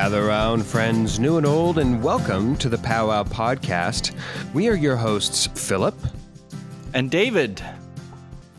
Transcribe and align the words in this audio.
Gather 0.00 0.26
round, 0.26 0.64
friends 0.64 1.18
new 1.18 1.38
and 1.38 1.44
old, 1.44 1.76
and 1.76 2.00
welcome 2.00 2.54
to 2.58 2.68
the 2.68 2.78
Powwow 2.78 3.24
Podcast. 3.24 4.14
We 4.54 4.68
are 4.68 4.76
your 4.76 4.94
hosts, 4.94 5.48
Philip. 5.48 5.96
And 6.94 7.10
David. 7.10 7.60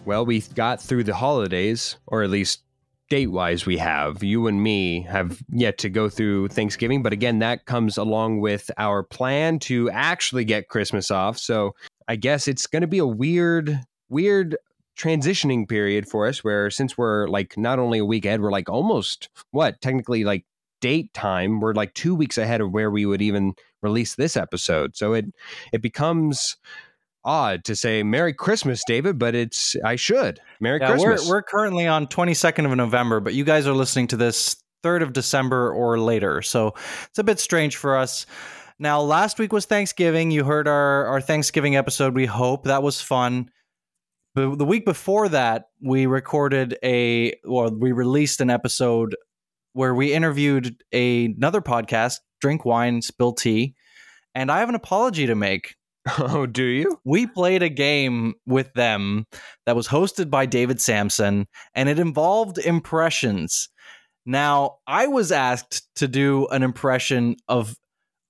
Well, 0.03 0.25
we 0.25 0.41
got 0.41 0.81
through 0.81 1.05
the 1.05 1.15
holidays, 1.15 1.95
or 2.07 2.23
at 2.23 2.29
least 2.29 2.63
date 3.09 3.27
wise, 3.27 3.65
we 3.65 3.77
have. 3.77 4.21
You 4.21 4.47
and 4.47 4.61
me 4.61 5.03
have 5.03 5.41
yet 5.49 5.77
to 5.77 5.89
go 5.89 6.09
through 6.09 6.49
Thanksgiving, 6.49 7.01
but 7.01 7.13
again, 7.13 7.39
that 7.39 7.65
comes 7.65 7.97
along 7.97 8.41
with 8.41 8.69
our 8.77 9.01
plan 9.01 9.59
to 9.59 9.89
actually 9.91 10.43
get 10.43 10.67
Christmas 10.67 11.09
off. 11.09 11.37
So 11.37 11.73
I 12.09 12.17
guess 12.17 12.49
it's 12.49 12.67
going 12.67 12.81
to 12.81 12.87
be 12.87 12.97
a 12.97 13.07
weird, 13.07 13.79
weird 14.09 14.57
transitioning 14.97 15.69
period 15.69 16.05
for 16.05 16.27
us 16.27 16.43
where 16.43 16.69
since 16.69 16.97
we're 16.97 17.29
like 17.29 17.57
not 17.57 17.79
only 17.79 17.99
a 17.99 18.05
week 18.05 18.25
ahead, 18.25 18.41
we're 18.41 18.51
like 18.51 18.67
almost 18.67 19.29
what 19.51 19.79
technically 19.79 20.25
like 20.25 20.43
date 20.81 21.13
time, 21.13 21.59
we're 21.59 21.73
like 21.73 21.93
two 21.93 22.15
weeks 22.15 22.37
ahead 22.37 22.61
of 22.61 22.71
where 22.71 22.91
we 22.91 23.05
would 23.05 23.21
even 23.21 23.53
release 23.81 24.15
this 24.15 24.35
episode. 24.37 24.95
So 24.95 25.13
it 25.13 25.25
it 25.73 25.81
becomes 25.81 26.57
odd 27.25 27.63
to 27.65 27.75
say 27.75 28.03
Merry 28.03 28.33
Christmas, 28.33 28.83
David, 28.85 29.19
but 29.19 29.35
it's 29.35 29.75
I 29.83 29.95
should. 29.95 30.39
Merry 30.59 30.79
yeah, 30.79 30.91
Christmas. 30.91 31.27
We're, 31.27 31.35
we're 31.35 31.43
currently 31.43 31.87
on 31.87 32.07
22nd 32.07 32.69
of 32.69 32.75
November, 32.77 33.19
but 33.19 33.33
you 33.33 33.43
guys 33.43 33.67
are 33.67 33.73
listening 33.73 34.07
to 34.07 34.17
this 34.17 34.55
3rd 34.83 35.03
of 35.03 35.13
December 35.13 35.71
or 35.73 35.99
later. 35.99 36.41
So 36.41 36.73
it's 37.09 37.19
a 37.19 37.23
bit 37.23 37.39
strange 37.39 37.75
for 37.75 37.97
us. 37.97 38.25
Now, 38.79 39.01
last 39.01 39.39
week 39.39 39.51
was 39.51 39.65
Thanksgiving. 39.65 40.31
You 40.31 40.45
heard 40.45 40.67
our, 40.67 41.05
our 41.05 41.21
Thanksgiving 41.21 41.75
episode, 41.75 42.15
we 42.15 42.25
hope. 42.25 42.63
That 42.63 42.81
was 42.81 43.01
fun. 43.01 43.51
But 44.35 44.57
the 44.57 44.65
week 44.65 44.85
before 44.85 45.27
that, 45.29 45.65
we 45.81 46.05
recorded 46.05 46.77
a, 46.81 47.35
well, 47.43 47.75
we 47.75 47.91
released 47.91 48.39
an 48.39 48.49
episode 48.49 49.15
where 49.73 49.93
we 49.93 50.13
interviewed 50.13 50.81
a, 50.91 51.25
another 51.25 51.61
podcast, 51.61 52.19
Drink 52.41 52.65
Wine, 52.65 53.01
Spill 53.01 53.33
Tea. 53.33 53.75
And 54.35 54.51
I 54.51 54.59
have 54.59 54.69
an 54.69 54.75
apology 54.75 55.27
to 55.27 55.35
make. 55.35 55.75
Oh, 56.17 56.45
do 56.47 56.63
you? 56.63 56.99
We 57.03 57.27
played 57.27 57.61
a 57.61 57.69
game 57.69 58.33
with 58.47 58.73
them 58.73 59.27
that 59.65 59.75
was 59.75 59.87
hosted 59.87 60.31
by 60.31 60.47
David 60.47 60.81
Sampson, 60.81 61.45
and 61.75 61.89
it 61.89 61.99
involved 61.99 62.57
impressions. 62.57 63.69
Now, 64.25 64.77
I 64.87 65.07
was 65.07 65.31
asked 65.31 65.87
to 65.97 66.07
do 66.07 66.47
an 66.47 66.63
impression 66.63 67.35
of 67.47 67.75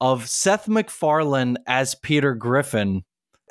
of 0.02 0.28
Seth 0.28 0.68
MacFarlane 0.68 1.58
as 1.68 1.96
Peter 1.96 2.34
Griffin. 2.34 3.04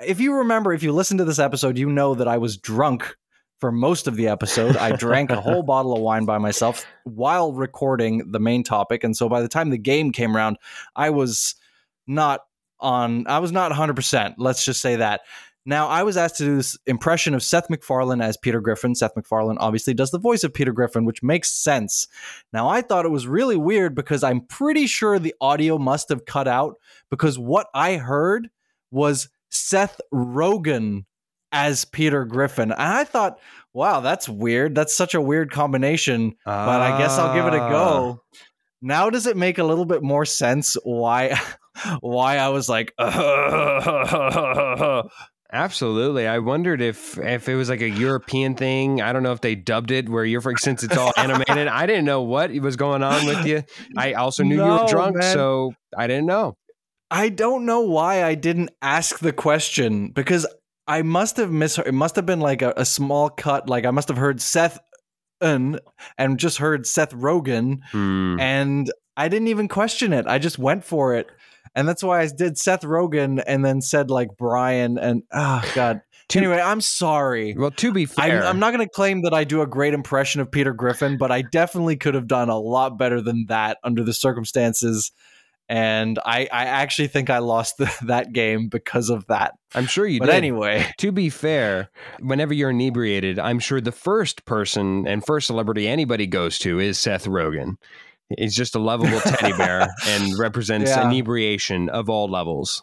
If 0.05 0.21
you 0.21 0.35
remember, 0.35 0.73
if 0.73 0.83
you 0.83 0.93
listen 0.93 1.19
to 1.19 1.25
this 1.25 1.39
episode, 1.39 1.79
you 1.79 1.91
know 1.91 2.15
that 2.15 2.29
I 2.29 2.39
was 2.39 2.57
drunk 2.57 3.17
for 3.59 3.73
most 3.73 4.07
of 4.07 4.17
the 4.17 4.29
episode. 4.29 4.77
I 4.77 4.97
drank 4.97 5.31
a 5.31 5.41
whole 5.41 5.63
bottle 5.65 5.95
of 5.95 6.01
wine 6.01 6.25
by 6.25 6.39
myself 6.39 6.85
while 7.05 7.53
recording 7.53 8.31
the 8.31 8.41
main 8.41 8.63
topic. 8.63 9.05
And 9.05 9.17
so 9.17 9.29
by 9.29 9.43
the 9.43 9.49
time 9.49 9.71
the 9.71 9.79
game 9.79 10.13
came 10.13 10.37
around, 10.37 10.59
I 10.95 11.11
was 11.11 11.55
not 12.07 12.41
on, 12.81 13.27
I 13.27 13.39
was 13.41 13.53
not 13.53 13.73
100%. 13.73 14.35
Let's 14.39 14.65
just 14.65 14.81
say 14.81 14.97
that. 14.97 15.23
Now, 15.67 15.89
I 15.89 16.03
was 16.03 16.17
asked 16.17 16.37
to 16.37 16.45
do 16.45 16.57
this 16.57 16.79
impression 16.87 17.35
of 17.35 17.43
Seth 17.43 17.69
MacFarlane 17.69 18.23
as 18.23 18.39
Peter 18.39 18.59
Griffin. 18.59 18.95
Seth 18.95 19.15
MacFarlane 19.15 19.59
obviously 19.59 19.93
does 19.93 20.11
the 20.11 20.19
voice 20.19 20.43
of 20.43 20.55
Peter 20.55 20.73
Griffin, 20.73 21.05
which 21.05 21.23
makes 21.23 21.53
sense. 21.53 22.09
Now, 22.55 22.71
I 22.71 22.81
thought 22.81 23.05
it 23.05 23.11
was 23.11 23.27
really 23.27 23.57
weird 23.57 23.95
because 23.95 24.25
I'm 24.25 24.41
pretty 24.41 24.87
sure 24.87 25.19
the 25.19 25.35
audio 25.43 25.77
must 25.77 26.09
have 26.09 26.25
cut 26.25 26.49
out 26.49 26.77
because 27.11 27.39
what 27.39 27.67
I 27.75 27.97
heard 27.97 28.49
was 28.91 29.29
Seth 29.51 30.01
Rogen 30.11 31.05
as 31.53 31.85
Peter 31.85 32.25
Griffin. 32.25 32.71
And 32.73 32.81
I 32.81 33.05
thought, 33.05 33.39
wow, 33.73 34.01
that's 34.01 34.29
weird. 34.29 34.75
That's 34.75 34.95
such 34.95 35.15
a 35.15 35.21
weird 35.21 35.51
combination, 35.51 36.35
but 36.45 36.81
I 36.81 36.99
guess 36.99 37.19
I'll 37.19 37.35
give 37.35 37.47
it 37.47 37.55
a 37.55 37.59
go. 37.59 38.21
Ah. 38.23 38.39
Now 38.81 39.11
does 39.11 39.27
it 39.27 39.37
make 39.37 39.59
a 39.59 39.65
little 39.65 39.85
bit 39.87 40.03
more 40.05 40.25
sense 40.25 40.77
why 40.85 41.37
why 42.01 42.37
I 42.39 42.49
was 42.51 42.69
like 42.69 42.93
Absolutely. 45.51 46.27
I 46.27 46.39
wondered 46.41 46.83
if 46.83 47.17
if 47.19 47.49
it 47.49 47.55
was 47.57 47.71
like 47.71 47.81
a 47.81 47.89
European 47.89 48.55
thing. 48.55 49.01
I 49.01 49.13
don't 49.15 49.23
know 49.23 49.33
if 49.33 49.41
they 49.41 49.55
dubbed 49.55 49.91
it 49.91 50.09
where 50.09 50.25
you're 50.25 50.43
from 50.43 50.59
since 50.59 50.85
it's 50.85 50.97
all 50.97 51.13
animated. 51.17 51.69
I 51.69 51.87
didn't 51.87 52.05
know 52.05 52.23
what 52.23 52.53
was 52.61 52.77
going 52.77 53.03
on 53.03 53.27
with 53.27 53.47
you. 53.47 53.63
I 53.97 54.13
also 54.13 54.43
knew 54.43 54.59
No, 54.59 54.67
you 54.77 54.83
were 54.83 54.89
drunk, 54.89 55.17
man. 55.17 55.33
so 55.33 55.73
I 55.97 56.07
didn't 56.07 56.27
know. 56.27 56.57
I 57.11 57.31
don't 57.31 57.65
know 57.65 57.81
why 57.81 58.23
I 58.25 58.35
didn't 58.35 58.71
ask 58.83 59.19
the 59.21 59.33
question 59.33 60.11
because 60.11 60.47
I 60.89 61.03
must 61.03 61.37
have 61.37 61.53
misheard. 61.53 61.87
It 61.87 61.93
must 61.93 62.17
have 62.17 62.27
been 62.27 62.41
like 62.41 62.63
a, 62.63 62.73
a 62.77 62.85
small 62.85 63.29
cut. 63.29 63.69
Like 63.69 63.85
I 63.85 63.91
must 63.91 64.09
have 64.09 64.17
heard 64.17 64.41
Seth 64.41 64.79
and 65.41 65.81
and 66.17 66.39
just 66.39 66.59
heard 66.59 66.87
Seth 66.87 67.13
Rogen, 67.13 67.81
Hmm. 67.93 68.41
and 68.41 68.91
I 69.17 69.29
didn't 69.29 69.49
even 69.49 69.69
question 69.69 70.13
it. 70.13 70.27
I 70.27 70.39
just 70.39 70.59
went 70.59 70.85
for 70.85 71.15
it, 71.15 71.29
and 71.75 71.87
that's 71.87 72.03
why 72.03 72.21
I 72.23 72.27
did 72.27 72.59
Seth 72.59 72.83
Rogen 72.83 73.43
and 73.47 73.65
then 73.65 73.81
said 73.83 74.11
like 74.11 74.31
Brian 74.37 74.99
and 74.99 75.23
oh 75.33 75.63
god. 75.75 76.01
To- 76.31 76.39
anyway, 76.39 76.61
I'm 76.61 76.83
sorry. 76.83 77.55
Well, 77.57 77.71
to 77.71 77.91
be 77.93 78.03
I'm, 78.03 78.07
fair, 78.09 78.45
I'm 78.45 78.59
not 78.59 78.75
going 78.75 78.87
to 78.87 78.91
claim 78.93 79.23
that 79.23 79.33
I 79.33 79.45
do 79.45 79.63
a 79.63 79.67
great 79.67 79.95
impression 79.95 80.43
of 80.43 80.51
Peter 80.51 80.75
Griffin, 80.75 81.17
but 81.17 81.33
I 81.33 81.41
definitely 81.41 81.97
could 81.97 82.15
have 82.15 82.27
done 82.27 82.51
a 82.51 82.59
lot 82.59 82.99
better 82.99 83.23
than 83.23 83.47
that 83.49 83.79
under 83.83 84.05
the 84.05 84.13
circumstances. 84.13 85.11
And 85.69 86.19
I, 86.25 86.49
I 86.51 86.65
actually 86.65 87.09
think 87.09 87.29
I 87.29 87.39
lost 87.39 87.77
the, 87.77 87.93
that 88.07 88.33
game 88.33 88.69
because 88.69 89.11
of 89.11 89.27
that. 89.27 89.53
I'm 89.75 89.87
sure 89.87 90.07
you 90.07 90.19
but 90.19 90.27
did. 90.27 90.33
But 90.33 90.37
anyway, 90.37 90.87
to 90.99 91.13
be 91.13 91.29
fair, 91.29 91.91
whenever 92.21 92.55
you're 92.55 92.71
inebriated, 92.71 93.39
I'm 93.39 93.59
sure 93.59 93.81
the 93.81 93.93
first 93.93 94.45
person 94.47 95.07
and 95.07 95.25
first 95.25 95.47
celebrity 95.47 95.87
anybody 95.87 96.27
goes 96.27 96.59
to 96.61 96.81
is 96.81 96.99
Seth 96.99 97.27
Rogen. 97.27 97.75
He's 98.37 98.55
just 98.55 98.75
a 98.75 98.79
lovable 98.79 99.21
teddy 99.21 99.57
bear 99.57 99.89
and 100.07 100.39
represents 100.39 100.91
Yeah. 100.91 101.09
inebriation 101.11 101.89
of 101.89 102.09
all 102.11 102.29
levels. 102.31 102.83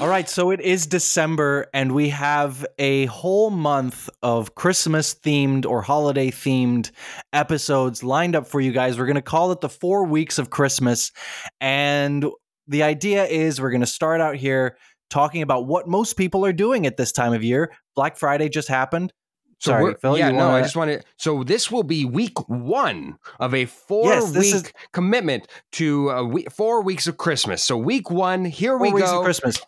All 0.00 0.08
right. 0.08 0.26
So 0.26 0.50
it 0.50 0.62
is 0.62 0.86
December, 0.86 1.66
and 1.74 1.92
we 1.92 2.08
have 2.08 2.64
a 2.78 3.04
whole 3.04 3.50
month 3.50 4.08
of 4.22 4.54
Christmas 4.54 5.14
themed 5.14 5.66
or 5.66 5.82
holiday 5.82 6.30
themed 6.30 6.90
episodes 7.34 8.02
lined 8.02 8.34
up 8.34 8.46
for 8.46 8.62
you 8.62 8.72
guys. 8.72 8.98
We're 8.98 9.04
going 9.04 9.16
to 9.16 9.22
call 9.22 9.52
it 9.52 9.60
the 9.60 9.68
four 9.68 10.06
weeks 10.06 10.38
of 10.38 10.48
Christmas. 10.48 11.12
And 11.60 12.24
the 12.66 12.82
idea 12.82 13.26
is 13.26 13.60
we're 13.60 13.72
going 13.72 13.82
to 13.82 13.86
start 13.86 14.22
out 14.22 14.36
here 14.36 14.78
talking 15.10 15.42
about 15.42 15.66
what 15.66 15.86
most 15.86 16.16
people 16.16 16.46
are 16.46 16.52
doing 16.54 16.86
at 16.86 16.96
this 16.96 17.12
time 17.12 17.34
of 17.34 17.44
year. 17.44 17.70
Black 17.94 18.16
Friday 18.16 18.48
just 18.48 18.68
happened. 18.68 19.12
So 19.60 19.72
Sorry, 19.72 19.94
Phil. 20.00 20.16
yeah, 20.18 20.28
you 20.30 20.32
no, 20.36 20.40
I 20.40 20.46
wanna- 20.52 20.62
just 20.64 20.76
want 20.76 20.90
to. 20.90 21.02
So 21.18 21.44
this 21.44 21.70
will 21.70 21.82
be 21.82 22.04
week 22.06 22.48
one 22.48 23.18
of 23.38 23.52
a 23.54 23.66
four 23.66 24.06
Yes, 24.12 24.32
week 24.34 24.54
is- 24.54 24.72
commitment 24.92 25.46
to 25.72 26.10
uh, 26.10 26.14
a 26.20 26.24
week, 26.24 26.50
four 26.50 26.82
weeks 26.82 27.06
of 27.06 27.18
Christmas. 27.18 27.62
So 27.62 27.76
week 27.76 28.10
one, 28.10 28.46
here 28.46 28.72
four 28.72 28.80
we 28.86 28.92
weeks 28.94 29.10
go. 29.10 29.18
of 29.18 29.24
Christmas. 29.24 29.60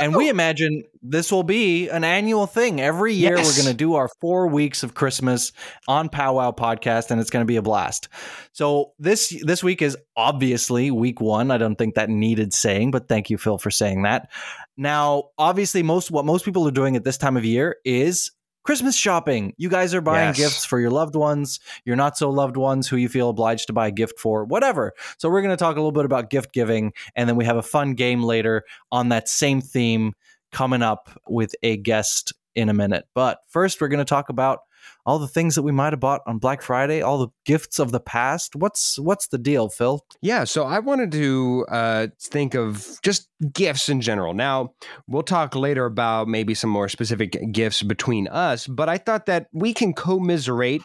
And 0.00 0.14
we 0.14 0.28
imagine 0.28 0.82
this 1.00 1.32
will 1.32 1.42
be 1.44 1.88
an 1.88 2.04
annual 2.04 2.46
thing. 2.46 2.80
Every 2.82 3.14
year 3.14 3.36
Yes. 3.38 3.46
we're 3.56 3.62
going 3.62 3.72
to 3.72 3.76
do 3.78 3.94
our 3.94 4.10
four 4.20 4.46
weeks 4.48 4.82
of 4.82 4.92
Christmas 4.94 5.52
on 5.88 6.10
Powwow 6.10 6.50
Podcast, 6.50 7.10
and 7.10 7.18
it's 7.18 7.30
going 7.30 7.42
to 7.42 7.46
be 7.46 7.56
a 7.56 7.62
blast. 7.62 8.08
So 8.52 8.92
this 8.98 9.32
this 9.44 9.62
week 9.64 9.80
is 9.80 9.96
obviously 10.16 10.90
week 10.90 11.20
one. 11.20 11.50
I 11.50 11.56
don't 11.56 11.76
think 11.76 11.94
that 11.94 12.10
needed 12.10 12.52
saying, 12.52 12.90
but 12.90 13.08
thank 13.08 13.30
you, 13.30 13.38
Phil, 13.38 13.56
for 13.58 13.70
saying 13.70 14.02
that. 14.02 14.28
Now, 14.76 15.30
obviously, 15.38 15.82
most 15.82 16.10
what 16.10 16.24
most 16.26 16.44
people 16.44 16.66
are 16.68 16.72
doing 16.72 16.96
at 16.96 17.04
this 17.04 17.16
time 17.16 17.36
of 17.38 17.44
year 17.46 17.76
is 17.84 18.32
Christmas 18.66 18.96
shopping. 18.96 19.54
You 19.56 19.68
guys 19.68 19.94
are 19.94 20.00
buying 20.00 20.28
Yes. 20.30 20.36
gifts 20.36 20.64
for 20.64 20.80
your 20.80 20.90
loved 20.90 21.14
ones, 21.14 21.60
your 21.84 21.94
not 21.94 22.18
so 22.18 22.28
loved 22.30 22.56
ones 22.56 22.88
who 22.88 22.96
you 22.96 23.08
feel 23.08 23.30
obliged 23.30 23.68
to 23.68 23.72
buy 23.72 23.86
a 23.86 23.92
gift 23.92 24.18
for, 24.18 24.44
whatever. 24.44 24.92
So 25.18 25.30
we're 25.30 25.40
going 25.40 25.52
to 25.52 25.56
talk 25.56 25.76
a 25.76 25.78
little 25.78 25.92
bit 25.92 26.04
about 26.04 26.30
gift 26.30 26.52
giving, 26.52 26.92
and 27.14 27.28
then 27.28 27.36
we 27.36 27.44
have 27.44 27.56
a 27.56 27.62
fun 27.62 27.94
game 27.94 28.24
later 28.24 28.64
on 28.90 29.08
that 29.10 29.28
same 29.28 29.60
theme 29.60 30.14
coming 30.50 30.82
up 30.82 31.08
with 31.28 31.54
a 31.62 31.76
guest 31.76 32.32
in 32.56 32.68
a 32.68 32.74
minute. 32.74 33.06
But 33.14 33.38
first, 33.48 33.80
we're 33.80 33.88
going 33.88 33.98
to 33.98 34.04
talk 34.04 34.30
about 34.30 34.60
all 35.04 35.18
the 35.18 35.28
things 35.28 35.54
that 35.54 35.62
we 35.62 35.72
might 35.72 35.92
have 35.92 36.00
bought 36.00 36.22
on 36.26 36.38
Black 36.38 36.62
Friday, 36.62 37.00
all 37.00 37.18
the 37.18 37.28
gifts 37.44 37.78
of 37.78 37.92
the 37.92 38.00
past. 38.00 38.56
What's 38.56 38.98
what's 38.98 39.28
the 39.28 39.38
deal, 39.38 39.68
Phil? 39.68 40.04
Yeah, 40.20 40.44
so 40.44 40.64
I 40.64 40.78
wanted 40.80 41.12
to 41.12 41.66
uh, 41.68 42.06
think 42.20 42.54
of 42.54 42.98
just 43.02 43.28
gifts 43.52 43.88
in 43.88 44.00
general. 44.00 44.34
Now, 44.34 44.74
we'll 45.06 45.22
talk 45.22 45.54
later 45.54 45.84
about 45.84 46.28
maybe 46.28 46.54
some 46.54 46.70
more 46.70 46.88
specific 46.88 47.36
gifts 47.52 47.82
between 47.82 48.28
us, 48.28 48.66
but 48.66 48.88
I 48.88 48.98
thought 48.98 49.26
that 49.26 49.46
we 49.52 49.72
can 49.72 49.92
commiserate, 49.92 50.82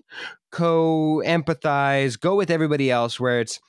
co 0.52 1.22
empathize, 1.26 2.20
go 2.20 2.36
with 2.36 2.52
everybody 2.52 2.92
else 2.92 3.20
where 3.20 3.40
it's 3.40 3.60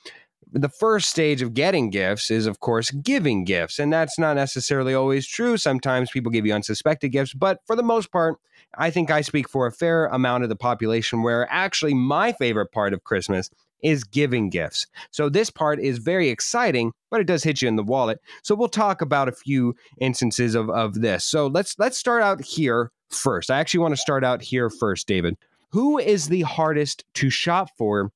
the 0.52 0.68
first 0.68 1.08
stage 1.08 1.40
of 1.40 1.54
getting 1.54 1.90
gifts 1.90 2.30
is, 2.30 2.46
of 2.46 2.60
course, 2.60 2.90
giving 2.90 3.44
gifts. 3.44 3.78
And 3.78 3.92
that's 3.92 4.18
not 4.18 4.36
necessarily 4.36 4.94
always 4.94 5.26
true. 5.26 5.56
Sometimes 5.56 6.10
people 6.10 6.30
give 6.30 6.44
you 6.44 6.52
unsuspected 6.52 7.12
gifts, 7.12 7.32
but 7.32 7.60
for 7.66 7.74
the 7.74 7.82
most 7.82 8.12
part, 8.12 8.36
I 8.78 8.90
think 8.90 9.10
I 9.10 9.20
speak 9.20 9.48
for 9.48 9.66
a 9.66 9.72
fair 9.72 10.06
amount 10.06 10.42
of 10.44 10.48
the 10.48 10.56
population 10.56 11.22
where 11.22 11.46
actually 11.50 11.94
my 11.94 12.32
favorite 12.32 12.72
part 12.72 12.92
of 12.92 13.04
Christmas 13.04 13.50
is 13.82 14.04
giving 14.04 14.48
gifts. 14.48 14.86
So 15.10 15.28
this 15.28 15.50
part 15.50 15.80
is 15.80 15.98
very 15.98 16.28
exciting, 16.28 16.92
but 17.10 17.20
it 17.20 17.26
does 17.26 17.42
hit 17.42 17.60
you 17.60 17.68
in 17.68 17.76
the 17.76 17.82
wallet. 17.82 18.20
So 18.42 18.54
we'll 18.54 18.68
talk 18.68 19.02
about 19.02 19.28
a 19.28 19.32
few 19.32 19.74
instances 20.00 20.54
of, 20.54 20.70
of 20.70 21.00
this. 21.00 21.24
So 21.24 21.48
let's 21.48 21.76
let's 21.78 21.98
start 21.98 22.22
out 22.22 22.40
here 22.42 22.92
first. 23.10 23.50
I 23.50 23.58
actually 23.58 23.80
want 23.80 23.92
to 23.92 24.00
start 24.00 24.24
out 24.24 24.40
here 24.42 24.70
first, 24.70 25.08
David. 25.08 25.36
Who 25.72 25.98
is 25.98 26.28
the 26.28 26.42
hardest 26.42 27.04
to 27.14 27.28
shop 27.30 27.68
for 27.76 28.12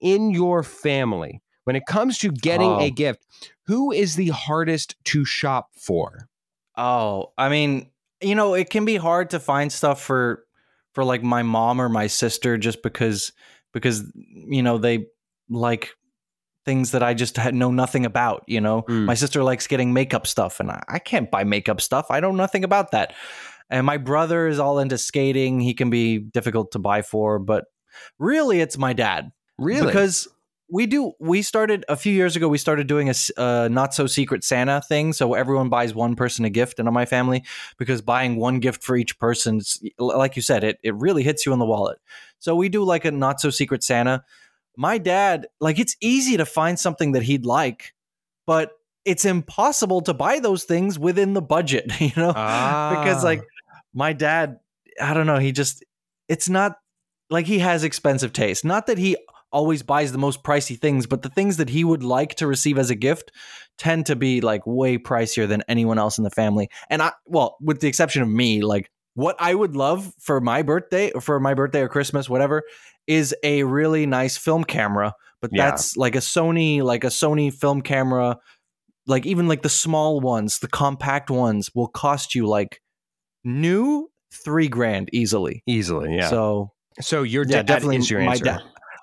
in 0.00 0.30
your 0.30 0.62
family? 0.62 1.42
When 1.64 1.76
it 1.76 1.84
comes 1.86 2.16
to 2.18 2.30
getting 2.30 2.70
Oh. 2.70 2.80
a 2.80 2.90
gift, 2.90 3.26
who 3.66 3.92
is 3.92 4.16
the 4.16 4.28
hardest 4.28 4.96
to 5.04 5.24
shop 5.26 5.68
for? 5.74 6.28
Oh, 6.76 7.32
I 7.36 7.48
mean, 7.50 7.90
you 8.20 8.34
know, 8.34 8.54
it 8.54 8.70
can 8.70 8.84
be 8.84 8.96
hard 8.96 9.30
to 9.30 9.40
find 9.40 9.72
stuff 9.72 10.00
for 10.02 10.44
for 10.94 11.04
like 11.04 11.22
my 11.22 11.42
mom 11.42 11.80
or 11.80 11.88
my 11.88 12.06
sister 12.08 12.56
just 12.58 12.82
because 12.82 13.32
because 13.72 14.04
you 14.14 14.62
know 14.62 14.78
they 14.78 15.06
like 15.48 15.90
things 16.64 16.90
that 16.90 17.02
I 17.02 17.14
just 17.14 17.36
had 17.36 17.54
know 17.54 17.70
nothing 17.70 18.04
about. 18.04 18.44
You 18.46 18.60
know, 18.60 18.82
Mm. 18.82 19.04
my 19.06 19.14
sister 19.14 19.42
likes 19.42 19.66
getting 19.66 19.92
makeup 19.92 20.26
stuff, 20.26 20.60
and 20.60 20.70
I, 20.70 20.82
I 20.88 20.98
can't 20.98 21.30
buy 21.30 21.44
makeup 21.44 21.80
stuff. 21.80 22.06
I 22.10 22.20
know 22.20 22.32
nothing 22.32 22.64
about 22.64 22.90
that. 22.92 23.14
And 23.70 23.84
my 23.86 23.98
brother 23.98 24.48
is 24.48 24.58
all 24.58 24.78
into 24.78 24.96
skating. 24.98 25.60
He 25.60 25.74
can 25.74 25.90
be 25.90 26.18
difficult 26.18 26.72
to 26.72 26.78
buy 26.78 27.02
for, 27.02 27.38
but 27.38 27.66
really, 28.18 28.60
it's 28.60 28.78
my 28.78 28.92
dad 28.94 29.30
Really? 29.58 29.86
because 29.86 30.26
we 30.70 30.86
do 30.86 31.12
we 31.18 31.40
started 31.42 31.84
a 31.88 31.96
few 31.96 32.12
years 32.12 32.36
ago 32.36 32.46
we 32.48 32.58
started 32.58 32.86
doing 32.86 33.08
a 33.08 33.14
uh, 33.38 33.68
not 33.68 33.94
so 33.94 34.06
secret 34.06 34.44
santa 34.44 34.80
thing 34.82 35.12
so 35.14 35.32
everyone 35.34 35.68
buys 35.70 35.94
one 35.94 36.14
person 36.14 36.44
a 36.44 36.50
gift 36.50 36.78
in 36.78 36.84
my 36.92 37.06
family 37.06 37.42
because 37.78 38.02
buying 38.02 38.36
one 38.36 38.60
gift 38.60 38.82
for 38.82 38.94
each 38.96 39.18
person 39.18 39.56
it's- 39.56 39.80
like 39.98 40.36
you 40.36 40.42
said 40.42 40.64
it, 40.64 40.78
it 40.82 40.94
really 40.94 41.22
hits 41.22 41.46
you 41.46 41.52
in 41.52 41.58
the 41.58 41.64
wallet. 41.64 41.98
So 42.38 42.54
we 42.54 42.68
do 42.68 42.84
like 42.84 43.04
a 43.04 43.10
not 43.10 43.40
so 43.40 43.50
secret 43.50 43.82
santa. 43.82 44.24
My 44.76 44.98
dad 44.98 45.46
like 45.60 45.78
it's 45.78 45.96
easy 46.00 46.36
to 46.36 46.44
find 46.46 46.78
something 46.78 47.12
that 47.12 47.22
he'd 47.22 47.46
like 47.46 47.94
but 48.46 48.72
it's 49.04 49.24
impossible 49.24 50.02
to 50.02 50.12
buy 50.14 50.38
those 50.38 50.64
things 50.64 50.98
within 50.98 51.32
the 51.32 51.42
budget 51.42 51.90
you 52.00 52.12
know? 52.16 52.28
Because 52.28 53.22
Ah. 53.24 53.26
like 53.26 53.42
my 53.94 54.12
dad 54.12 54.60
i 55.00 55.14
don't 55.14 55.26
know 55.26 55.38
he 55.38 55.50
just 55.52 55.82
it's 56.28 56.48
not 56.48 56.76
like 57.30 57.46
he 57.46 57.58
has 57.60 57.84
expensive 57.84 58.32
taste. 58.32 58.64
Not 58.64 58.86
that 58.86 58.98
he 58.98 59.16
always 59.52 59.82
buys 59.82 60.12
the 60.12 60.18
most 60.18 60.42
pricey 60.42 60.78
things 60.78 61.06
but 61.06 61.22
the 61.22 61.28
things 61.28 61.56
that 61.56 61.68
he 61.68 61.84
would 61.84 62.02
like 62.02 62.34
to 62.34 62.46
receive 62.46 62.78
as 62.78 62.90
a 62.90 62.94
gift 62.94 63.30
tend 63.78 64.06
to 64.06 64.16
be 64.16 64.40
like 64.40 64.62
way 64.66 64.98
pricier 64.98 65.46
than 65.48 65.62
anyone 65.68 65.98
else 65.98 66.18
in 66.18 66.24
the 66.24 66.30
family 66.30 66.68
and 66.90 67.00
i 67.02 67.10
well 67.26 67.56
with 67.60 67.80
the 67.80 67.88
exception 67.88 68.22
of 68.22 68.28
me 68.28 68.60
like 68.62 68.90
what 69.14 69.36
i 69.38 69.54
would 69.54 69.74
love 69.76 70.12
for 70.18 70.40
my 70.40 70.62
birthday 70.62 71.10
or 71.12 71.20
for 71.20 71.40
my 71.40 71.54
birthday 71.54 71.80
or 71.80 71.88
christmas 71.88 72.28
whatever 72.28 72.62
is 73.06 73.34
a 73.42 73.62
really 73.64 74.04
nice 74.06 74.36
film 74.36 74.64
camera 74.64 75.12
but 75.40 75.50
Yeah. 75.52 75.70
that's 75.70 75.96
like 75.96 76.14
a 76.14 76.20
sony 76.20 76.82
like 76.82 77.04
a 77.04 77.08
sony 77.08 77.52
film 77.52 77.80
camera 77.82 78.36
like 79.06 79.24
even 79.24 79.48
like 79.48 79.62
the 79.62 79.68
small 79.68 80.20
ones 80.20 80.58
the 80.58 80.68
compact 80.68 81.30
ones 81.30 81.70
will 81.74 81.88
cost 81.88 82.34
you 82.34 82.46
like 82.46 82.80
new 83.44 84.10
three 84.44 84.68
grand 84.68 85.08
easily 85.12 85.62
easily, 85.66 86.14
yeah. 86.16 86.28
So, 86.28 86.72
so 87.00 87.22
your 87.22 87.44
yeah, 87.44 87.58
dad 87.58 87.66
definitely 87.66 87.96
is 87.96 88.10
your 88.10 88.20
my 88.20 88.32
answer. 88.32 88.44
dad. 88.44 88.62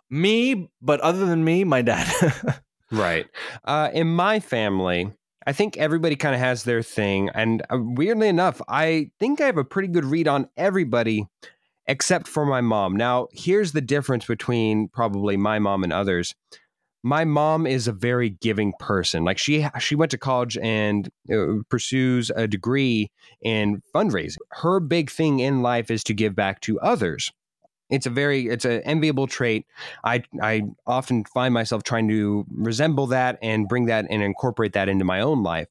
Me, 0.09 0.69
but 0.81 1.01
other 1.01 1.25
than 1.25 1.43
me, 1.43 1.63
my 1.63 1.81
dad. 1.81 2.07
Right. 2.91 3.27
Uh, 3.63 3.89
in 3.93 4.07
my 4.07 4.39
family, 4.39 5.11
I 5.45 5.53
think 5.53 5.77
everybody 5.77 6.15
kind 6.15 6.35
of 6.35 6.41
has 6.41 6.63
their 6.63 6.81
thing. 6.81 7.29
And 7.33 7.61
uh, 7.69 7.77
weirdly 7.79 8.27
enough, 8.27 8.61
I 8.67 9.11
think 9.19 9.41
I 9.41 9.45
have 9.45 9.57
a 9.57 9.63
pretty 9.65 9.87
good 9.87 10.05
read 10.05 10.27
on 10.27 10.49
everybody 10.57 11.25
except 11.87 12.27
for 12.27 12.45
my 12.45 12.61
mom. 12.61 12.95
Now, 12.95 13.27
here's 13.31 13.71
the 13.71 13.81
difference 13.81 14.25
between 14.25 14.87
probably 14.87 15.37
my 15.37 15.59
mom 15.59 15.83
and 15.83 15.93
others. 15.93 16.33
My 17.03 17.23
mom 17.23 17.67
is 17.67 17.87
a 17.87 17.91
very 17.91 18.31
giving 18.31 18.73
person. 18.79 19.23
Like 19.23 19.37
she 19.37 19.67
she 19.79 19.93
went 19.93 20.09
to 20.09 20.17
college 20.17 20.57
and 20.57 21.07
uh, 21.31 21.61
pursues 21.69 22.31
a 22.35 22.47
degree 22.47 23.11
in 23.43 23.83
fundraising. 23.93 24.37
Her 24.49 24.79
big 24.79 25.11
thing 25.11 25.39
in 25.39 25.61
life 25.61 25.91
is 25.91 26.03
to 26.05 26.15
give 26.15 26.35
back 26.35 26.61
to 26.61 26.79
others. 26.79 27.31
It's 27.89 28.05
a 28.05 28.09
very 28.09 28.47
it's 28.47 28.65
an 28.65 28.81
enviable 28.81 29.27
trait. 29.27 29.65
I 30.03 30.23
I 30.41 30.63
often 30.87 31.23
find 31.25 31.53
myself 31.53 31.83
trying 31.83 32.07
to 32.09 32.45
resemble 32.51 33.07
that 33.07 33.37
and 33.41 33.67
bring 33.67 33.85
that 33.85 34.05
and 34.09 34.23
incorporate 34.23 34.73
that 34.73 34.89
into 34.89 35.05
my 35.05 35.21
own 35.21 35.43
life. 35.43 35.67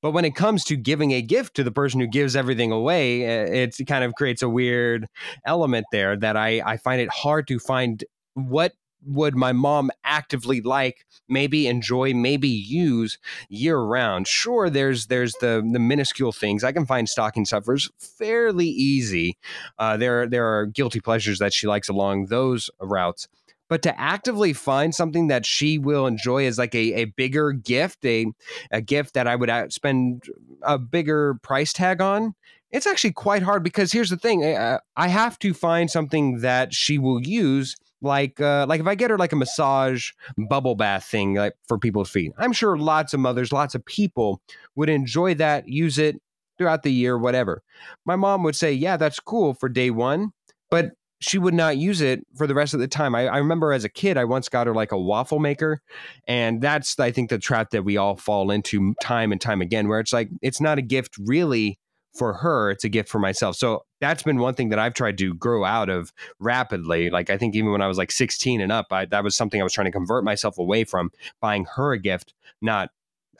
But 0.00 0.12
when 0.12 0.24
it 0.24 0.36
comes 0.36 0.64
to 0.66 0.76
giving 0.76 1.10
a 1.12 1.22
gift 1.22 1.56
to 1.56 1.64
the 1.64 1.72
person 1.72 1.98
who 1.98 2.06
gives 2.06 2.36
everything 2.36 2.70
away, 2.70 3.24
uh, 3.24 3.46
it 3.50 3.76
kind 3.88 4.04
of 4.04 4.14
creates 4.14 4.42
a 4.42 4.48
weird 4.48 5.06
element 5.44 5.86
there 5.90 6.16
that 6.16 6.36
I 6.36 6.62
I 6.64 6.76
find 6.76 7.00
it 7.00 7.10
hard 7.10 7.48
to 7.48 7.58
find 7.58 8.04
what 8.34 8.72
would 9.04 9.36
my 9.36 9.52
mom 9.52 9.90
actively 10.04 10.60
like, 10.60 11.06
maybe 11.28 11.66
enjoy, 11.66 12.14
maybe 12.14 12.48
use 12.48 13.18
year 13.48 13.78
round. 13.78 14.26
Sure, 14.26 14.70
there's 14.70 15.06
there's 15.06 15.34
the 15.34 15.66
the 15.72 15.78
minuscule 15.78 16.32
things. 16.32 16.64
I 16.64 16.72
can 16.72 16.86
find 16.86 17.08
stocking 17.08 17.44
stuffers 17.44 17.90
fairly 17.98 18.66
easy. 18.66 19.36
Uh, 19.78 19.96
there 19.96 20.26
there 20.26 20.46
are 20.46 20.66
guilty 20.66 21.00
pleasures 21.00 21.38
that 21.38 21.52
she 21.52 21.66
likes 21.66 21.88
along 21.88 22.26
those 22.26 22.70
routes. 22.80 23.28
But 23.68 23.82
to 23.82 24.00
actively 24.00 24.54
find 24.54 24.94
something 24.94 25.26
that 25.26 25.44
she 25.44 25.78
will 25.78 26.06
enjoy 26.06 26.46
as 26.46 26.56
like 26.56 26.74
a, 26.74 27.02
a 27.02 27.04
bigger 27.04 27.52
gift, 27.52 28.04
a 28.04 28.26
a 28.70 28.80
gift 28.80 29.14
that 29.14 29.26
I 29.28 29.36
would 29.36 29.50
uh, 29.50 29.68
spend 29.68 30.24
a 30.62 30.78
bigger 30.78 31.34
price 31.42 31.74
tag 31.74 32.00
on, 32.00 32.34
it's 32.70 32.86
actually 32.86 33.12
quite 33.12 33.42
hard 33.42 33.62
because 33.62 33.92
here's 33.92 34.10
the 34.10 34.16
thing: 34.16 34.44
uh, 34.44 34.78
I 34.96 35.08
have 35.08 35.38
to 35.40 35.52
find 35.52 35.90
something 35.90 36.40
that 36.40 36.72
she 36.74 36.98
will 36.98 37.20
use. 37.20 37.76
Like, 38.00 38.40
uh, 38.40 38.66
like 38.68 38.80
if 38.80 38.86
I 38.86 38.94
get 38.94 39.10
her 39.10 39.18
like 39.18 39.32
a 39.32 39.36
massage 39.36 40.10
bubble 40.48 40.76
bath 40.76 41.04
thing, 41.04 41.34
like 41.34 41.54
for 41.66 41.78
people's 41.78 42.10
feet, 42.10 42.32
I'm 42.38 42.52
sure 42.52 42.76
lots 42.76 43.12
of 43.12 43.20
mothers, 43.20 43.52
lots 43.52 43.74
of 43.74 43.84
people 43.84 44.40
would 44.76 44.88
enjoy 44.88 45.34
that, 45.34 45.68
use 45.68 45.98
it 45.98 46.20
throughout 46.58 46.82
the 46.82 46.92
year, 46.92 47.18
whatever. 47.18 47.62
My 48.04 48.16
mom 48.16 48.42
would 48.44 48.56
say, 48.56 48.72
"Yeah, 48.72 48.96
that's 48.96 49.20
cool 49.20 49.54
for 49.54 49.68
day 49.68 49.90
one," 49.90 50.32
but 50.70 50.92
she 51.20 51.38
would 51.38 51.54
not 51.54 51.76
use 51.76 52.00
it 52.00 52.24
for 52.36 52.46
the 52.46 52.54
rest 52.54 52.74
of 52.74 52.80
the 52.80 52.86
time. 52.88 53.14
I, 53.14 53.26
I 53.26 53.38
remember 53.38 53.72
as 53.72 53.84
a 53.84 53.88
kid, 53.88 54.16
I 54.16 54.24
once 54.24 54.48
got 54.48 54.66
her 54.68 54.74
like 54.74 54.92
a 54.92 54.98
waffle 54.98 55.40
maker, 55.40 55.80
and 56.28 56.60
that's 56.62 56.98
I 57.00 57.10
think 57.10 57.30
the 57.30 57.38
trap 57.38 57.70
that 57.70 57.84
we 57.84 57.96
all 57.96 58.16
fall 58.16 58.50
into 58.50 58.94
time 59.02 59.32
and 59.32 59.40
time 59.40 59.60
again, 59.60 59.88
where 59.88 60.00
it's 60.00 60.12
like 60.12 60.30
it's 60.42 60.60
not 60.60 60.78
a 60.78 60.82
gift 60.82 61.16
really 61.18 61.78
for 62.14 62.34
her; 62.34 62.70
it's 62.70 62.84
a 62.84 62.88
gift 62.88 63.08
for 63.08 63.18
myself. 63.18 63.56
So 63.56 63.84
that's 64.00 64.22
been 64.22 64.38
one 64.38 64.54
thing 64.54 64.68
that 64.70 64.78
I've 64.78 64.94
tried 64.94 65.18
to 65.18 65.34
grow 65.34 65.64
out 65.64 65.88
of 65.88 66.12
rapidly. 66.38 67.10
Like 67.10 67.30
I 67.30 67.38
think 67.38 67.54
even 67.54 67.72
when 67.72 67.82
I 67.82 67.86
was 67.86 67.98
like 67.98 68.10
16 68.10 68.60
and 68.60 68.72
up, 68.72 68.86
I, 68.90 69.04
that 69.06 69.24
was 69.24 69.36
something 69.36 69.60
I 69.60 69.64
was 69.64 69.72
trying 69.72 69.86
to 69.86 69.92
convert 69.92 70.24
myself 70.24 70.58
away 70.58 70.84
from 70.84 71.10
buying 71.40 71.66
her 71.76 71.92
a 71.92 71.98
gift, 71.98 72.34
not 72.60 72.90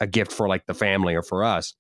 a 0.01 0.07
gift 0.07 0.33
for 0.33 0.49
like 0.49 0.67
the 0.67 0.75
family 0.75 1.15
or 1.15 1.23
for 1.23 1.45
us. 1.45 1.75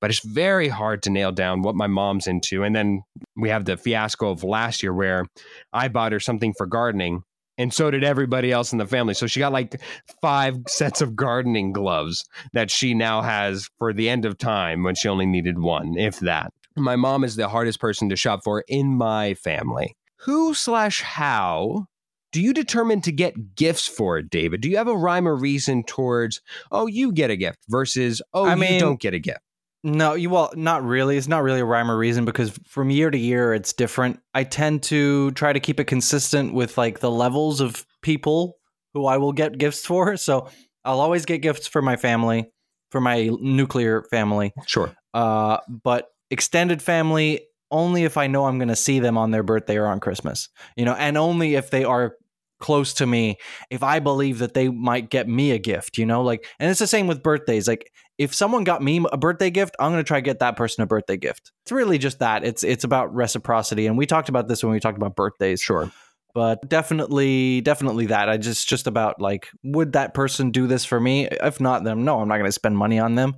But 0.00 0.10
it's 0.10 0.24
very 0.24 0.68
hard 0.68 1.02
to 1.04 1.10
nail 1.10 1.32
down 1.32 1.62
what 1.62 1.74
my 1.74 1.86
mom's 1.86 2.26
into. 2.26 2.62
And 2.62 2.74
then 2.76 3.02
we 3.36 3.48
have 3.48 3.64
the 3.64 3.76
fiasco 3.76 4.30
of 4.30 4.44
last 4.44 4.82
year 4.82 4.92
where 4.92 5.26
I 5.72 5.88
bought 5.88 6.12
her 6.12 6.20
something 6.20 6.52
for 6.52 6.66
gardening 6.66 7.22
and 7.56 7.72
so 7.72 7.90
did 7.90 8.04
everybody 8.04 8.50
else 8.50 8.72
in 8.72 8.78
the 8.78 8.86
family. 8.86 9.14
So 9.14 9.26
she 9.26 9.40
got 9.40 9.52
like 9.52 9.80
five 10.20 10.56
sets 10.66 11.00
of 11.00 11.14
gardening 11.14 11.72
gloves 11.72 12.24
that 12.52 12.70
she 12.70 12.94
now 12.94 13.22
has 13.22 13.68
for 13.78 13.92
the 13.92 14.08
end 14.08 14.24
of 14.24 14.38
time 14.38 14.82
when 14.82 14.94
she 14.94 15.08
only 15.08 15.26
needed 15.26 15.58
one, 15.58 15.96
if 15.96 16.20
that. 16.20 16.52
My 16.76 16.96
mom 16.96 17.24
is 17.24 17.36
the 17.36 17.48
hardest 17.48 17.80
person 17.80 18.08
to 18.08 18.16
shop 18.16 18.40
for 18.44 18.64
in 18.68 18.96
my 18.96 19.34
family. 19.34 19.96
Who 20.20 20.54
slash 20.54 21.02
how 21.02 21.86
do 22.32 22.40
you 22.40 22.52
determine 22.52 23.00
to 23.02 23.12
get 23.12 23.54
gifts 23.54 23.86
for 23.86 24.18
it, 24.18 24.30
David? 24.30 24.60
Do 24.60 24.68
you 24.68 24.76
have 24.76 24.88
a 24.88 24.96
rhyme 24.96 25.28
or 25.28 25.36
reason 25.36 25.84
towards, 25.84 26.40
oh, 26.72 26.86
you 26.86 27.12
get 27.12 27.30
a 27.30 27.36
gift 27.36 27.58
versus, 27.68 28.20
oh, 28.32 28.44
I 28.44 28.54
you 28.54 28.60
mean- 28.60 28.80
don't 28.80 29.00
get 29.00 29.14
a 29.14 29.18
gift? 29.18 29.40
No, 29.86 30.14
you 30.14 30.30
well, 30.30 30.50
not 30.56 30.82
really. 30.82 31.18
It's 31.18 31.28
not 31.28 31.42
really 31.42 31.60
a 31.60 31.64
rhyme 31.64 31.90
or 31.90 31.98
reason 31.98 32.24
because 32.24 32.58
from 32.66 32.88
year 32.88 33.10
to 33.10 33.18
year 33.18 33.52
it's 33.52 33.74
different. 33.74 34.18
I 34.32 34.44
tend 34.44 34.82
to 34.84 35.30
try 35.32 35.52
to 35.52 35.60
keep 35.60 35.78
it 35.78 35.84
consistent 35.84 36.54
with 36.54 36.78
like 36.78 37.00
the 37.00 37.10
levels 37.10 37.60
of 37.60 37.84
people 38.00 38.56
who 38.94 39.04
I 39.04 39.18
will 39.18 39.32
get 39.32 39.58
gifts 39.58 39.84
for. 39.84 40.16
So 40.24 40.48
I'll 40.86 41.00
always 41.00 41.26
get 41.26 41.38
gifts 41.42 41.66
for 41.66 41.82
my 41.82 41.96
family, 41.96 42.50
for 42.90 43.00
my 43.02 43.28
nuclear 43.40 44.04
family. 44.10 44.54
Sure. 44.66 44.90
Uh, 45.12 45.58
but 45.68 46.06
extended 46.30 46.82
family 46.82 47.46
only 47.70 48.04
if 48.04 48.16
I 48.16 48.26
know 48.26 48.46
I'm 48.46 48.58
going 48.58 48.68
to 48.68 48.76
see 48.76 49.00
them 49.00 49.18
on 49.18 49.30
their 49.30 49.42
birthday 49.42 49.76
or 49.76 49.86
on 49.86 50.00
Christmas. 50.00 50.48
You 50.76 50.84
know, 50.84 50.94
and 50.94 51.18
only 51.18 51.54
if 51.56 51.70
they 51.70 51.84
are 51.84 52.16
close 52.60 52.94
to 52.94 53.06
me 53.06 53.36
if 53.68 53.82
I 53.82 53.98
believe 53.98 54.38
that 54.38 54.54
they 54.54 54.68
might 54.68 55.10
get 55.10 55.28
me 55.28 55.50
a 55.50 55.58
gift, 55.58 55.98
you 55.98 56.06
know? 56.06 56.22
Like 56.22 56.46
and 56.58 56.70
it's 56.70 56.80
the 56.80 56.86
same 56.86 57.06
with 57.06 57.22
birthdays. 57.22 57.68
Like 57.68 57.90
if 58.16 58.32
someone 58.32 58.64
got 58.64 58.82
me 58.82 59.04
a 59.12 59.18
birthday 59.18 59.50
gift, 59.50 59.74
I'm 59.78 59.92
going 59.92 60.02
to 60.02 60.06
try 60.06 60.18
to 60.18 60.22
get 60.22 60.38
that 60.38 60.56
person 60.56 60.82
a 60.82 60.86
birthday 60.86 61.16
gift. 61.16 61.52
It's 61.64 61.72
really 61.72 61.98
just 61.98 62.20
that. 62.20 62.44
It's 62.44 62.64
it's 62.64 62.84
about 62.84 63.14
reciprocity 63.14 63.86
and 63.86 63.98
we 63.98 64.06
talked 64.06 64.28
about 64.28 64.48
this 64.48 64.62
when 64.62 64.72
we 64.72 64.80
talked 64.80 64.96
about 64.96 65.16
birthdays. 65.16 65.60
Sure. 65.60 65.90
But 66.32 66.68
definitely 66.68 67.60
definitely 67.60 68.06
that. 68.06 68.28
I 68.28 68.38
just 68.38 68.68
just 68.68 68.86
about 68.86 69.20
like 69.20 69.48
would 69.62 69.92
that 69.92 70.14
person 70.14 70.50
do 70.50 70.66
this 70.66 70.84
for 70.84 70.98
me? 70.98 71.28
If 71.28 71.60
not 71.60 71.84
then 71.84 72.04
no, 72.04 72.20
I'm 72.20 72.28
not 72.28 72.36
going 72.36 72.48
to 72.48 72.52
spend 72.52 72.78
money 72.78 72.98
on 72.98 73.14
them. 73.14 73.36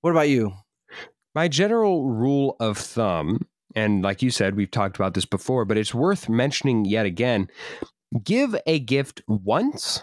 What 0.00 0.10
about 0.10 0.28
you? 0.28 0.54
My 1.34 1.48
general 1.48 2.10
rule 2.10 2.56
of 2.60 2.76
thumb, 2.76 3.46
and 3.74 4.02
like 4.02 4.22
you 4.22 4.30
said, 4.30 4.54
we've 4.54 4.70
talked 4.70 4.96
about 4.96 5.14
this 5.14 5.24
before, 5.24 5.64
but 5.64 5.78
it's 5.78 5.94
worth 5.94 6.28
mentioning 6.28 6.84
yet 6.84 7.06
again 7.06 7.48
give 8.22 8.54
a 8.66 8.78
gift 8.78 9.22
once. 9.26 10.02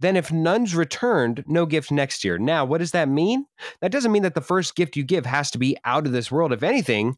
Then, 0.00 0.16
if 0.16 0.32
none's 0.32 0.74
returned, 0.74 1.44
no 1.46 1.66
gift 1.66 1.92
next 1.92 2.24
year. 2.24 2.36
Now, 2.36 2.64
what 2.64 2.78
does 2.78 2.90
that 2.90 3.08
mean? 3.08 3.46
That 3.80 3.92
doesn't 3.92 4.10
mean 4.10 4.24
that 4.24 4.34
the 4.34 4.40
first 4.40 4.74
gift 4.74 4.96
you 4.96 5.04
give 5.04 5.24
has 5.24 5.50
to 5.52 5.58
be 5.58 5.76
out 5.84 6.06
of 6.06 6.12
this 6.12 6.32
world. 6.32 6.52
If 6.52 6.64
anything, 6.64 7.16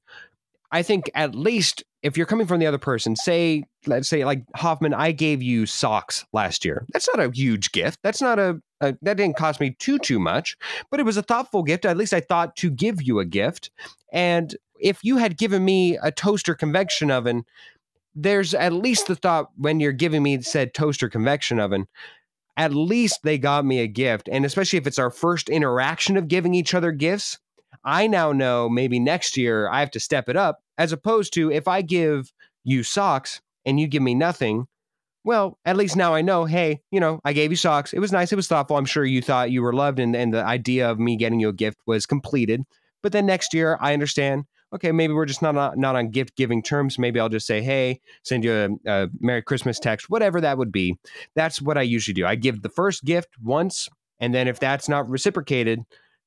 I 0.72 0.82
think 0.82 1.10
at 1.14 1.34
least 1.34 1.84
if 2.02 2.16
you're 2.16 2.26
coming 2.26 2.46
from 2.46 2.60
the 2.60 2.66
other 2.66 2.78
person, 2.78 3.16
say, 3.16 3.64
let's 3.86 4.08
say, 4.08 4.24
like 4.24 4.44
Hoffman, 4.54 4.94
I 4.94 5.12
gave 5.12 5.42
you 5.42 5.66
socks 5.66 6.24
last 6.32 6.64
year. 6.64 6.86
That's 6.92 7.08
not 7.08 7.24
a 7.24 7.30
huge 7.34 7.72
gift. 7.72 7.98
That's 8.02 8.22
not 8.22 8.38
a, 8.38 8.60
a, 8.80 8.94
that 9.02 9.16
didn't 9.16 9.36
cost 9.36 9.60
me 9.60 9.76
too 9.78 9.98
too 9.98 10.18
much, 10.18 10.56
but 10.90 11.00
it 11.00 11.04
was 11.04 11.16
a 11.16 11.22
thoughtful 11.22 11.62
gift. 11.62 11.84
At 11.84 11.96
least 11.96 12.14
I 12.14 12.20
thought 12.20 12.54
to 12.56 12.70
give 12.70 13.02
you 13.02 13.18
a 13.18 13.24
gift. 13.24 13.70
And 14.12 14.54
if 14.80 15.02
you 15.02 15.16
had 15.16 15.36
given 15.36 15.64
me 15.64 15.98
a 16.02 16.12
toaster 16.12 16.54
convection 16.54 17.10
oven, 17.10 17.44
there's 18.14 18.54
at 18.54 18.72
least 18.72 19.08
the 19.08 19.16
thought 19.16 19.50
when 19.56 19.80
you're 19.80 19.92
giving 19.92 20.22
me 20.22 20.40
said 20.42 20.74
toaster 20.74 21.08
convection 21.08 21.58
oven. 21.58 21.86
At 22.56 22.72
least 22.72 23.20
they 23.22 23.36
got 23.36 23.66
me 23.66 23.80
a 23.80 23.86
gift, 23.86 24.30
and 24.32 24.46
especially 24.46 24.78
if 24.78 24.86
it's 24.86 24.98
our 24.98 25.10
first 25.10 25.50
interaction 25.50 26.16
of 26.16 26.28
giving 26.28 26.54
each 26.54 26.72
other 26.72 26.90
gifts, 26.90 27.38
I 27.86 28.08
now 28.08 28.32
know 28.32 28.68
maybe 28.68 28.98
next 28.98 29.36
year 29.36 29.68
I 29.68 29.80
have 29.80 29.92
to 29.92 30.00
step 30.00 30.28
it 30.28 30.36
up 30.36 30.58
as 30.76 30.92
opposed 30.92 31.32
to 31.34 31.52
if 31.52 31.68
I 31.68 31.82
give 31.82 32.32
you 32.64 32.82
socks 32.82 33.40
and 33.64 33.78
you 33.78 33.86
give 33.86 34.02
me 34.02 34.14
nothing, 34.14 34.66
well, 35.24 35.58
at 35.64 35.76
least 35.76 35.96
now 35.96 36.12
I 36.12 36.22
know, 36.22 36.44
hey, 36.44 36.80
you 36.90 37.00
know, 37.00 37.20
I 37.24 37.32
gave 37.32 37.50
you 37.50 37.56
socks. 37.56 37.92
It 37.92 38.00
was 38.00 38.12
nice. 38.12 38.32
It 38.32 38.36
was 38.36 38.48
thoughtful. 38.48 38.76
I'm 38.76 38.84
sure 38.84 39.04
you 39.04 39.22
thought 39.22 39.50
you 39.50 39.62
were 39.62 39.72
loved 39.72 40.00
and, 40.00 40.14
and 40.14 40.34
the 40.34 40.44
idea 40.44 40.90
of 40.90 40.98
me 40.98 41.16
getting 41.16 41.40
you 41.40 41.48
a 41.48 41.52
gift 41.52 41.78
was 41.86 42.06
completed. 42.06 42.62
But 43.02 43.12
then 43.12 43.26
next 43.26 43.54
year, 43.54 43.78
I 43.80 43.92
understand, 43.92 44.44
okay, 44.72 44.90
maybe 44.90 45.12
we're 45.12 45.26
just 45.26 45.42
not, 45.42 45.78
not 45.78 45.94
on 45.96 46.10
gift 46.10 46.36
giving 46.36 46.62
terms. 46.62 46.98
Maybe 46.98 47.20
I'll 47.20 47.28
just 47.28 47.46
say, 47.46 47.62
hey, 47.62 48.00
send 48.24 48.44
you 48.44 48.78
a, 48.86 49.04
a 49.04 49.08
Merry 49.20 49.42
Christmas 49.42 49.78
text, 49.78 50.10
whatever 50.10 50.40
that 50.40 50.58
would 50.58 50.72
be. 50.72 50.96
That's 51.36 51.62
what 51.62 51.78
I 51.78 51.82
usually 51.82 52.14
do. 52.14 52.26
I 52.26 52.34
give 52.34 52.62
the 52.62 52.68
first 52.68 53.04
gift 53.04 53.28
once. 53.40 53.88
And 54.18 54.34
then 54.34 54.48
if 54.48 54.58
that's 54.58 54.88
not 54.88 55.08
reciprocated, 55.08 55.80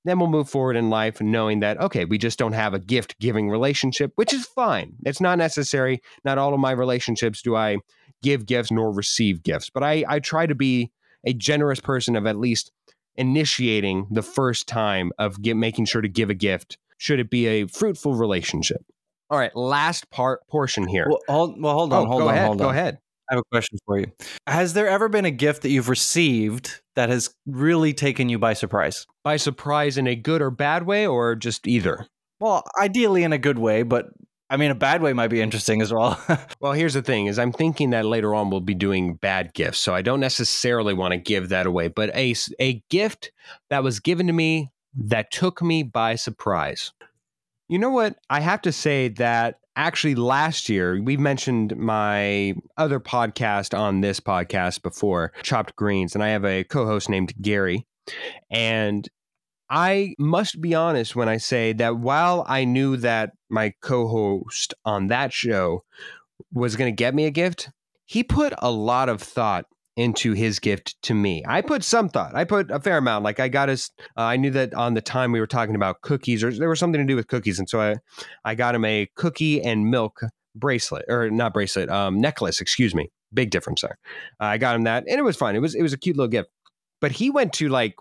then 0.06 0.20
we'll 0.20 0.30
move 0.30 0.50
forward 0.50 0.76
in 0.76 0.90
life 0.90 1.22
knowing 1.22 1.60
that 1.60 1.80
okay 1.80 2.06
we 2.06 2.18
just 2.18 2.40
don't 2.40 2.54
have 2.54 2.74
a 2.74 2.80
gift 2.80 3.20
giving 3.20 3.50
relationship 3.50 4.12
which 4.16 4.34
is 4.34 4.46
fine. 4.46 4.94
It's 5.06 5.22
not 5.22 5.38
necessary. 5.38 6.02
Not 6.24 6.38
all 6.38 6.54
of 6.54 6.60
my 6.60 6.72
relationships 6.72 7.42
do 7.42 7.56
i 7.56 7.78
give 8.22 8.46
gifts 8.46 8.72
nor 8.72 8.92
receive 8.92 9.44
gifts 9.44 9.70
but 9.70 9.84
i 9.84 10.04
i 10.08 10.20
try 10.20 10.46
to 10.46 10.56
be 10.56 10.92
a 11.26 11.34
generous 11.34 11.80
person 11.80 12.16
of 12.16 12.26
at 12.26 12.38
least 12.38 12.72
initiating 13.16 14.08
the 14.10 14.22
first 14.22 14.68
time 14.68 15.12
of 15.20 15.42
get, 15.42 15.58
making 15.58 15.86
sure 15.86 16.02
to 16.02 16.08
give 16.08 16.30
a 16.30 16.34
gift 16.34 16.78
should 16.98 17.20
it 17.20 17.30
be 17.30 17.48
a 17.48 17.68
fruitful 17.68 18.14
relationship. 18.16 18.86
All 19.30 19.38
right 19.38 19.56
last 19.56 20.10
part 20.10 20.48
portion 20.48 20.88
here. 20.88 21.08
Well 21.08 21.20
hold, 21.28 21.62
well, 21.62 21.74
hold 21.74 21.94
on 21.94 22.04
oh, 22.04 22.08
hold 22.08 22.22
go 22.22 22.28
on 22.28 22.34
ahead, 22.34 22.48
hold 22.48 22.62
on. 22.62 22.68
go 22.68 22.70
ahead 22.70 23.00
I 23.30 23.36
have 23.36 23.42
a 23.42 23.50
question 23.52 23.78
for 23.86 24.00
you. 24.00 24.08
Has 24.48 24.74
there 24.74 24.88
ever 24.88 25.08
been 25.08 25.26
a 25.26 25.32
gift 25.32 25.62
that 25.62 25.70
you've 25.70 25.90
received 25.90 26.82
that 26.96 27.10
has 27.10 27.30
really 27.46 27.94
taken 27.94 28.28
you 28.28 28.40
by 28.40 28.54
surprise? 28.54 29.06
By 29.24 29.38
surprise 29.38 29.98
in 29.98 30.08
a 30.08 30.16
good 30.16 30.42
or 30.42 30.50
bad 30.50 30.84
way, 30.84 31.06
or 31.06 31.36
just 31.36 31.68
either? 31.68 32.08
Well, 32.40 32.64
ideally 32.80 33.24
in 33.24 33.34
a 33.34 33.38
good 33.38 33.60
way, 33.60 33.84
but 33.84 34.08
I 34.50 34.58
mean, 34.58 34.72
a 34.72 34.76
bad 34.76 35.04
way 35.04 35.14
might 35.14 35.28
be 35.28 35.42
interesting 35.42 35.82
as 35.82 35.94
well. 35.94 36.20
well, 36.60 36.72
here's 36.72 36.96
the 36.96 37.04
thing: 37.04 37.28
is 37.28 37.38
I'm 37.38 37.52
thinking 37.52 37.92
that 37.92 38.06
later 38.06 38.34
on 38.34 38.50
we'll 38.50 38.62
be 38.62 38.74
doing 38.74 39.16
bad 39.16 39.54
gifts, 39.54 39.80
so 39.80 39.94
I 39.94 40.02
don't 40.02 40.20
necessarily 40.20 40.94
want 40.94 41.12
to 41.12 41.18
give 41.18 41.50
that 41.50 41.68
away. 41.68 41.88
But 41.88 42.16
a 42.16 42.34
a 42.60 42.84
gift 42.90 43.32
that 43.70 43.84
was 43.84 44.00
given 44.00 44.26
to 44.28 44.34
me 44.34 44.72
that 44.96 45.32
took 45.32 45.62
me 45.62 45.84
by 45.84 46.16
surprise. 46.16 46.92
You 47.68 47.78
know 47.78 47.92
what? 47.92 48.16
I 48.32 48.40
have 48.40 48.64
to 48.64 48.72
say 48.72 49.10
that 49.10 49.60
actually 49.80 50.14
last 50.14 50.68
year 50.68 51.02
we 51.02 51.16
mentioned 51.16 51.74
my 51.78 52.54
other 52.76 53.00
podcast 53.00 53.78
on 53.78 54.02
this 54.02 54.20
podcast 54.20 54.82
before 54.82 55.32
chopped 55.42 55.74
greens 55.78 56.16
and 56.16 56.22
i 56.24 56.28
have 56.28 56.44
a 56.44 56.66
co-host 56.66 57.10
named 57.10 57.34
gary. 57.42 57.88
And 58.52 59.08
i 59.70 60.16
must 60.20 60.60
be 60.60 60.76
honest 60.76 61.16
when 61.16 61.30
i 61.30 61.38
say 61.38 61.72
that 61.72 61.96
while 61.96 62.44
i 62.50 62.66
knew 62.66 62.98
that 62.98 63.32
my 63.50 63.74
co-host 63.82 64.74
on 64.84 65.08
that 65.08 65.32
show 65.32 65.86
was 66.52 66.76
going 66.76 66.92
to 66.92 67.04
get 67.04 67.16
me 67.16 67.26
a 67.26 67.32
gift 67.32 67.70
he 68.06 68.22
put 68.22 68.54
a 68.58 68.70
lot 68.72 69.08
of 69.08 69.22
thought 69.22 69.66
into 70.00 70.32
his 70.32 70.60
gift 70.60 70.96
to 71.04 71.14
me. 71.14 71.44
I 71.46 71.60
put 71.62 71.84
some 71.84 72.08
thought. 72.08 72.34
I 72.34 72.46
put 72.46 72.72
a 72.72 72.80
fair 72.80 72.98
amount. 72.98 73.26
Like 73.26 73.42
I 73.42 73.50
got 73.50 73.68
his. 73.68 73.92
Uh, 74.18 74.22
I 74.22 74.38
knew 74.38 74.50
that 74.52 74.74
on 74.74 74.94
the 74.94 75.02
time 75.02 75.34
we 75.34 75.42
were 75.42 75.48
talking 75.48 75.76
about 75.76 76.02
cookies, 76.02 76.42
or 76.42 76.54
there 76.54 76.70
was 76.70 76.80
something 76.80 77.02
to 77.02 77.06
do 77.06 77.18
with 77.18 77.28
cookies, 77.28 77.60
and 77.60 77.70
so 77.70 77.82
I, 77.82 77.96
I 78.46 78.56
got 78.56 78.76
him 78.76 78.86
a 78.86 79.10
cookie 79.16 79.62
and 79.62 79.92
milk 79.92 80.22
bracelet, 80.56 81.04
or 81.10 81.30
not 81.30 81.54
bracelet, 81.54 81.90
um, 81.90 82.22
necklace. 82.22 82.62
Excuse 82.62 82.96
me. 82.96 83.12
Big 83.34 83.52
difference 83.52 83.82
there. 83.82 83.98
Uh, 84.40 84.46
I 84.46 84.58
got 84.58 84.76
him 84.78 84.84
that, 84.84 85.04
and 85.06 85.20
it 85.20 85.24
was 85.24 85.36
fun. 85.36 85.54
It 85.54 85.60
was 85.60 85.76
it 85.76 85.82
was 85.82 85.92
a 85.92 85.98
cute 85.98 86.16
little 86.16 86.30
gift. 86.30 86.50
But 87.02 87.12
he 87.12 87.30
went 87.30 87.52
to 87.54 87.68
like 87.68 87.96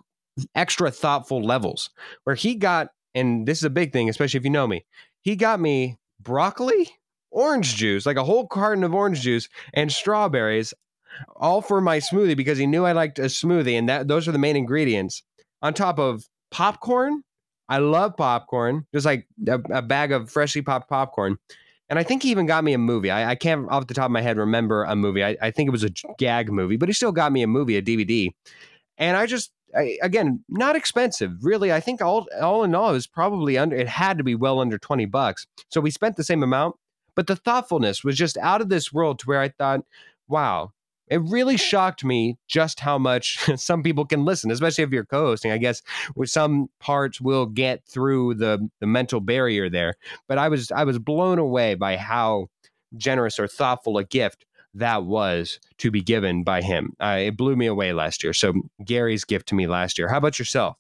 extra 0.55 0.93
thoughtful 0.93 1.43
levels 1.43 1.91
where 2.23 2.37
he 2.37 2.55
got, 2.55 2.91
and 3.13 3.45
this 3.45 3.59
is 3.59 3.65
a 3.65 3.71
big 3.71 3.93
thing, 3.93 4.09
especially 4.09 4.39
if 4.39 4.45
you 4.45 4.51
know 4.51 4.69
me. 4.69 4.87
He 5.23 5.35
got 5.35 5.59
me 5.59 5.99
broccoli 6.21 6.91
orange 7.33 7.75
juice, 7.75 8.07
like 8.07 8.17
a 8.17 8.25
whole 8.25 8.47
carton 8.47 8.85
of 8.85 8.95
orange 8.95 9.21
juice 9.21 9.49
and 9.75 9.91
strawberries 9.91 10.73
all 11.37 11.61
for 11.61 11.81
my 11.81 11.99
smoothie 11.99 12.37
because 12.37 12.59
he 12.59 12.67
knew 12.67 12.85
I 12.85 12.93
liked 12.93 13.19
a 13.19 13.23
smoothie, 13.23 13.79
and 13.79 13.89
that 13.89 14.09
those 14.09 14.29
are 14.29 14.33
the 14.33 14.39
main 14.39 14.57
ingredients. 14.57 15.23
On 15.63 15.75
top 15.75 15.99
of 15.99 16.25
popcorn, 16.51 17.23
I 17.69 17.79
love 17.79 18.17
popcorn, 18.17 18.87
just 18.95 19.07
like 19.07 19.27
a, 19.47 19.61
a 19.71 19.83
bag 19.83 20.13
of 20.13 20.31
freshly 20.31 20.63
popped 20.63 20.89
popcorn. 20.89 21.37
And 21.91 21.99
I 21.99 22.03
think 22.03 22.23
he 22.23 22.31
even 22.31 22.47
got 22.47 22.65
me 22.65 22.75
a 22.75 22.79
movie. 22.79 23.11
I, 23.11 23.31
I, 23.31 23.35
can't 23.35 23.69
off 23.71 23.87
the 23.87 23.95
top 23.95 24.07
of 24.07 24.11
my 24.11 24.21
head 24.21 24.37
remember 24.37 24.85
a 24.85 24.95
movie. 24.95 25.25
I, 25.25 25.37
I, 25.41 25.51
think 25.51 25.69
it 25.69 25.71
was 25.71 25.85
a 25.85 25.91
gag 26.19 26.53
movie, 26.53 26.77
but 26.77 26.89
he 26.89 26.93
still 26.93 27.13
got 27.13 27.33
me 27.33 27.43
a 27.43 27.47
movie, 27.47 27.77
a 27.77 27.83
DVD. 27.83 28.29
And 28.99 29.17
I 29.17 29.25
just, 29.25 29.53
I, 29.75 29.99
again, 30.03 30.45
not 30.49 30.77
expensive, 30.77 31.33
really. 31.43 31.73
I 31.73 31.81
think 31.81 32.03
all 32.03 32.27
all 32.41 32.65
in 32.65 32.75
all, 32.75 32.91
it 32.91 32.95
was 32.95 33.07
probably 33.07 33.57
under. 33.57 33.77
It 33.77 33.89
had 33.89 34.19
to 34.19 34.25
be 34.25 34.35
well 34.35 34.61
under 34.61 34.79
twenty 34.79 35.05
bucks. 35.05 35.47
So 35.71 35.81
we 35.81 35.91
spent 35.91 36.17
the 36.17 36.25
same 36.25 36.43
amount, 36.43 36.77
but 37.15 37.27
the 37.27 37.37
thoughtfulness 37.37 38.03
was 38.03 38.17
just 38.17 38.39
out 38.39 38.61
of 38.61 38.71
this 38.71 38.93
world. 38.93 39.19
To 39.21 39.27
where 39.27 39.41
I 39.41 39.49
thought, 39.49 39.81
wow, 40.27 40.73
it 41.11 41.21
really 41.23 41.57
shocked 41.57 42.05
me 42.05 42.39
just 42.47 42.81
how 42.81 42.99
much 42.99 43.39
some 43.57 43.83
people 43.83 44.05
can 44.05 44.25
listen, 44.25 44.51
especially 44.51 44.85
if 44.85 44.91
you're 44.91 45.05
co-hosting. 45.05 45.51
I 45.51 45.59
guess 45.59 45.83
with 46.15 46.31
some 46.31 46.69
parts 46.81 47.21
will 47.21 47.47
get 47.47 47.85
through 47.87 48.35
the 48.35 48.69
the 48.81 48.87
mental 48.87 49.21
barrier 49.21 49.69
there, 49.69 49.95
but 50.27 50.39
I 50.39 50.49
was 50.49 50.71
I 50.71 50.85
was 50.85 50.99
blown 50.99 51.39
away 51.39 51.75
by 51.75 51.97
how 51.97 52.49
generous 52.97 53.39
or 53.39 53.47
thoughtful 53.47 53.99
a 53.99 54.05
gift 54.05 54.45
that 54.75 55.05
was 55.05 55.61
to 55.79 55.91
be 55.91 56.01
given 56.03 56.45
by 56.45 56.63
him. 56.63 56.95
Uh, 57.01 57.19
it 57.21 57.37
blew 57.37 57.57
me 57.57 57.67
away 57.67 57.93
last 57.93 58.23
year. 58.23 58.33
So 58.33 58.55
Gary's 58.85 59.25
gift 59.25 59.49
to 59.49 59.55
me 59.55 59.67
last 59.67 59.99
year. 59.99 60.09
How 60.09 60.19
about 60.19 60.39
yourself? 60.39 60.77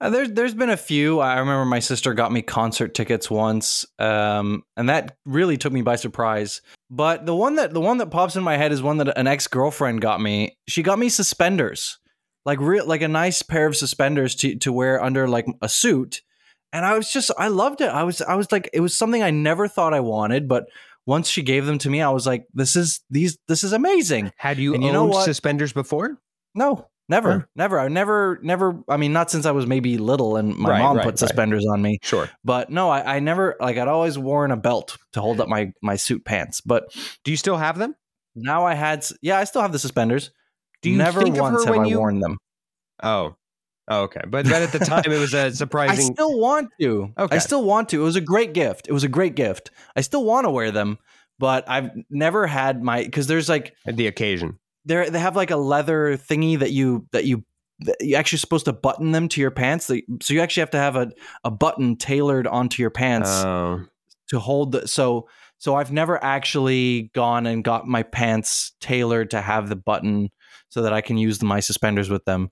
Uh, 0.00 0.10
there's 0.10 0.30
there's 0.30 0.54
been 0.54 0.70
a 0.70 0.76
few. 0.76 1.18
I 1.18 1.38
remember 1.38 1.64
my 1.64 1.80
sister 1.80 2.14
got 2.14 2.30
me 2.30 2.40
concert 2.40 2.94
tickets 2.94 3.28
once, 3.28 3.84
um, 3.98 4.62
and 4.76 4.88
that 4.88 5.16
really 5.24 5.56
took 5.56 5.72
me 5.72 5.82
by 5.82 5.96
surprise. 5.96 6.62
But 6.88 7.26
the 7.26 7.34
one 7.34 7.56
that 7.56 7.74
the 7.74 7.80
one 7.80 7.98
that 7.98 8.10
pops 8.10 8.36
in 8.36 8.44
my 8.44 8.56
head 8.56 8.70
is 8.70 8.80
one 8.80 8.98
that 8.98 9.18
an 9.18 9.26
ex 9.26 9.48
girlfriend 9.48 10.00
got 10.00 10.20
me. 10.20 10.56
She 10.68 10.84
got 10.84 11.00
me 11.00 11.08
suspenders, 11.08 11.98
like 12.44 12.60
real 12.60 12.86
like 12.86 13.02
a 13.02 13.08
nice 13.08 13.42
pair 13.42 13.66
of 13.66 13.76
suspenders 13.76 14.36
to 14.36 14.54
to 14.56 14.72
wear 14.72 15.02
under 15.02 15.26
like 15.26 15.46
a 15.62 15.68
suit, 15.68 16.22
and 16.72 16.86
I 16.86 16.96
was 16.96 17.12
just 17.12 17.32
I 17.36 17.48
loved 17.48 17.80
it. 17.80 17.88
I 17.88 18.04
was 18.04 18.22
I 18.22 18.36
was 18.36 18.52
like 18.52 18.70
it 18.72 18.80
was 18.80 18.96
something 18.96 19.22
I 19.22 19.32
never 19.32 19.66
thought 19.66 19.94
I 19.94 20.00
wanted, 20.00 20.46
but 20.46 20.66
once 21.06 21.28
she 21.28 21.42
gave 21.42 21.66
them 21.66 21.78
to 21.78 21.90
me, 21.90 22.02
I 22.02 22.10
was 22.10 22.26
like, 22.26 22.46
this 22.54 22.76
is 22.76 23.00
these 23.10 23.36
this 23.48 23.64
is 23.64 23.72
amazing. 23.72 24.30
Had 24.36 24.58
you 24.58 24.74
and 24.74 24.84
you 24.84 24.92
know 24.92 25.10
suspenders 25.24 25.72
before? 25.72 26.18
No, 26.54 26.86
Never, 27.08 27.32
huh? 27.32 27.46
never. 27.56 27.80
I 27.80 27.88
never, 27.88 28.38
never. 28.42 28.82
I 28.86 28.98
mean, 28.98 29.14
not 29.14 29.30
since 29.30 29.46
I 29.46 29.52
was 29.52 29.66
maybe 29.66 29.96
little 29.96 30.36
and 30.36 30.54
my 30.56 30.70
right, 30.70 30.78
mom 30.82 30.96
right, 30.98 31.04
put 31.04 31.18
suspenders 31.18 31.64
right. 31.66 31.72
on 31.72 31.80
me. 31.80 31.98
Sure, 32.02 32.28
but 32.44 32.70
no, 32.70 32.90
I, 32.90 33.16
I, 33.16 33.20
never 33.20 33.56
like. 33.60 33.78
I'd 33.78 33.88
always 33.88 34.18
worn 34.18 34.50
a 34.50 34.58
belt 34.58 34.98
to 35.14 35.22
hold 35.22 35.40
up 35.40 35.48
my 35.48 35.72
my 35.82 35.96
suit 35.96 36.26
pants. 36.26 36.60
But 36.60 36.94
do 37.24 37.30
you 37.30 37.38
still 37.38 37.56
have 37.56 37.78
them? 37.78 37.94
Now 38.34 38.66
I 38.66 38.74
had, 38.74 39.06
yeah, 39.22 39.38
I 39.38 39.44
still 39.44 39.62
have 39.62 39.72
the 39.72 39.78
suspenders. 39.78 40.30
Do 40.82 40.90
you 40.90 40.98
never 40.98 41.22
once 41.24 41.64
have 41.64 41.76
I 41.76 41.84
you... 41.84 41.98
worn 41.98 42.20
them? 42.20 42.36
Oh, 43.02 43.36
oh, 43.88 44.02
okay. 44.02 44.22
But 44.28 44.44
but 44.44 44.62
at 44.62 44.72
the 44.72 44.78
time, 44.78 45.04
it 45.06 45.18
was 45.18 45.32
a 45.32 45.50
surprising. 45.54 46.10
I 46.10 46.12
still 46.12 46.38
want 46.38 46.68
to. 46.78 47.12
Okay, 47.18 47.36
I 47.36 47.38
still 47.38 47.64
want 47.64 47.88
to. 47.90 48.02
It 48.02 48.04
was 48.04 48.16
a 48.16 48.20
great 48.20 48.52
gift. 48.52 48.86
It 48.86 48.92
was 48.92 49.04
a 49.04 49.08
great 49.08 49.34
gift. 49.34 49.70
I 49.96 50.02
still 50.02 50.24
want 50.24 50.44
to 50.44 50.50
wear 50.50 50.70
them, 50.70 50.98
but 51.38 51.68
I've 51.68 51.90
never 52.10 52.46
had 52.46 52.82
my 52.82 53.02
because 53.02 53.28
there's 53.28 53.48
like 53.48 53.74
the 53.86 54.08
occasion 54.08 54.58
they 54.88 55.08
they 55.10 55.20
have 55.20 55.36
like 55.36 55.50
a 55.50 55.56
leather 55.56 56.16
thingy 56.16 56.58
that 56.58 56.72
you 56.72 57.06
that 57.12 57.24
you 57.24 57.44
that 57.80 57.96
you're 58.00 58.18
actually 58.18 58.38
supposed 58.38 58.64
to 58.64 58.72
button 58.72 59.12
them 59.12 59.28
to 59.28 59.40
your 59.40 59.52
pants. 59.52 59.86
So 59.86 60.34
you 60.34 60.40
actually 60.40 60.62
have 60.62 60.70
to 60.70 60.78
have 60.78 60.96
a, 60.96 61.12
a 61.44 61.50
button 61.50 61.96
tailored 61.96 62.46
onto 62.46 62.82
your 62.82 62.90
pants 62.90 63.30
oh. 63.30 63.84
to 64.30 64.38
hold 64.40 64.72
the 64.72 64.88
so 64.88 65.28
so 65.58 65.74
I've 65.74 65.92
never 65.92 66.22
actually 66.22 67.10
gone 67.14 67.46
and 67.46 67.62
got 67.62 67.86
my 67.86 68.02
pants 68.02 68.72
tailored 68.80 69.30
to 69.30 69.40
have 69.40 69.68
the 69.68 69.76
button 69.76 70.30
so 70.68 70.82
that 70.82 70.92
I 70.92 71.00
can 71.00 71.18
use 71.18 71.42
my 71.42 71.60
suspenders 71.60 72.10
with 72.10 72.24
them. 72.24 72.50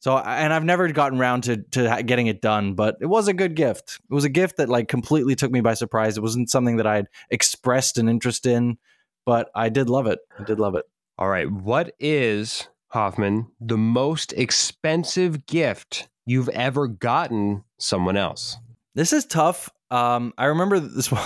So 0.00 0.16
and 0.16 0.52
I've 0.52 0.64
never 0.64 0.90
gotten 0.92 1.18
around 1.18 1.42
to 1.44 1.58
to 1.72 2.02
getting 2.06 2.28
it 2.28 2.40
done, 2.40 2.74
but 2.74 2.96
it 3.00 3.06
was 3.06 3.28
a 3.28 3.34
good 3.34 3.54
gift. 3.56 4.00
It 4.10 4.14
was 4.14 4.24
a 4.24 4.30
gift 4.30 4.56
that 4.56 4.68
like 4.68 4.88
completely 4.88 5.34
took 5.34 5.50
me 5.50 5.60
by 5.60 5.74
surprise. 5.74 6.16
It 6.16 6.22
wasn't 6.22 6.50
something 6.50 6.76
that 6.76 6.86
I'd 6.86 7.08
expressed 7.30 7.98
an 7.98 8.08
interest 8.08 8.46
in, 8.46 8.78
but 9.26 9.50
I 9.54 9.68
did 9.68 9.90
love 9.90 10.06
it. 10.06 10.20
I 10.38 10.44
did 10.44 10.58
love 10.58 10.74
it. 10.76 10.84
All 11.18 11.28
right. 11.28 11.50
What 11.50 11.94
is, 12.00 12.68
Hoffman, 12.88 13.48
the 13.60 13.76
most 13.76 14.32
expensive 14.32 15.46
gift 15.46 16.08
you've 16.26 16.48
ever 16.50 16.88
gotten 16.88 17.64
someone 17.78 18.16
else? 18.16 18.56
This 18.94 19.12
is 19.12 19.24
tough. 19.24 19.70
Um, 19.90 20.32
I 20.38 20.46
remember 20.46 20.80
this 20.80 21.12
one, 21.12 21.22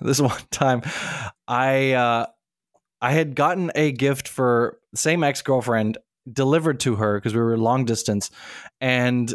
this 0.00 0.20
one 0.20 0.38
time, 0.50 0.82
I 1.48 1.92
uh, 1.92 2.26
I 3.00 3.12
had 3.12 3.34
gotten 3.34 3.70
a 3.74 3.92
gift 3.92 4.28
for 4.28 4.78
same 4.94 5.24
ex 5.24 5.42
girlfriend 5.42 5.98
delivered 6.30 6.80
to 6.80 6.96
her 6.96 7.18
because 7.18 7.34
we 7.34 7.40
were 7.40 7.56
long 7.58 7.84
distance, 7.84 8.30
and 8.80 9.34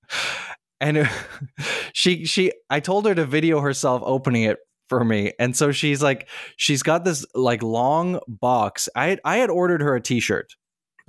and 0.80 1.08
she 1.92 2.24
she 2.24 2.52
I 2.70 2.80
told 2.80 3.06
her 3.06 3.14
to 3.14 3.24
video 3.24 3.60
herself 3.60 4.02
opening 4.04 4.44
it 4.44 4.58
for 4.88 5.04
me, 5.04 5.32
and 5.38 5.56
so 5.56 5.70
she's 5.72 6.02
like 6.02 6.28
she's 6.56 6.82
got 6.82 7.04
this 7.04 7.24
like 7.34 7.62
long 7.62 8.20
box. 8.26 8.88
I 8.94 9.08
had, 9.08 9.20
I 9.24 9.36
had 9.38 9.50
ordered 9.50 9.80
her 9.82 9.94
a 9.94 10.00
t 10.00 10.20
shirt, 10.20 10.54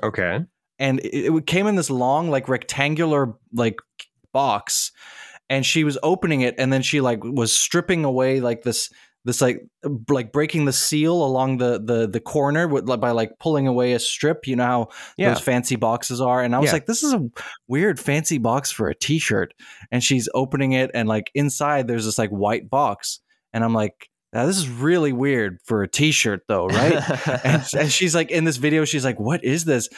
Okay. 0.04 0.40
and 0.80 1.00
it, 1.00 1.34
it 1.34 1.46
came 1.48 1.68
in 1.68 1.76
this 1.76 1.90
long 1.90 2.30
like 2.30 2.48
rectangular 2.48 3.34
like 3.54 3.78
box 4.34 4.92
and 5.50 5.66
she 5.66 5.84
was 5.84 5.98
opening 6.04 6.42
it 6.42 6.54
and 6.60 6.72
then 6.72 6.82
she 6.84 7.02
like 7.02 7.24
was 7.24 7.52
stripping 7.52 8.06
away 8.06 8.40
like 8.40 8.62
this 8.62 8.90
this 9.26 9.42
like 9.42 9.66
like 10.08 10.32
breaking 10.32 10.66
the 10.66 10.72
seal 10.72 11.26
along 11.26 11.58
the 11.58 11.82
the 11.84 12.08
the 12.08 12.20
corner 12.20 12.68
with 12.68 12.88
like, 12.88 13.00
by 13.00 13.10
like 13.10 13.32
pulling 13.40 13.66
away 13.68 13.94
a 13.94 14.00
strip 14.00 14.46
you 14.48 14.56
know 14.56 14.64
how 14.64 14.90
Yeah. 15.18 15.34
those 15.34 15.42
fancy 15.42 15.76
boxes 15.76 16.22
are 16.22 16.44
and 16.44 16.56
i 16.56 16.60
was 16.60 16.68
Yeah. 16.68 16.74
like 16.74 16.86
this 16.86 17.02
is 17.04 17.14
a 17.14 17.28
weird 17.68 18.00
fancy 18.00 18.38
box 18.38 18.70
for 18.72 18.88
a 18.88 18.96
t-shirt 18.96 19.54
and 19.92 20.04
she's 20.04 20.30
opening 20.36 20.74
it 20.74 20.92
and 20.94 21.10
like 21.10 21.32
inside 21.34 21.88
there's 21.88 22.06
this 22.06 22.20
like 22.20 22.30
white 22.30 22.70
box 22.70 23.20
and 23.54 23.64
i'm 23.64 23.74
like 23.74 24.10
now, 24.32 24.46
this 24.46 24.58
is 24.58 24.70
really 24.70 25.12
weird 25.12 25.60
for 25.66 25.82
a 25.82 25.88
t-shirt 25.88 26.44
though 26.48 26.68
right? 26.68 27.02
And, 27.44 27.68
and 27.76 27.92
she's 27.92 28.14
like 28.14 28.30
in 28.30 28.44
this 28.44 28.58
video 28.58 28.86
she's 28.86 29.06
like 29.06 29.20
what 29.20 29.44
is 29.44 29.66
this? 29.66 29.90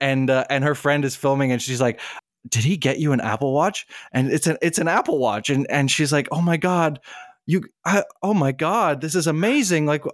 And 0.00 0.30
uh, 0.30 0.44
and 0.50 0.64
her 0.64 0.74
friend 0.74 1.04
is 1.04 1.14
filming 1.14 1.52
and 1.52 1.62
she's 1.62 1.80
like 1.80 2.00
did 2.48 2.64
he 2.64 2.76
get 2.76 2.98
you 2.98 3.12
an 3.12 3.20
apple 3.20 3.54
watch? 3.54 3.86
And 4.12 4.32
it's 4.32 4.48
an 4.48 4.58
it's 4.62 4.78
an 4.78 4.88
apple 4.88 5.18
watch 5.18 5.48
and 5.48 5.70
and 5.70 5.90
she's 5.90 6.12
like 6.12 6.28
oh 6.32 6.40
my 6.40 6.56
god 6.56 6.98
you 7.46 7.62
I, 7.84 8.04
oh 8.22 8.34
my 8.34 8.52
god 8.52 9.00
this 9.00 9.14
is 9.14 9.26
amazing 9.28 9.86
like 9.86 10.04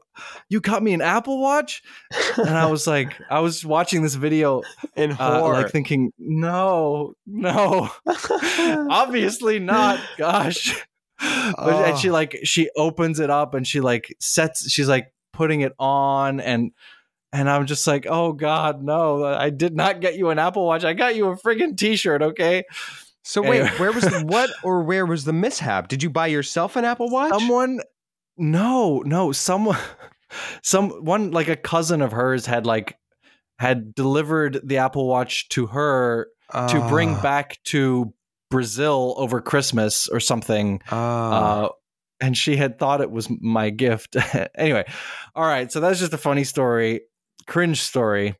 you 0.50 0.60
got 0.60 0.82
me 0.82 0.92
an 0.92 1.00
apple 1.00 1.40
watch? 1.40 1.82
And 2.36 2.50
i 2.50 2.66
was 2.66 2.86
like 2.86 3.14
i 3.30 3.40
was 3.40 3.64
watching 3.64 4.02
this 4.02 4.14
video 4.14 4.62
in 4.94 5.12
uh, 5.12 5.40
horror. 5.40 5.54
like 5.54 5.72
thinking 5.72 6.12
no 6.18 7.14
no 7.26 7.90
obviously 8.90 9.58
not 9.58 10.00
gosh 10.18 10.86
but 11.20 11.88
and 11.88 11.98
she 11.98 12.10
Oh. 12.10 12.12
like 12.12 12.38
she 12.44 12.70
opens 12.76 13.20
it 13.20 13.30
up 13.30 13.54
and 13.54 13.66
she 13.66 13.80
like 13.80 14.14
sets 14.20 14.70
she's 14.70 14.88
like 14.88 15.12
putting 15.32 15.60
it 15.62 15.72
on 15.78 16.40
and 16.40 16.72
and 17.32 17.50
i'm 17.50 17.66
just 17.66 17.86
like 17.86 18.06
oh 18.08 18.32
god 18.32 18.82
no 18.82 19.24
i 19.24 19.50
did 19.50 19.74
not 19.74 20.00
get 20.00 20.16
you 20.16 20.30
an 20.30 20.38
apple 20.38 20.64
watch 20.66 20.84
i 20.84 20.92
got 20.94 21.14
you 21.16 21.28
a 21.28 21.36
friggin 21.36 21.76
t-shirt 21.76 22.22
okay 22.22 22.64
so 23.24 23.42
wait, 23.42 23.60
Anyway. 23.60 23.76
where 23.78 23.92
was 23.92 24.04
the 24.04 24.20
what 24.26 24.48
or 24.62 24.82
where 24.84 25.04
was 25.04 25.24
the 25.26 25.34
mishap? 25.34 25.88
Did 25.88 26.02
you 26.02 26.08
buy 26.08 26.28
yourself 26.28 26.76
an 26.76 26.86
Apple 26.86 27.10
Watch? 27.10 27.28
someone 27.30 27.80
no 28.38 29.00
no 29.04 29.32
someone 29.32 29.76
some 30.62 30.88
one 31.04 31.30
like 31.30 31.48
a 31.48 31.56
cousin 31.56 32.00
of 32.00 32.12
hers 32.12 32.46
had 32.46 32.64
like 32.64 32.96
had 33.58 33.94
delivered 33.94 34.60
the 34.64 34.78
apple 34.78 35.06
watch 35.08 35.48
to 35.50 35.66
her 35.66 36.28
to 36.68 36.86
bring 36.88 37.16
Ah, 37.16 37.22
back 37.22 37.58
to 37.64 38.14
brazil 38.50 39.14
over 39.18 39.40
christmas 39.40 40.08
or 40.08 40.20
something 40.20 40.80
ah. 40.90 41.64
uh, 41.64 41.68
and 42.20 42.36
she 42.36 42.56
had 42.56 42.78
thought 42.78 43.00
it 43.00 43.10
was 43.10 43.28
my 43.40 43.70
gift. 43.70 44.16
anyway, 44.54 44.84
all 45.34 45.46
right. 45.46 45.70
So 45.70 45.80
that's 45.80 45.98
just 45.98 46.12
a 46.12 46.18
funny 46.18 46.44
story, 46.44 47.02
cringe 47.46 47.82
story. 47.82 48.34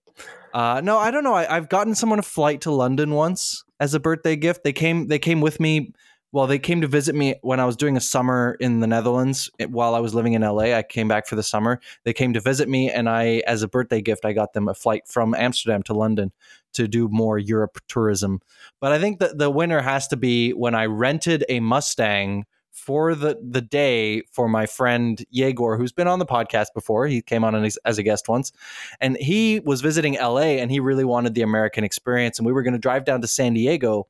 Uh, 0.53 0.81
no, 0.83 0.99
I 0.99 1.11
don't 1.11 1.25
know. 1.25 1.35
I, 1.35 1.57
I've 1.57 1.68
gotten 1.68 1.94
someone 1.94 2.18
a 2.18 2.23
flight 2.23 2.62
to 2.62 2.71
London 2.71 3.12
once 3.12 3.64
as 3.79 3.94
a 3.94 4.01
birthday 4.01 4.37
gift. 4.37 4.64
They 4.64 4.73
came. 4.73 5.09
They 5.09 5.18
came 5.18 5.40
with 5.40 5.61
me. 5.61 5.92
Well, 6.31 6.47
they 6.47 6.59
came 6.59 6.83
to 6.83 6.87
visit 6.87 7.14
me 7.14 7.37
when 7.41 7.59
I 7.59 7.64
was 7.64 7.75
doing 7.77 7.97
a 7.97 8.01
summer 8.01 8.57
in 8.61 8.81
the 8.81 8.87
Netherlands 8.87 9.51
it- 9.59 9.71
while 9.71 9.95
I 9.95 10.01
was 10.01 10.14
living 10.14 10.35
in 10.35 10.43
LA. 10.43 10.75
I 10.77 10.83
came 10.83 11.09
back 11.09 11.27
for 11.27 11.37
the 11.37 11.43
summer. 11.43 11.81
They 12.05 12.12
came 12.12 12.35
to 12.35 12.41
visit 12.41 12.69
me, 12.69 12.91
and 12.91 13.09
I, 13.09 13.43
as 13.47 13.62
a 13.62 13.69
birthday 13.69 14.03
gift, 14.03 14.27
I 14.27 14.35
got 14.35 14.53
them 14.53 14.69
a 14.69 14.75
flight 14.75 15.09
from 15.09 15.35
Amsterdam 15.35 15.83
to 15.85 15.95
London 15.95 16.31
to 16.75 16.87
do 16.87 17.09
more 17.09 17.38
Europe 17.38 17.79
tourism. 17.88 18.41
But 18.79 18.93
I 18.93 18.99
think 18.99 19.21
that 19.21 19.38
the 19.38 19.49
winner 19.51 19.81
has 19.81 20.07
to 20.09 20.17
be 20.17 20.51
when 20.53 20.75
I 20.75 20.85
rented 20.85 21.45
a 21.49 21.61
Mustang 21.61 22.45
for 22.71 23.14
the 23.14 23.37
the 23.43 23.62
day 23.62 24.23
for 24.31 24.49
my 24.49 24.67
friend 24.67 25.25
Yegor, 25.31 25.77
who's 25.79 25.93
been 25.93 26.07
on 26.07 26.19
the 26.19 26.27
podcast 26.27 26.67
before. 26.75 27.07
He 27.07 27.23
came 27.23 27.43
on 27.43 27.55
as 27.64 27.99
a 27.99 28.03
guest 28.03 28.29
once, 28.29 28.53
and 29.01 29.17
he 29.17 29.61
was 29.61 29.81
visiting 29.81 30.14
LA, 30.14 30.59
and 30.61 30.71
he 30.71 30.79
really 30.79 31.05
wanted 31.05 31.35
the 31.35 31.43
American 31.43 31.85
experience. 31.85 32.38
And 32.38 32.45
we 32.47 32.53
were 32.53 32.62
going 32.62 32.75
to 32.75 32.79
drive 32.79 33.05
down 33.07 33.23
to 33.23 33.27
San 33.27 33.55
Diego 33.55 34.07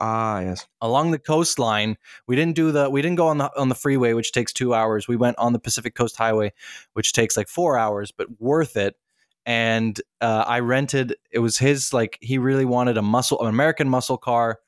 ah, 0.00 0.40
yes. 0.40 0.66
along 0.80 1.10
the 1.10 1.18
coastline. 1.18 1.96
We 2.26 2.36
didn't 2.36 2.56
do 2.56 2.72
the 2.72 2.90
we 2.90 3.02
didn't 3.02 3.16
go 3.16 3.28
on 3.28 3.38
the 3.38 3.50
on 3.58 3.68
the 3.68 3.74
freeway, 3.74 4.12
which 4.12 4.32
takes 4.32 4.52
two 4.52 4.74
hours. 4.74 5.08
We 5.08 5.16
went 5.16 5.38
on 5.38 5.52
the 5.52 5.58
Pacific 5.58 5.94
Coast 5.94 6.16
Highway, 6.16 6.52
which 6.92 7.12
takes 7.12 7.36
like 7.36 7.48
four 7.48 7.78
hours, 7.78 8.12
but 8.12 8.28
worth 8.40 8.76
it. 8.76 8.96
And 9.46 10.00
uh, 10.20 10.44
I 10.46 10.60
rented. 10.60 11.16
It 11.30 11.40
was 11.40 11.58
his 11.58 11.92
like 11.92 12.18
he 12.20 12.38
really 12.38 12.64
wanted 12.64 12.96
a 12.96 13.02
muscle, 13.02 13.40
an 13.42 13.48
American 13.48 13.88
muscle 13.88 14.16
car, 14.18 14.58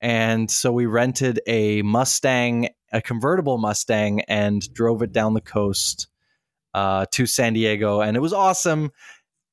and 0.00 0.50
so 0.50 0.72
we 0.72 0.86
rented 0.86 1.40
a 1.46 1.82
Mustang, 1.82 2.68
a 2.92 3.00
convertible 3.00 3.58
Mustang, 3.58 4.20
and 4.22 4.72
drove 4.72 5.02
it 5.02 5.12
down 5.12 5.34
the 5.34 5.40
coast 5.40 6.08
uh, 6.74 7.06
to 7.12 7.26
San 7.26 7.54
Diego, 7.54 8.00
and 8.00 8.16
it 8.16 8.20
was 8.20 8.32
awesome. 8.34 8.92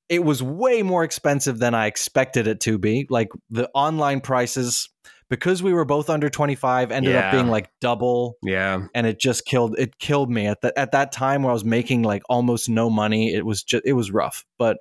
It 0.10 0.24
was 0.24 0.44
way 0.44 0.84
more 0.84 1.04
expensive 1.04 1.58
than 1.60 1.74
I 1.74 1.88
expected 1.88 2.48
it 2.48 2.60
to 2.62 2.78
be. 2.78 3.08
Like 3.10 3.30
the 3.50 3.70
online 3.74 4.20
prices, 4.20 4.90
because 5.34 5.64
we 5.64 5.74
were 5.74 5.86
both 5.86 6.10
under 6.10 6.30
twenty 6.30 6.56
five, 6.56 6.92
ended 6.92 7.16
up 7.16 7.32
being 7.32 7.48
like 7.48 7.70
double, 7.82 8.38
Yeah. 8.44 8.86
and 8.94 9.08
it 9.08 9.20
just 9.20 9.46
killed. 9.46 9.76
It 9.80 9.98
killed 10.00 10.30
me 10.30 10.46
at 10.48 10.62
that 10.62 10.74
at 10.78 10.92
that 10.92 11.12
time 11.12 11.44
where 11.44 11.50
I 11.52 11.54
was 11.54 11.66
making 11.66 12.04
like 12.04 12.22
almost 12.30 12.70
no 12.70 12.90
money. 12.90 13.34
It 13.34 13.46
was 13.46 13.64
just 13.64 13.84
it 13.86 13.94
was 13.94 14.12
rough, 14.12 14.46
but 14.60 14.78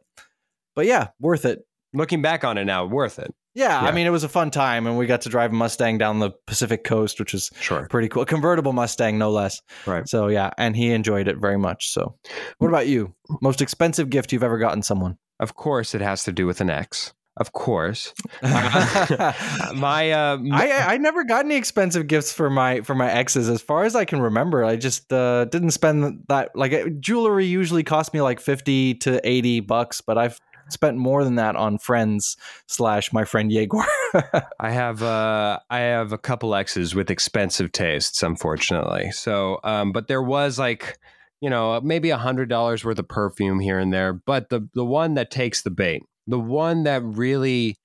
but 0.77 0.87
yeah, 0.87 1.09
worth 1.21 1.45
it. 1.45 1.61
Looking 1.95 2.23
back 2.23 2.45
on 2.45 2.57
it 2.59 2.65
now, 2.65 2.85
worth 2.87 3.19
it. 3.19 3.35
Yeah, 3.55 3.83
Yeah. 3.83 3.89
I 3.89 3.93
mean, 3.93 4.07
it 4.07 4.11
was 4.11 4.25
a 4.25 4.29
fun 4.31 4.51
time, 4.51 4.87
and 4.87 4.97
we 4.97 5.05
got 5.07 5.21
to 5.23 5.29
drive 5.29 5.53
a 5.53 5.55
Mustang 5.55 5.99
down 5.99 6.21
the 6.21 6.31
Pacific 6.47 6.85
Coast, 6.85 7.19
which 7.21 7.35
was 7.35 7.51
Sure. 7.61 7.87
pretty 7.91 8.09
cool. 8.09 8.23
A 8.23 8.27
convertible 8.27 8.73
Mustang, 8.73 9.19
no 9.19 9.31
less. 9.31 9.61
Right. 9.87 10.09
So 10.09 10.29
yeah, 10.29 10.51
and 10.57 10.75
he 10.75 10.91
enjoyed 10.93 11.29
it 11.29 11.37
very 11.37 11.59
much. 11.59 11.91
So, 11.93 12.15
what 12.59 12.69
about 12.69 12.87
you? 12.89 13.15
Most 13.43 13.61
expensive 13.61 14.09
gift 14.09 14.33
you've 14.33 14.43
ever 14.43 14.59
gotten 14.59 14.83
someone? 14.83 15.19
Of 15.39 15.55
course, 15.55 15.95
it 15.95 16.01
has 16.01 16.25
to 16.25 16.33
do 16.33 16.47
with 16.47 16.61
an 16.63 16.71
ex. 16.71 17.13
Of 17.39 17.53
course. 17.53 18.13
My 18.43 20.11
uh, 20.13 20.35
m- 20.35 20.53
I 20.53 20.85
I 20.87 20.97
never 20.99 21.25
got 21.25 21.45
any 21.47 21.57
expensive 21.57 22.07
gifts 22.07 22.31
for 22.33 22.51
my 22.51 22.83
for 22.83 22.95
my 22.95 23.11
exes, 23.11 23.49
as 23.49 23.63
far 23.63 23.85
as 23.85 23.97
I 23.97 24.05
can 24.05 24.21
remember. 24.21 24.65
I 24.65 24.77
just 24.77 25.11
uh, 25.13 25.47
didn't 25.47 25.71
spend 25.71 26.25
that. 26.29 26.51
Like 26.55 27.01
jewelry 27.01 27.47
usually 27.47 27.85
cost 27.85 28.13
me 28.13 28.21
like 28.21 28.39
fifty 28.39 28.95
to 28.97 29.27
eighty 29.27 29.61
bucks, 29.61 30.03
but 30.03 30.19
I've 30.19 30.39
spent 30.69 30.97
more 30.99 31.25
than 31.25 31.37
that 31.37 31.57
on 31.57 31.79
friends 31.79 32.37
slash 32.67 33.13
my 33.13 33.25
friend 33.25 33.51
Yegor. 33.51 33.85
I 34.61 34.71
have 34.71 35.03
uh, 35.03 35.59
I 35.71 35.79
have 35.81 36.13
a 36.13 36.19
couple 36.19 36.55
exes 36.55 36.95
with 36.95 37.11
expensive 37.11 37.73
tastes, 37.73 38.23
unfortunately. 38.23 39.11
So, 39.11 39.59
um, 39.65 39.93
but 39.93 40.07
there 40.07 40.23
was 40.23 40.59
like, 40.59 40.99
you 41.41 41.49
know, 41.51 41.81
maybe 41.81 42.11
a 42.11 42.19
hundred 42.19 42.49
dollars 42.49 42.85
worth 42.85 42.99
of 42.99 43.09
perfume 43.09 43.59
here 43.59 43.79
and 43.79 43.93
there. 43.93 44.13
But 44.13 44.51
the 44.51 44.69
the 44.75 44.85
one 44.85 45.15
that 45.15 45.31
takes 45.31 45.63
the 45.63 45.71
bait, 45.71 46.03
the 46.27 46.39
one 46.39 46.85
that 46.85 47.03
really, 47.03 47.77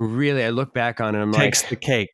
really, 0.00 0.44
I 0.44 0.50
look 0.50 0.72
back 0.74 1.00
on 1.00 1.14
and 1.14 1.22
I'm 1.22 1.32
like 1.32 1.40
Takes 1.40 1.62
like, 1.64 1.70
the 1.70 1.76
cake. 1.76 2.10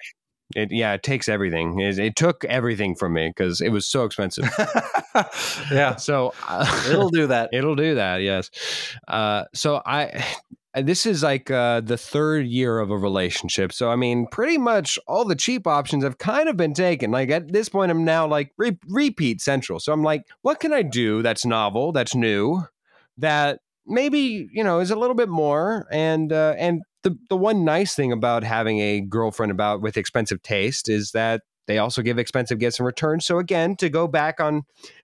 it, 0.57 0.71
yeah, 0.73 0.95
it 0.95 1.03
takes 1.03 1.29
everything. 1.29 1.81
It, 1.81 1.99
it 1.99 2.17
took 2.17 2.45
everything 2.45 2.95
from 2.95 3.12
me 3.14 3.29
because 3.29 3.61
it 3.61 3.71
was 3.71 3.87
so 3.87 4.05
expensive. 4.05 4.49
yeah, 5.71 5.97
so 5.97 6.35
uh, 6.49 6.85
it'll 6.88 7.11
do 7.11 7.27
that. 7.29 7.51
It'll 7.53 7.77
do 7.77 7.95
that, 7.97 8.19
yes. 8.19 8.51
Uh, 9.07 9.45
so 9.55 9.83
I, 9.85 10.25
this 10.75 11.07
is 11.07 11.23
like 11.23 11.51
uh, 11.51 11.81
the 11.81 11.97
third 11.97 12.47
year 12.47 12.79
of 12.79 12.91
a 12.91 12.97
relationship. 12.97 13.73
So 13.73 13.91
I 13.91 13.97
mean, 13.97 14.27
pretty 14.31 14.59
much 14.59 14.99
all 15.07 15.25
the 15.25 15.35
cheap 15.35 15.67
options 15.67 16.05
have 16.05 16.19
kind 16.19 16.49
of 16.49 16.57
been 16.57 16.75
taken. 16.75 17.11
Like 17.11 17.31
at 17.31 17.53
this 17.53 17.69
point, 17.69 17.91
I'm 17.91 18.05
now 18.05 18.27
like 18.27 18.53
re- 18.59 18.79
repeat 18.88 19.41
central. 19.41 19.81
So 19.81 19.93
I'm 19.93 20.03
like, 20.03 20.25
what 20.43 20.61
can 20.61 20.73
I 20.73 20.83
do 20.83 21.23
that's 21.23 21.45
novel, 21.45 21.93
that's 21.93 22.14
new, 22.14 22.62
that 23.17 23.61
maybe 23.88 24.48
you 24.53 24.62
know 24.62 24.81
is 24.81 24.90
a 24.90 24.96
little 24.96 25.16
bit 25.16 25.29
more 25.29 25.87
and 25.90 26.33
uh, 26.33 26.55
and 26.59 26.83
the 27.03 27.16
the 27.29 27.37
one 27.37 27.64
nice 27.64 27.94
thing 27.94 28.12
about 28.12 28.44
having 28.44 28.81
a 28.81 29.01
girlfriend 29.01 29.53
about 29.53 29.81
with 29.81 29.96
expensive 29.96 30.42
taste 30.42 30.88
is 30.88 31.12
that 31.12 31.42
they 31.68 31.79
also 31.79 32.01
give 32.01 32.18
expensive 32.18 32.59
gifts 32.59 32.81
in 32.81 32.87
return. 32.87 33.20
So 33.20 33.38
again, 33.38 33.77
to 33.77 33.90
go 33.90 34.09
back 34.09 34.40
on 34.40 34.62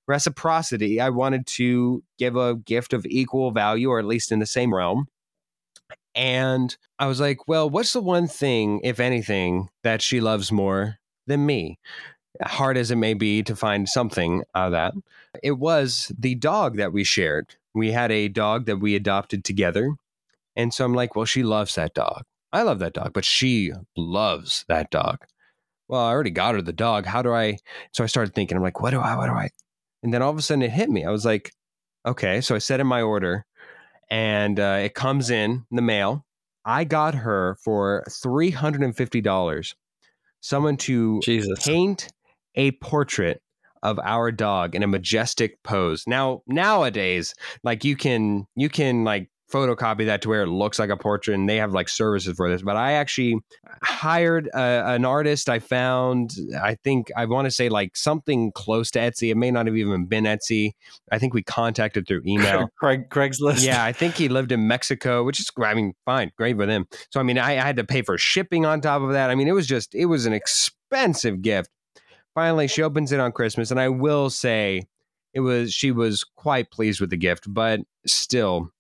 reciprocity, 0.09 0.99
I 0.99 1.11
wanted 1.11 1.47
to 1.49 2.03
give 2.19 2.37
a 2.37 2.57
gift 2.57 2.95
of 2.95 3.05
equal 3.07 3.51
value 3.53 3.91
or 3.91 3.99
at 3.99 4.07
least 4.07 4.33
in 4.33 4.39
the 4.39 4.47
same 4.47 4.75
realm. 4.75 5.07
And 6.15 6.75
I 6.99 7.07
was 7.07 7.21
like, 7.21 7.47
well, 7.47 7.69
what's 7.69 7.93
the 7.93 8.01
one 8.01 8.29
thing, 8.29 8.81
if 8.83 8.99
anything, 8.99 9.69
that 9.83 10.01
she 10.01 10.21
loves 10.21 10.51
more 10.51 10.99
than 11.27 11.45
me? 11.45 11.79
Hard 12.43 12.79
as 12.79 12.91
it 12.91 12.97
may 12.97 13.15
be 13.15 13.43
to 13.43 13.55
find 13.55 13.89
something 13.89 14.43
out 14.55 14.67
of 14.67 14.73
that, 14.73 14.95
it 15.43 15.59
was 15.59 16.11
the 16.19 16.35
dog 16.35 16.79
that 16.79 16.93
we 16.93 17.05
shared. 17.05 17.57
We 17.75 17.93
had 17.93 18.13
a 18.13 18.29
dog 18.29 18.67
that 18.67 18.79
we 18.79 18.95
adopted 18.95 19.45
together. 19.45 19.95
And 20.57 20.73
so 20.73 20.85
I'm 20.85 20.95
like, 20.95 21.17
well, 21.17 21.25
she 21.25 21.43
loves 21.43 21.75
that 21.75 21.95
dog. 21.95 22.23
I 22.53 22.63
love 22.63 22.79
that 22.79 22.95
dog, 22.95 23.13
but 23.13 23.25
she 23.25 23.73
loves 23.97 24.65
that 24.69 24.91
dog. 24.91 25.19
well, 25.89 26.01
I 26.01 26.11
already 26.11 26.31
got 26.31 26.55
her 26.55 26.63
the 26.63 26.73
dog. 26.73 27.05
How 27.07 27.21
do 27.21 27.33
I? 27.33 27.59
So 27.93 28.05
I 28.05 28.07
started 28.07 28.35
thinking, 28.35 28.57
I'm 28.57 28.63
like, 28.63 28.81
what 28.81 28.91
do 28.91 29.01
I, 29.01 29.17
what 29.17 29.27
do 29.27 29.33
I? 29.33 29.51
And 30.03 30.15
then 30.15 30.23
all 30.23 30.31
of 30.31 30.39
a 30.39 30.43
sudden 30.43 30.63
it 30.63 30.71
hit 30.71 30.89
me. 30.89 31.05
I 31.05 31.11
was 31.11 31.25
like, 31.25 31.53
okay. 32.07 32.41
So 32.41 32.55
I 32.55 32.59
set 32.59 32.81
in 32.81 32.87
my 32.87 33.03
order 33.03 33.45
and 34.11 34.61
uh, 34.61 34.79
it 34.83 34.95
comes 34.95 35.31
in 35.31 35.65
the 35.71 35.83
mail. 35.83 36.25
I 36.65 36.85
got 36.85 37.15
her 37.15 37.57
for 37.63 38.05
$350. 38.09 39.75
Someone 40.41 40.77
to 40.77 41.21
Jesus. 41.23 41.65
paint 41.65 42.09
a 42.55 42.71
portrait 42.73 43.43
of 43.85 44.01
our 44.03 44.33
dog 44.33 44.75
in 44.75 44.83
a 44.83 44.89
majestic 44.89 45.63
pose. 45.63 46.05
Now, 46.07 46.43
nowadays, 46.47 47.35
like 47.63 47.85
you 47.85 47.97
can, 47.97 48.47
you 48.57 48.69
can 48.69 49.05
like 49.05 49.31
photocopy 49.53 50.07
that 50.07 50.23
to 50.23 50.29
where 50.29 50.43
it 50.43 50.49
looks 50.49 50.79
like 50.79 50.91
a 50.91 50.97
portrait 50.97 51.35
and 51.35 51.49
they 51.49 51.57
have 51.57 51.73
like 51.73 51.89
services 51.89 52.35
for 52.37 52.49
this 52.49 52.63
but 52.63 52.77
i 52.77 52.93
actually 52.93 53.39
hired 53.83 54.49
a, 54.49 54.83
an 54.87 55.05
artist 55.05 55.49
i 55.49 55.59
found 55.59 56.33
i 56.63 56.75
think 56.83 57.13
i 57.17 57.25
want 57.25 57.45
to 57.45 57.51
say 57.51 57.69
like 57.69 57.97
something 57.97 58.51
close 58.53 58.91
to 58.91 58.99
etsy. 58.99 59.31
It 59.31 59.37
may 59.37 59.51
not 59.51 59.67
have 59.67 59.77
even 59.77 60.07
been 60.07 60.25
etsy. 60.25 60.73
I 61.13 61.19
think 61.19 61.35
we 61.35 61.43
contacted 61.43 62.09
through 62.09 62.23
email. 62.27 62.69
Craig 62.81 63.09
Craigslist. 63.11 63.65
yeah 63.65 63.85
i 63.85 63.93
think 63.93 64.15
he 64.15 64.29
lived 64.29 64.51
in 64.51 64.67
mexico 64.67 65.23
which 65.23 65.39
is 65.39 65.51
i 65.63 65.75
mean 65.75 65.93
fine 66.05 66.33
great 66.37 66.57
with 66.57 66.69
him 66.69 66.87
so 67.11 67.21
i 67.21 67.23
mean 67.23 67.39
I, 67.39 67.53
I 67.53 67.67
had 67.67 67.77
to 67.77 67.85
pay 67.85 68.03
for 68.03 68.19
shipping 68.19 68.65
on 68.67 68.81
top 68.81 69.03
of 69.03 69.13
that. 69.13 69.31
I 69.31 69.35
mean 69.35 69.47
it 69.47 69.53
was 69.53 69.67
just 69.67 69.95
it 69.95 70.07
was 70.07 70.27
an 70.27 70.33
expensive 70.33 71.43
gift 71.43 71.71
finally 72.35 72.67
she 72.67 72.83
opens 72.83 73.13
it 73.13 73.21
on 73.21 73.33
christmas 73.33 73.71
and 73.71 73.81
i 73.81 73.89
will 73.89 74.31
say 74.31 74.83
it 75.33 75.41
was 75.41 75.73
she 75.73 75.91
was 75.91 76.25
quite 76.37 76.71
pleased 76.71 77.01
with 77.01 77.11
the 77.11 77.17
gift 77.17 77.45
but 77.53 77.81
still 78.07 78.71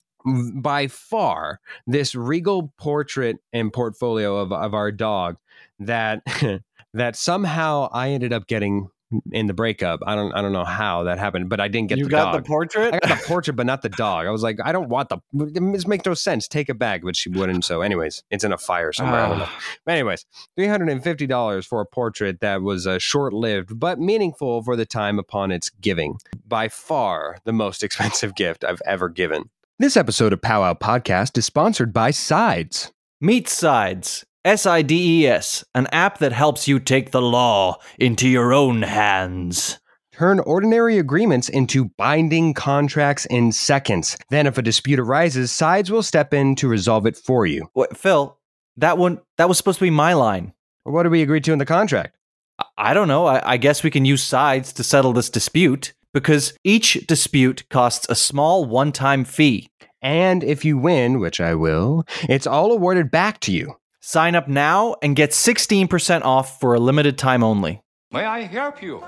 by 0.54 0.86
far 0.86 1.60
this 1.86 2.14
regal 2.14 2.72
portrait 2.78 3.36
and 3.52 3.72
portfolio 3.72 4.36
of, 4.36 4.52
of 4.52 4.72
our 4.72 4.90
dog 4.90 5.36
that 5.78 6.22
that 6.94 7.16
somehow 7.16 7.88
I 7.92 8.10
ended 8.10 8.32
up 8.32 8.46
getting 8.46 8.88
in 9.32 9.46
the 9.46 9.54
breakup. 9.54 10.00
I 10.06 10.14
don't 10.14 10.32
I 10.34 10.42
don't 10.42 10.52
know 10.52 10.64
how 10.64 11.04
that 11.04 11.18
happened, 11.18 11.48
but 11.48 11.60
I 11.60 11.68
didn't 11.68 11.88
get 11.88 11.98
you 11.98 12.04
the 12.04 12.10
got 12.10 12.32
dog. 12.32 12.44
the 12.44 12.46
portrait. 12.46 12.94
I 12.94 12.98
got 13.06 13.18
the 13.18 13.24
portrait, 13.26 13.54
but 13.54 13.66
not 13.66 13.82
the 13.82 13.88
dog. 13.88 14.26
I 14.26 14.30
was 14.30 14.42
like, 14.42 14.58
I 14.64 14.72
don't 14.72 14.88
want 14.88 15.08
the. 15.08 15.18
This 15.32 15.86
makes 15.86 16.04
no 16.06 16.14
sense. 16.14 16.48
Take 16.48 16.68
it 16.68 16.78
back, 16.78 17.02
but 17.02 17.16
she 17.16 17.28
wouldn't. 17.28 17.64
So, 17.64 17.82
anyways, 17.82 18.22
it's 18.30 18.44
in 18.44 18.52
a 18.52 18.58
fire 18.58 18.92
somewhere. 18.92 19.20
I 19.20 19.28
don't 19.28 19.38
know. 19.38 19.44
Ah. 19.46 19.60
But 19.84 19.92
anyways, 19.92 20.26
three 20.56 20.66
hundred 20.66 20.88
and 20.90 21.02
fifty 21.02 21.26
dollars 21.26 21.66
for 21.66 21.80
a 21.80 21.86
portrait 21.86 22.40
that 22.40 22.62
was 22.62 22.86
uh, 22.86 22.98
short-lived 22.98 23.78
but 23.78 23.98
meaningful 23.98 24.62
for 24.62 24.76
the 24.76 24.86
time 24.86 25.18
upon 25.18 25.50
its 25.52 25.70
giving. 25.70 26.18
By 26.46 26.68
far, 26.68 27.38
the 27.44 27.52
most 27.52 27.82
expensive 27.84 28.34
gift 28.34 28.64
I've 28.64 28.82
ever 28.86 29.08
given. 29.08 29.50
This 29.78 29.96
episode 29.96 30.32
of 30.32 30.40
Powwow 30.40 30.74
Podcast 30.74 31.36
is 31.36 31.46
sponsored 31.46 31.92
by 31.92 32.12
Sides. 32.12 32.92
Meet 33.20 33.48
Sides. 33.48 34.24
S 34.44 34.66
I 34.66 34.82
D 34.82 35.22
E 35.22 35.26
S, 35.26 35.64
an 35.74 35.86
app 35.90 36.18
that 36.18 36.32
helps 36.32 36.68
you 36.68 36.78
take 36.78 37.12
the 37.12 37.22
law 37.22 37.78
into 37.98 38.28
your 38.28 38.52
own 38.52 38.82
hands. 38.82 39.78
Turn 40.12 40.38
ordinary 40.38 40.98
agreements 40.98 41.48
into 41.48 41.86
binding 41.96 42.52
contracts 42.52 43.24
in 43.26 43.52
seconds. 43.52 44.16
Then, 44.28 44.46
if 44.46 44.58
a 44.58 44.62
dispute 44.62 45.00
arises, 45.00 45.50
Sides 45.50 45.90
will 45.90 46.02
step 46.02 46.34
in 46.34 46.56
to 46.56 46.68
resolve 46.68 47.06
it 47.06 47.16
for 47.16 47.46
you. 47.46 47.68
Wait, 47.74 47.96
Phil, 47.96 48.38
that 48.76 48.98
one 48.98 49.20
that 49.38 49.48
was 49.48 49.56
supposed 49.56 49.78
to 49.78 49.84
be 49.86 49.90
my 49.90 50.12
line. 50.12 50.52
What 50.84 51.04
did 51.04 51.12
we 51.12 51.22
agree 51.22 51.40
to 51.40 51.52
in 51.52 51.58
the 51.58 51.64
contract? 51.64 52.14
I- 52.58 52.64
I 52.76 52.94
don't 52.94 53.08
know. 53.08 53.26
I, 53.26 53.54
I 53.54 53.56
guess 53.56 53.82
we 53.82 53.90
can 53.90 54.04
use 54.04 54.22
sides 54.22 54.74
to 54.74 54.84
settle 54.84 55.14
this 55.14 55.30
dispute 55.30 55.94
because 56.12 56.56
each 56.62 57.06
dispute 57.06 57.64
costs 57.70 58.06
a 58.10 58.14
small 58.14 58.66
one-time 58.66 59.24
fee. 59.24 59.68
And 60.02 60.44
if 60.44 60.64
you 60.66 60.76
win, 60.76 61.18
which 61.18 61.40
I 61.40 61.54
will, 61.54 62.04
it's 62.28 62.46
all 62.46 62.70
awarded 62.72 63.10
back 63.10 63.40
to 63.40 63.52
you. 63.52 63.76
Sign 64.06 64.34
up 64.34 64.48
now 64.48 64.96
and 65.00 65.16
get 65.16 65.30
16% 65.30 66.24
off 66.24 66.60
for 66.60 66.74
a 66.74 66.78
limited 66.78 67.16
time 67.16 67.42
only. 67.42 67.80
May 68.12 68.26
I 68.26 68.42
help 68.42 68.82
you? 68.82 69.02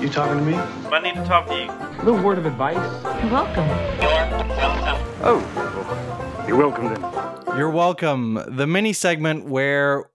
You 0.00 0.08
talking 0.08 0.38
to 0.38 0.42
me? 0.42 0.54
I 0.54 1.02
need 1.02 1.16
to 1.16 1.24
talk 1.26 1.46
to 1.48 1.54
you. 1.54 1.70
A 1.70 2.02
little 2.02 2.22
word 2.22 2.38
of 2.38 2.46
advice. 2.46 2.76
You're 3.22 3.30
welcome. 3.30 3.68
You're 4.00 4.08
welcome. 4.08 5.18
Oh, 5.22 6.44
you're 6.48 6.56
welcome 6.56 6.94
then. 6.94 7.58
You're 7.58 7.70
welcome. 7.70 8.42
The 8.48 8.66
mini 8.66 8.94
segment 8.94 9.44
where 9.44 10.08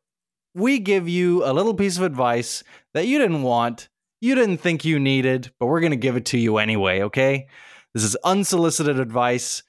we 0.55 0.79
give 0.79 1.07
you 1.07 1.45
a 1.45 1.53
little 1.53 1.75
piece 1.75 1.95
of 1.95 2.01
advice 2.01 2.63
that 2.95 3.05
you 3.05 3.19
didn't 3.19 3.43
want, 3.43 3.89
you 4.19 4.33
didn't 4.33 4.57
think 4.57 4.83
you 4.83 4.97
needed, 4.97 5.51
but 5.59 5.67
we're 5.67 5.81
going 5.81 5.91
to 5.91 5.95
give 5.95 6.15
it 6.15 6.25
to 6.25 6.39
you 6.39 6.57
anyway, 6.57 7.01
okay? 7.01 7.45
This 7.93 8.03
is 8.03 8.17
unsolicited 8.23 8.99
advice. 8.99 9.61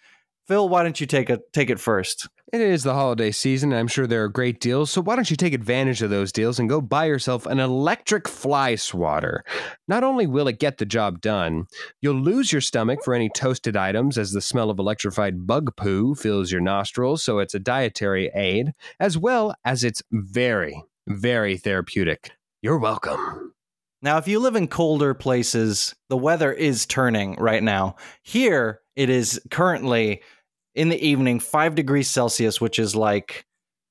Phil, 0.49 0.71
why 0.71 0.85
don't 0.85 0.99
you 1.03 1.07
take 1.07 1.29
it 1.29 1.53
take 1.53 1.69
it 1.69 1.79
first? 1.79 2.31
It 2.53 2.61
is 2.61 2.85
the 2.85 2.95
holiday 2.95 3.33
season, 3.33 3.73
I'm 3.73 3.89
sure 3.89 4.07
there 4.07 4.23
are 4.23 4.29
great 4.29 4.61
deals, 4.61 4.93
so 4.93 5.01
why 5.01 5.17
don't 5.17 5.29
you 5.29 5.37
take 5.37 5.53
advantage 5.53 6.01
of 6.01 6.11
those 6.11 6.31
deals 6.31 6.61
and 6.61 6.69
go 6.69 6.81
buy 6.81 7.07
yourself 7.07 7.45
an 7.45 7.59
electric 7.59 8.29
fly 8.29 8.77
swatter? 8.77 9.43
Not 9.89 10.05
only 10.05 10.29
will 10.29 10.47
it 10.47 10.61
get 10.61 10.79
the 10.79 10.87
job 10.87 11.21
done, 11.21 11.67
you'll 12.01 12.21
lose 12.21 12.53
your 12.53 12.61
stomach 12.61 13.01
for 13.05 13.15
any 13.15 13.29
toasted 13.35 13.77
items 13.77 14.17
as 14.17 14.31
the 14.31 14.41
smell 14.41 14.71
of 14.71 14.79
electrified 14.79 15.45
bug 15.45 15.75
poo 15.77 16.15
fills 16.15 16.53
your 16.53 16.61
nostrils, 16.61 17.25
so 17.25 17.41
it's 17.41 17.55
a 17.55 17.59
dietary 17.59 18.31
aid, 18.33 18.75
as 19.01 19.19
well 19.19 19.57
as 19.65 19.83
it's 19.83 20.05
very, 20.13 20.85
very 21.09 21.57
therapeutic. 21.57 22.31
You're 22.63 22.79
welcome. 22.79 23.55
Now, 24.03 24.19
if 24.19 24.29
you 24.29 24.39
live 24.39 24.55
in 24.55 24.69
colder 24.69 25.15
places, 25.15 25.97
the 26.09 26.17
weather 26.17 26.53
is 26.53 26.87
turning 26.87 27.35
right 27.41 27.63
now. 27.63 27.97
Here, 28.23 28.83
it 28.95 29.11
is 29.11 29.41
currently 29.51 30.23
in 30.77 30.91
the 30.91 31.05
evening 31.05 31.41
5 31.41 31.75
degrees 31.75 32.09
Celsius, 32.09 32.61
which 32.61 32.79
is 32.79 32.95
like 32.95 33.47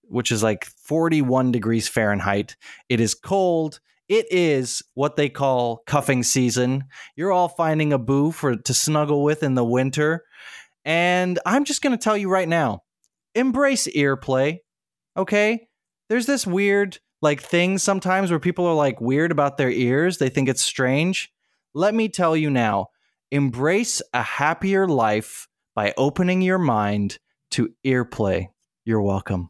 which 0.08 0.32
is 0.32 0.44
like 0.44 0.66
41 0.66 1.52
degrees 1.52 1.88
Fahrenheit. 1.88 2.56
It 2.90 3.00
is 3.00 3.16
cold. 3.16 3.80
It 4.08 4.28
is 4.30 4.84
what 4.94 5.16
they 5.16 5.30
call 5.30 5.82
cuffing 5.88 6.22
season. 6.22 6.84
You're 7.16 7.32
all 7.32 7.50
finding 7.50 7.92
a 7.92 7.98
boo 7.98 8.32
for 8.32 8.56
to 8.56 8.74
snuggle 8.74 9.24
with 9.24 9.42
in 9.42 9.56
the 9.56 9.66
winter. 9.66 10.24
And 10.84 11.40
I'm 11.44 11.66
just 11.66 11.82
going 11.82 11.98
to 11.98 12.04
tell 12.04 12.16
you 12.16 12.30
right 12.30 12.48
now, 12.48 12.84
embrace 13.34 13.88
earplay. 13.88 14.60
Okay? 15.18 15.68
There's 16.08 16.28
this 16.28 16.46
weird 16.46 17.00
like 17.24 17.42
thing 17.42 17.80
sometimes 17.80 18.30
where 18.30 18.40
people 18.40 18.68
are 18.68 18.76
like 18.76 19.02
weird 19.02 19.32
about 19.32 19.58
their 19.58 19.72
ears. 19.72 20.20
They 20.20 20.30
think 20.30 20.48
it's 20.48 20.62
strange. 20.62 21.34
Let 21.74 21.96
me 21.96 22.10
tell 22.10 22.38
you 22.38 22.52
now, 22.52 22.90
embrace 23.32 24.04
a 24.14 24.22
happier 24.22 24.88
life 24.88 25.48
by 25.76 25.94
opening 25.98 26.42
your 26.42 26.58
mind 26.58 27.20
to 27.52 27.74
earplay. 27.86 28.48
You're 28.86 29.02
welcome. 29.02 29.50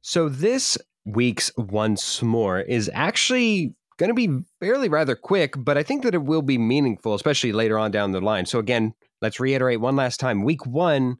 So 0.00 0.28
this 0.28 0.76
week's 1.04 1.50
once 1.56 2.22
more 2.22 2.60
is 2.60 2.90
actually 2.92 3.74
going 3.96 4.08
to 4.08 4.14
be 4.14 4.44
fairly 4.60 4.88
rather 4.88 5.14
quick, 5.14 5.54
but 5.56 5.78
I 5.78 5.82
think 5.82 6.02
that 6.02 6.14
it 6.14 6.22
will 6.22 6.42
be 6.42 6.58
meaningful, 6.58 7.14
especially 7.14 7.52
later 7.52 7.78
on 7.78 7.90
down 7.90 8.12
the 8.12 8.20
line. 8.20 8.46
So 8.46 8.58
again, 8.58 8.94
let's 9.22 9.40
reiterate 9.40 9.80
one 9.80 9.96
last 9.96 10.20
time. 10.20 10.44
Week 10.44 10.66
one 10.66 11.16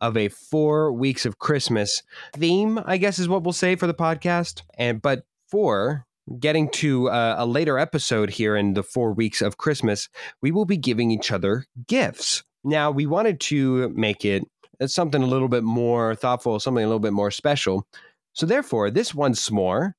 of 0.00 0.16
a 0.16 0.28
four 0.28 0.92
weeks 0.92 1.26
of 1.26 1.38
Christmas 1.38 2.02
theme, 2.34 2.80
I 2.84 2.98
guess, 2.98 3.18
is 3.18 3.28
what 3.28 3.42
we'll 3.42 3.52
say 3.52 3.74
for 3.74 3.86
the 3.88 3.94
podcast. 3.94 4.62
And 4.78 5.02
but 5.02 5.24
for 5.50 6.05
getting 6.38 6.68
to 6.70 7.08
uh, 7.08 7.36
a 7.38 7.46
later 7.46 7.78
episode 7.78 8.30
here 8.30 8.56
in 8.56 8.74
the 8.74 8.82
four 8.82 9.12
weeks 9.12 9.42
of 9.42 9.58
Christmas, 9.58 10.08
we 10.42 10.50
will 10.50 10.64
be 10.64 10.76
giving 10.76 11.10
each 11.10 11.30
other 11.30 11.64
gifts. 11.86 12.42
Now, 12.64 12.90
we 12.90 13.06
wanted 13.06 13.40
to 13.40 13.90
make 13.90 14.24
it 14.24 14.42
something 14.86 15.22
a 15.22 15.26
little 15.26 15.48
bit 15.48 15.62
more 15.62 16.14
thoughtful, 16.14 16.58
something 16.58 16.84
a 16.84 16.88
little 16.88 17.00
bit 17.00 17.12
more 17.12 17.30
special. 17.30 17.86
So, 18.32 18.44
therefore, 18.44 18.90
this 18.90 19.14
once 19.14 19.50
more, 19.50 19.94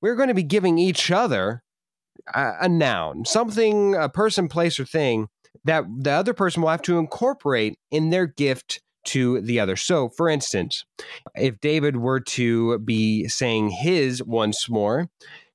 we're 0.00 0.16
going 0.16 0.28
to 0.28 0.34
be 0.34 0.42
giving 0.42 0.78
each 0.78 1.10
other 1.10 1.62
a, 2.32 2.52
a 2.62 2.68
noun, 2.68 3.24
something, 3.24 3.94
a 3.94 4.08
person, 4.08 4.48
place, 4.48 4.78
or 4.78 4.84
thing 4.84 5.28
that 5.64 5.84
the 5.98 6.10
other 6.10 6.34
person 6.34 6.62
will 6.62 6.70
have 6.70 6.82
to 6.82 6.98
incorporate 6.98 7.78
in 7.90 8.10
their 8.10 8.26
gift 8.26 8.80
to 9.04 9.40
the 9.40 9.60
other. 9.60 9.76
So, 9.76 10.08
for 10.08 10.28
instance, 10.28 10.84
if 11.34 11.60
David 11.60 11.96
were 11.96 12.20
to 12.20 12.78
be 12.78 13.28
saying 13.28 13.70
his 13.70 14.22
once 14.22 14.68
more, 14.68 15.08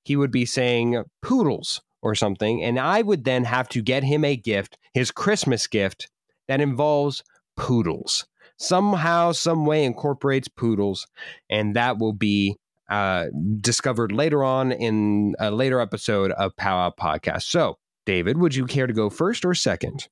he 0.10 0.16
would 0.16 0.32
be 0.32 0.44
saying 0.44 1.04
poodles 1.22 1.84
or 2.02 2.16
something. 2.16 2.64
And 2.64 2.80
I 2.80 3.04
would 3.04 3.26
then 3.26 3.44
have 3.44 3.70
to 3.70 3.82
get 3.84 4.04
him 4.04 4.26
a 4.26 4.36
gift, 4.36 4.76
his 4.96 5.12
Christmas 5.12 5.68
gift, 5.68 6.10
that 6.48 6.60
involves 6.60 7.22
poodles. 7.56 8.26
Somehow, 8.58 9.34
some 9.34 9.68
way 9.68 9.86
incorporates 9.86 10.48
poodles. 10.48 11.06
And 11.48 11.76
that 11.76 12.00
will 12.00 12.14
be 12.14 12.58
uh, 12.90 13.26
discovered 13.62 14.12
later 14.12 14.44
on 14.44 14.72
in 14.72 15.36
a 15.38 15.52
later 15.52 15.80
episode 15.80 16.32
of 16.32 16.58
Powwow 16.58 16.92
Podcast. 17.00 17.44
So, 17.44 17.78
David, 18.08 18.40
would 18.40 18.56
you 18.56 18.66
care 18.66 18.88
to 18.88 18.94
go 18.94 19.12
first 19.12 19.46
or 19.46 19.54
second? 19.54 20.08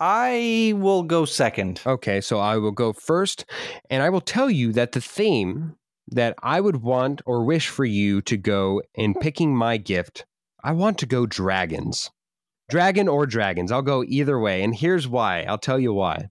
I 0.00 0.72
will 0.76 1.02
go 1.02 1.26
second. 1.26 1.82
Okay, 1.84 2.22
so 2.22 2.38
I 2.38 2.56
will 2.56 2.72
go 2.72 2.94
first, 2.94 3.44
and 3.90 4.02
I 4.02 4.08
will 4.08 4.22
tell 4.22 4.48
you 4.48 4.72
that 4.72 4.92
the 4.92 5.00
theme 5.02 5.76
that 6.08 6.34
I 6.42 6.60
would 6.60 6.82
want 6.82 7.22
or 7.26 7.44
wish 7.44 7.68
for 7.68 7.84
you 7.84 8.22
to 8.22 8.36
go 8.36 8.82
in 8.94 9.12
hmm. 9.12 9.20
picking 9.20 9.56
my 9.56 9.76
gift, 9.76 10.24
I 10.62 10.72
want 10.72 10.98
to 10.98 11.06
go 11.06 11.26
dragons. 11.26 12.10
Dragon 12.68 13.06
or 13.06 13.26
dragons, 13.26 13.70
I'll 13.70 13.82
go 13.82 14.02
either 14.02 14.40
way, 14.40 14.62
and 14.62 14.74
here's 14.74 15.06
why. 15.06 15.42
I'll 15.42 15.58
tell 15.58 15.78
you 15.78 15.92
why. 15.92 16.28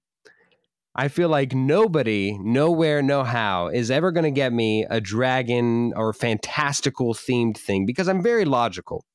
I 0.93 1.09
feel 1.09 1.27
like 1.27 1.53
nobody, 1.53 2.37
nowhere, 2.39 3.01
no 3.01 3.23
how, 3.23 3.67
is 3.67 3.91
ever 3.91 4.11
going 4.11 4.23
to 4.23 4.31
get 4.31 4.53
me 4.53 4.85
a 4.89 5.01
dragon 5.01 5.93
or 5.95 6.13
fantastical 6.13 7.13
themed 7.13 7.57
thing 7.57 7.85
because 7.85 8.07
I'm 8.07 8.23
very 8.23 8.45
logical. 8.45 9.05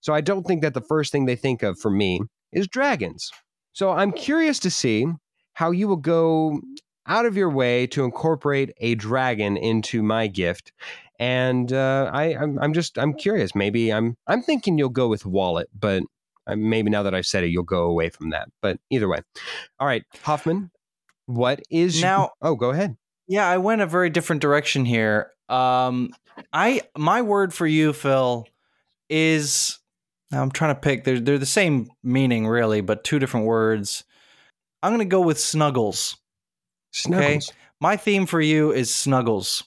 So 0.00 0.14
I 0.14 0.22
don't 0.22 0.46
think 0.46 0.62
that 0.62 0.72
the 0.72 0.80
first 0.80 1.12
thing 1.12 1.26
they 1.26 1.36
think 1.36 1.62
of 1.62 1.78
for 1.78 1.90
me 1.90 2.20
is 2.52 2.68
dragons. 2.68 3.30
So 3.72 3.90
I'm 3.90 4.10
hmm. 4.10 4.16
curious 4.16 4.58
to 4.60 4.70
see 4.70 5.06
how 5.54 5.70
you 5.70 5.88
will 5.88 5.96
go 5.96 6.60
out 7.06 7.26
of 7.26 7.36
your 7.36 7.50
way 7.50 7.86
to 7.88 8.04
incorporate 8.04 8.72
a 8.78 8.94
dragon 8.94 9.56
into 9.56 10.02
my 10.02 10.26
gift. 10.26 10.72
And 11.18 11.72
uh, 11.72 12.10
I, 12.12 12.34
I'm, 12.36 12.58
I'm 12.58 12.72
just, 12.72 12.98
I'm 12.98 13.14
curious. 13.14 13.54
Maybe 13.54 13.92
I'm, 13.92 14.16
I'm 14.26 14.42
thinking 14.42 14.76
you'll 14.78 14.88
go 14.90 15.08
with 15.08 15.24
wallet, 15.24 15.68
but 15.78 16.02
uh, 16.46 16.56
maybe 16.56 16.90
now 16.90 17.02
that 17.04 17.14
I've 17.14 17.26
said 17.26 17.42
it, 17.44 17.48
you'll 17.48 17.62
go 17.62 17.84
away 17.84 18.10
from 18.10 18.30
that. 18.30 18.48
But 18.60 18.78
either 18.90 19.08
way, 19.08 19.20
all 19.78 19.86
right, 19.86 20.04
Hoffman, 20.22 20.70
what 21.26 21.60
is 21.70 22.00
Now- 22.02 22.32
Oh, 22.42 22.54
go 22.54 22.70
ahead. 22.70 22.96
Yeah, 23.28 23.48
I 23.48 23.58
went 23.58 23.80
a 23.80 23.86
very 23.86 24.10
different 24.10 24.40
direction 24.42 24.84
here. 24.84 25.32
Um, 25.48 26.10
I 26.52 26.82
my 26.96 27.22
word 27.22 27.52
for 27.54 27.66
you, 27.66 27.92
Phil, 27.92 28.46
is 29.08 29.78
I'm 30.32 30.50
trying 30.50 30.74
to 30.74 30.80
pick. 30.80 31.04
They're 31.04 31.18
they're 31.20 31.38
the 31.38 31.46
same 31.46 31.88
meaning, 32.04 32.46
really, 32.46 32.80
but 32.80 33.04
two 33.04 33.18
different 33.18 33.46
words. 33.46 34.04
I'm 34.82 34.92
gonna 34.92 35.04
go 35.04 35.20
with 35.20 35.40
snuggles. 35.40 36.16
Snuggles. 36.96 37.52
My 37.80 37.96
theme 37.96 38.26
for 38.26 38.40
you 38.40 38.72
is 38.72 38.94
snuggles. 38.94 39.64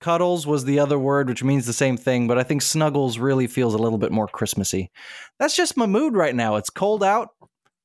Cuddles 0.00 0.46
was 0.46 0.64
the 0.64 0.80
other 0.80 0.98
word, 0.98 1.28
which 1.28 1.44
means 1.44 1.64
the 1.64 1.72
same 1.72 1.96
thing, 1.96 2.26
but 2.26 2.36
I 2.36 2.42
think 2.42 2.60
snuggles 2.60 3.18
really 3.18 3.46
feels 3.46 3.72
a 3.72 3.78
little 3.78 3.98
bit 3.98 4.12
more 4.12 4.28
Christmassy. 4.28 4.90
That's 5.38 5.56
just 5.56 5.76
my 5.76 5.86
mood 5.86 6.14
right 6.14 6.34
now. 6.34 6.56
It's 6.56 6.70
cold 6.70 7.02
out. 7.02 7.30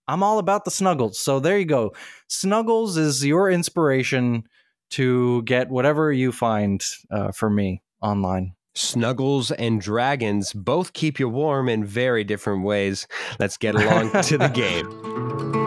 I'm 0.07 0.23
all 0.23 0.39
about 0.39 0.65
the 0.65 0.71
snuggles. 0.71 1.19
So 1.19 1.39
there 1.39 1.59
you 1.59 1.65
go. 1.65 1.93
Snuggles 2.27 2.97
is 2.97 3.25
your 3.25 3.49
inspiration 3.49 4.43
to 4.91 5.43
get 5.43 5.69
whatever 5.69 6.11
you 6.11 6.31
find 6.31 6.83
uh, 7.11 7.31
for 7.31 7.49
me 7.49 7.83
online. 8.01 8.53
Snuggles 8.73 9.51
and 9.51 9.79
dragons 9.79 10.53
both 10.53 10.93
keep 10.93 11.19
you 11.19 11.29
warm 11.29 11.69
in 11.69 11.85
very 11.85 12.23
different 12.23 12.63
ways. 12.63 13.07
Let's 13.39 13.57
get 13.57 13.75
along 13.75 14.11
to 14.23 14.37
the 14.37 14.47
game. 15.53 15.66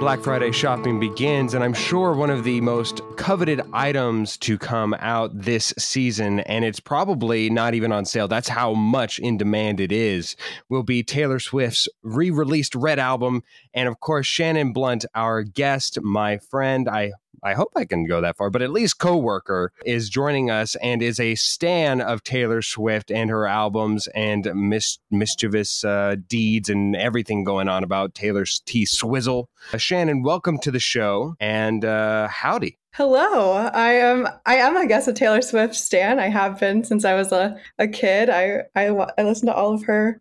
Black 0.00 0.20
Friday 0.20 0.50
shopping 0.50 0.98
begins, 0.98 1.52
and 1.52 1.62
I'm 1.62 1.74
sure 1.74 2.14
one 2.14 2.30
of 2.30 2.42
the 2.42 2.62
most 2.62 3.02
coveted 3.18 3.60
items 3.74 4.38
to 4.38 4.56
come 4.56 4.94
out 4.98 5.30
this 5.34 5.74
season, 5.76 6.40
and 6.40 6.64
it's 6.64 6.80
probably 6.80 7.50
not 7.50 7.74
even 7.74 7.92
on 7.92 8.06
sale. 8.06 8.26
That's 8.26 8.48
how 8.48 8.72
much 8.72 9.18
in 9.18 9.36
demand 9.36 9.78
it 9.78 9.92
is. 9.92 10.36
Will 10.70 10.82
be 10.84 11.02
Taylor 11.02 11.38
Swift's 11.38 11.86
re 12.02 12.30
released 12.30 12.74
Red 12.74 12.98
album, 12.98 13.42
and 13.74 13.90
of 13.90 14.00
course, 14.00 14.26
Shannon 14.26 14.72
Blunt, 14.72 15.04
our 15.14 15.42
guest, 15.42 16.00
my 16.00 16.38
friend. 16.38 16.88
I 16.88 17.12
I 17.42 17.54
hope 17.54 17.72
I 17.76 17.84
can 17.84 18.06
go 18.06 18.20
that 18.20 18.36
far, 18.36 18.50
but 18.50 18.62
at 18.62 18.70
least 18.70 18.98
coworker 18.98 19.72
is 19.84 20.08
joining 20.08 20.50
us 20.50 20.74
and 20.76 21.02
is 21.02 21.18
a 21.18 21.34
stan 21.34 22.00
of 22.00 22.22
Taylor 22.22 22.62
Swift 22.62 23.10
and 23.10 23.30
her 23.30 23.46
albums 23.46 24.08
and 24.14 24.50
mis- 24.54 24.98
mischievous 25.10 25.84
uh, 25.84 26.16
deeds 26.28 26.68
and 26.68 26.94
everything 26.96 27.44
going 27.44 27.68
on 27.68 27.82
about 27.84 28.14
Taylor's 28.14 28.60
T 28.66 28.84
Swizzle. 28.84 29.48
Uh, 29.72 29.78
Shannon, 29.78 30.22
welcome 30.22 30.58
to 30.58 30.70
the 30.70 30.80
show 30.80 31.34
and 31.40 31.84
uh, 31.84 32.28
howdy. 32.28 32.76
Hello, 32.94 33.52
I 33.52 33.92
am. 33.92 34.26
I 34.46 34.56
am, 34.56 34.76
I 34.76 34.84
guess, 34.84 35.06
a 35.06 35.12
Taylor 35.12 35.42
Swift 35.42 35.76
stan. 35.76 36.18
I 36.18 36.28
have 36.28 36.58
been 36.58 36.82
since 36.82 37.04
I 37.04 37.14
was 37.14 37.30
a, 37.30 37.56
a 37.78 37.86
kid. 37.86 38.28
I, 38.28 38.62
I 38.74 38.88
I 39.16 39.22
listened 39.22 39.48
to 39.48 39.54
all 39.54 39.72
of 39.72 39.84
her 39.84 40.20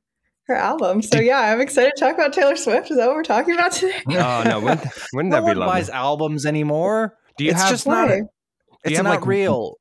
her 0.50 0.56
albums. 0.56 1.08
So 1.08 1.20
yeah, 1.20 1.40
I'm 1.40 1.62
excited 1.62 1.94
to 1.96 2.00
talk 2.00 2.16
about 2.16 2.34
Taylor 2.34 2.58
Swift. 2.58 2.92
Is 2.92 2.98
that 2.98 3.08
what 3.08 3.16
we're 3.16 3.24
talking 3.24 3.54
about 3.54 3.72
today? 3.72 4.02
Oh 4.10 4.44
no, 4.46 4.60
wouldn't, 4.62 4.88
wouldn't 5.14 5.32
no 5.32 5.38
that 5.38 5.42
be 5.42 5.46
one 5.46 5.58
lovely? 5.60 5.80
buys 5.80 5.90
albums 5.90 6.46
anymore. 6.46 7.16
Do 7.38 7.46
you 7.46 7.52
it's 7.52 7.62
have 7.62 7.70
just 7.70 7.88
not. 7.88 8.10
Why? 8.10 8.22
It's 8.84 8.98
have, 8.98 9.06
not 9.06 9.22
like, 9.22 9.26
real. 9.26 9.76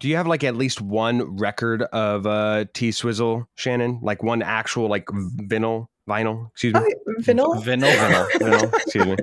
Do 0.00 0.08
you 0.08 0.16
have 0.16 0.26
like 0.26 0.42
at 0.42 0.56
least 0.56 0.80
one 0.80 1.36
record 1.36 1.82
of 1.82 2.26
uh, 2.26 2.64
T 2.74 2.90
Swizzle, 2.90 3.46
Shannon? 3.54 4.00
Like 4.02 4.22
one 4.22 4.42
actual 4.42 4.88
like 4.88 5.06
vinyl, 5.06 5.86
vinyl? 6.08 6.50
Excuse 6.50 6.74
me. 6.74 6.80
Oh, 6.80 7.12
vinyl. 7.20 7.62
Vinyl. 7.62 7.94
Vinyl, 7.96 8.26
vinyl, 8.40 8.74
excuse 8.74 9.06
me. 9.06 9.16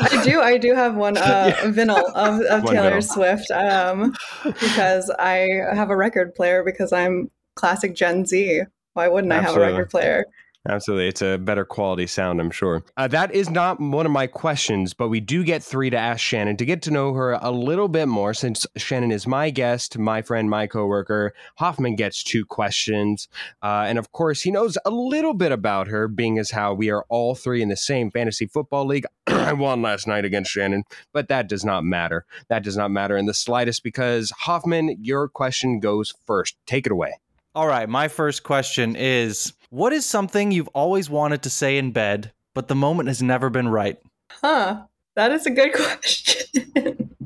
I 0.00 0.24
do. 0.24 0.40
I 0.40 0.58
do 0.58 0.74
have 0.74 0.96
one 0.96 1.16
uh, 1.16 1.52
vinyl 1.62 2.02
of, 2.14 2.40
of 2.42 2.64
One 2.64 2.74
Taylor 2.74 2.98
vinyl. 2.98 3.12
Swift 3.12 3.50
um, 3.50 4.14
because 4.42 5.08
I 5.10 5.46
have 5.72 5.90
a 5.90 5.96
record 5.96 6.34
player 6.34 6.64
because 6.64 6.92
I'm 6.92 7.30
classic 7.54 7.94
Gen 7.94 8.26
Z. 8.26 8.64
Why 8.94 9.08
wouldn't 9.08 9.32
I 9.32 9.36
have 9.36 9.44
a 9.44 9.48
Absolutely. 9.48 9.72
record 9.72 9.90
player? 9.90 10.26
Absolutely. 10.68 11.08
It's 11.08 11.22
a 11.22 11.38
better 11.38 11.64
quality 11.64 12.06
sound, 12.06 12.38
I'm 12.38 12.50
sure. 12.50 12.84
Uh, 12.98 13.08
that 13.08 13.32
is 13.34 13.48
not 13.48 13.80
one 13.80 14.04
of 14.04 14.12
my 14.12 14.26
questions, 14.26 14.92
but 14.92 15.08
we 15.08 15.18
do 15.18 15.42
get 15.42 15.62
three 15.62 15.88
to 15.88 15.96
ask 15.96 16.20
Shannon 16.20 16.58
to 16.58 16.66
get 16.66 16.82
to 16.82 16.90
know 16.90 17.14
her 17.14 17.32
a 17.40 17.50
little 17.50 17.88
bit 17.88 18.08
more 18.08 18.34
since 18.34 18.66
Shannon 18.76 19.10
is 19.10 19.26
my 19.26 19.48
guest, 19.48 19.96
my 19.96 20.20
friend, 20.20 20.50
my 20.50 20.66
coworker. 20.66 21.32
Hoffman 21.56 21.96
gets 21.96 22.22
two 22.22 22.44
questions. 22.44 23.26
Uh, 23.62 23.86
and 23.88 23.98
of 23.98 24.12
course, 24.12 24.42
he 24.42 24.50
knows 24.50 24.76
a 24.84 24.90
little 24.90 25.32
bit 25.32 25.50
about 25.50 25.88
her, 25.88 26.08
being 26.08 26.38
as 26.38 26.50
how 26.50 26.74
we 26.74 26.90
are 26.90 27.06
all 27.08 27.34
three 27.34 27.62
in 27.62 27.70
the 27.70 27.76
same 27.76 28.10
fantasy 28.10 28.46
football 28.46 28.84
league. 28.84 29.06
I 29.26 29.54
won 29.54 29.80
last 29.80 30.06
night 30.06 30.26
against 30.26 30.50
Shannon, 30.50 30.84
but 31.14 31.28
that 31.28 31.48
does 31.48 31.64
not 31.64 31.84
matter. 31.84 32.26
That 32.48 32.62
does 32.62 32.76
not 32.76 32.90
matter 32.90 33.16
in 33.16 33.24
the 33.24 33.32
slightest 33.32 33.82
because 33.82 34.30
Hoffman, 34.40 34.98
your 35.00 35.26
question 35.26 35.80
goes 35.80 36.12
first. 36.26 36.56
Take 36.66 36.84
it 36.84 36.92
away. 36.92 37.14
All 37.54 37.66
right, 37.66 37.88
my 37.88 38.08
first 38.08 38.42
question 38.44 38.94
is 38.96 39.52
What 39.70 39.92
is 39.92 40.06
something 40.06 40.52
you've 40.52 40.68
always 40.68 41.10
wanted 41.10 41.42
to 41.42 41.50
say 41.50 41.78
in 41.78 41.90
bed, 41.92 42.32
but 42.54 42.68
the 42.68 42.74
moment 42.74 43.08
has 43.08 43.22
never 43.22 43.50
been 43.50 43.68
right? 43.68 43.98
Huh. 44.30 44.82
That 45.16 45.32
is 45.32 45.46
a 45.46 45.50
good 45.50 45.72
question. 45.74 47.16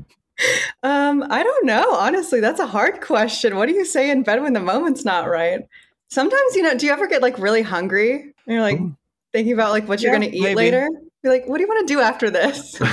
um, 0.83 1.23
I 1.29 1.43
don't 1.43 1.65
know. 1.65 1.93
Honestly, 1.93 2.39
that's 2.39 2.59
a 2.59 2.65
hard 2.65 3.01
question. 3.01 3.55
What 3.55 3.67
do 3.67 3.73
you 3.75 3.85
say 3.85 4.09
in 4.09 4.23
bed 4.23 4.41
when 4.41 4.53
the 4.53 4.59
moment's 4.59 5.05
not 5.05 5.29
right? 5.29 5.61
Sometimes, 6.09 6.55
you 6.55 6.63
know, 6.63 6.75
do 6.75 6.85
you 6.87 6.91
ever 6.91 7.07
get 7.07 7.21
like 7.21 7.37
really 7.37 7.61
hungry? 7.61 8.21
And 8.21 8.33
you're 8.47 8.61
like 8.61 8.79
Ooh. 8.79 8.95
thinking 9.31 9.53
about 9.53 9.71
like 9.71 9.87
what 9.87 10.01
you're 10.01 10.11
Yeah, 10.13 10.19
going 10.19 10.31
to 10.31 10.37
eat 10.37 10.41
maybe. 10.41 10.55
later? 10.55 10.89
You're 11.23 11.33
like, 11.33 11.47
what 11.47 11.57
do 11.57 11.63
you 11.63 11.67
want 11.67 11.87
to 11.87 11.93
do 11.93 11.99
after 12.01 12.29
this? 12.29 12.79
in 12.81 12.87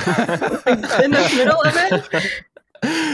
the 1.11 1.33
middle 1.35 1.61
of 1.61 1.73
it? 1.75 2.43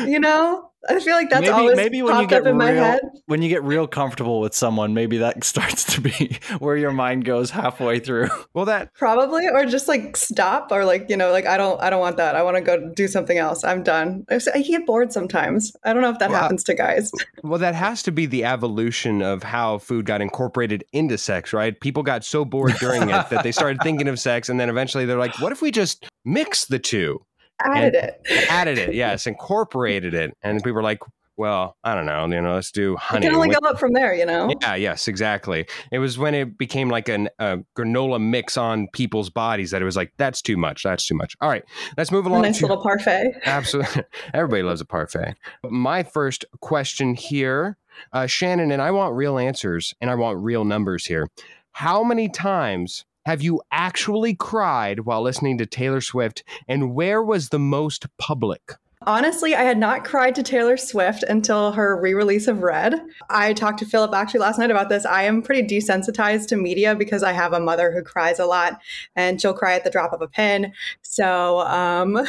You 0.10 0.20
know? 0.20 0.66
I 0.88 0.98
feel 1.02 1.14
like 1.14 1.30
that's 1.30 1.42
maybe 1.42 1.52
always 1.52 1.76
maybe 1.76 2.02
when 2.02 2.14
you 2.14 2.20
popped 2.22 2.30
get 2.30 2.42
up 2.44 2.48
in 2.48 2.58
my 2.58 2.72
real 2.72 2.84
head. 2.84 3.02
when 3.26 3.42
you 3.42 3.50
get 3.50 3.62
real 3.64 3.86
comfortable 3.86 4.40
with 4.40 4.54
someone, 4.54 4.94
maybe 4.94 5.18
that 5.18 5.44
starts 5.44 5.84
to 5.96 6.00
be 6.02 6.40
where 6.60 6.78
your 6.78 6.94
mind 6.94 7.26
goes 7.26 7.52
halfway 7.52 8.00
through. 8.00 8.30
Well, 8.54 8.64
that 8.66 8.94
Probably, 8.94 9.46
or 9.48 9.66
just 9.66 9.90
like 9.90 10.16
stop, 10.16 10.72
or 10.72 10.86
like 10.86 11.08
you 11.10 11.18
know, 11.18 11.32
like 11.32 11.46
I 11.46 11.58
don't, 11.58 11.82
I 11.82 11.90
don't 11.90 12.00
want 12.00 12.16
that. 12.18 12.36
I 12.36 12.44
want 12.44 12.56
to 12.56 12.62
go 12.62 12.92
do 12.96 13.10
something 13.10 13.38
else. 13.38 13.64
I'm 13.66 13.84
done. 13.84 14.26
I 14.30 14.40
I 14.54 14.62
get 14.62 14.86
bored 14.86 15.12
sometimes. 15.12 15.74
I 15.84 15.92
don't 15.92 16.02
know 16.02 16.12
if 16.12 16.20
that 16.20 16.30
Well, 16.30 16.42
happens 16.42 16.64
to 16.66 16.74
guys. 16.74 17.12
Well, 17.44 17.60
that 17.60 17.76
has 17.76 18.04
to 18.04 18.12
be 18.12 18.26
the 18.26 18.44
evolution 18.46 19.22
of 19.22 19.44
how 19.44 19.78
food 19.78 20.06
got 20.06 20.22
incorporated 20.22 20.84
into 20.92 21.18
sex, 21.18 21.54
right? 21.54 21.80
People 21.80 22.04
got 22.04 22.24
so 22.24 22.44
bored 22.46 22.74
during 22.80 23.04
it 23.04 23.30
that 23.30 23.44
they 23.44 23.52
started 23.52 23.82
thinking 23.82 24.08
of 24.08 24.20
sex, 24.20 24.50
and 24.50 24.60
then 24.60 24.70
eventually 24.70 25.06
they're 25.06 25.18
like, 25.18 25.40
"What 25.40 25.52
if 25.52 25.62
we 25.62 25.72
just 25.72 26.06
mix 26.26 26.66
the 26.66 26.80
two, 26.80 27.22
Added 27.64 27.96
it. 27.96 28.22
added 28.50 28.78
it, 28.80 28.94
yes, 28.94 29.28
incorporated 29.28 30.14
it?" 30.14 30.36
And 30.42 30.58
people 30.60 30.74
were 30.74 30.84
like, 30.84 31.00
"Well, 31.38 31.78
I 31.84 31.96
don't 31.96 32.06
know, 32.06 32.26
you 32.28 32.42
know, 32.42 32.56
let's 32.56 32.72
do 32.72 32.94
It 32.94 33.00
honey." 33.00 33.26
can 33.28 33.36
only 33.36 33.50
go 33.50 33.60
up 33.68 33.80
from 33.80 33.94
there, 33.94 34.14
you 34.14 34.26
know. 34.26 34.54
yeah, 34.62 34.76
yes, 34.76 35.08
exactly. 35.08 35.66
It 35.92 36.00
was 36.00 36.18
when 36.18 36.36
it 36.36 36.58
became 36.58 36.90
like 36.90 37.10
an 37.10 37.30
a 37.40 37.60
granola 37.78 38.22
mix 38.22 38.58
on 38.58 38.88
people's 38.94 39.30
bodies 39.30 39.72
that 39.72 39.82
it 39.82 39.86
was 39.86 39.96
like, 39.96 40.14
"That's 40.18 40.42
too 40.42 40.58
much. 40.58 40.84
That's 40.84 41.06
too 41.08 41.16
much." 41.16 41.36
All 41.42 41.50
right, 41.50 41.64
let's 41.98 42.12
move 42.12 42.26
A 42.26 42.30
along. 42.30 42.42
nice 42.44 42.60
to- 42.60 42.68
little 42.68 42.84
parfait. 42.84 43.34
Absolutely. 43.46 44.04
Everybody 44.34 44.64
loves 44.64 44.82
a 44.82 44.86
parfait. 44.86 45.36
My 45.64 46.04
first 46.04 46.46
question 46.62 47.14
here, 47.16 47.78
uh, 48.14 48.26
Shannon, 48.26 48.72
and 48.72 48.82
I 48.82 48.92
want 48.92 49.16
real 49.16 49.38
answers 49.38 49.94
and 50.02 50.10
I 50.10 50.16
want 50.16 50.38
real 50.44 50.64
numbers 50.66 51.06
here. 51.06 51.28
How 51.74 52.04
many 52.04 52.28
times 52.30 53.06
have 53.30 53.44
you 53.44 53.62
actually 53.72 54.34
cried 54.34 55.02
while 55.02 55.22
listening 55.22 55.60
to 55.60 55.66
Taylor 55.68 56.02
Swift, 56.02 56.44
and 56.68 56.96
where 56.96 57.22
was 57.22 57.50
the 57.50 57.60
most 57.60 58.08
public? 58.18 58.74
Honestly, 59.06 59.54
I 59.54 59.62
had 59.62 59.78
not 59.78 60.04
cried 60.04 60.34
to 60.34 60.42
Taylor 60.42 60.78
Swift 60.78 61.22
until 61.22 61.74
her 61.74 62.02
re-release 62.02 62.48
of 62.48 62.64
Red. 62.64 63.00
I 63.30 63.54
talked 63.54 63.78
to 63.80 63.86
Philip 63.86 64.16
actually 64.16 64.40
last 64.40 64.58
night 64.58 64.72
about 64.72 64.90
this. 64.90 65.06
I 65.06 65.26
am 65.26 65.44
pretty 65.44 65.62
desensitized 65.62 66.48
to 66.48 66.56
media 66.56 66.96
because 66.96 67.22
I 67.22 67.34
have 67.34 67.54
a 67.54 67.60
mother 67.60 67.92
who 67.92 68.02
cries 68.02 68.40
a 68.40 68.48
lot, 68.48 68.82
and 69.16 69.40
she'll 69.40 69.54
cry 69.54 69.76
at 69.76 69.84
the 69.84 69.92
drop 69.92 70.12
of 70.12 70.24
a 70.24 70.28
pin. 70.28 70.74
So, 71.04 71.60
um, 71.60 72.26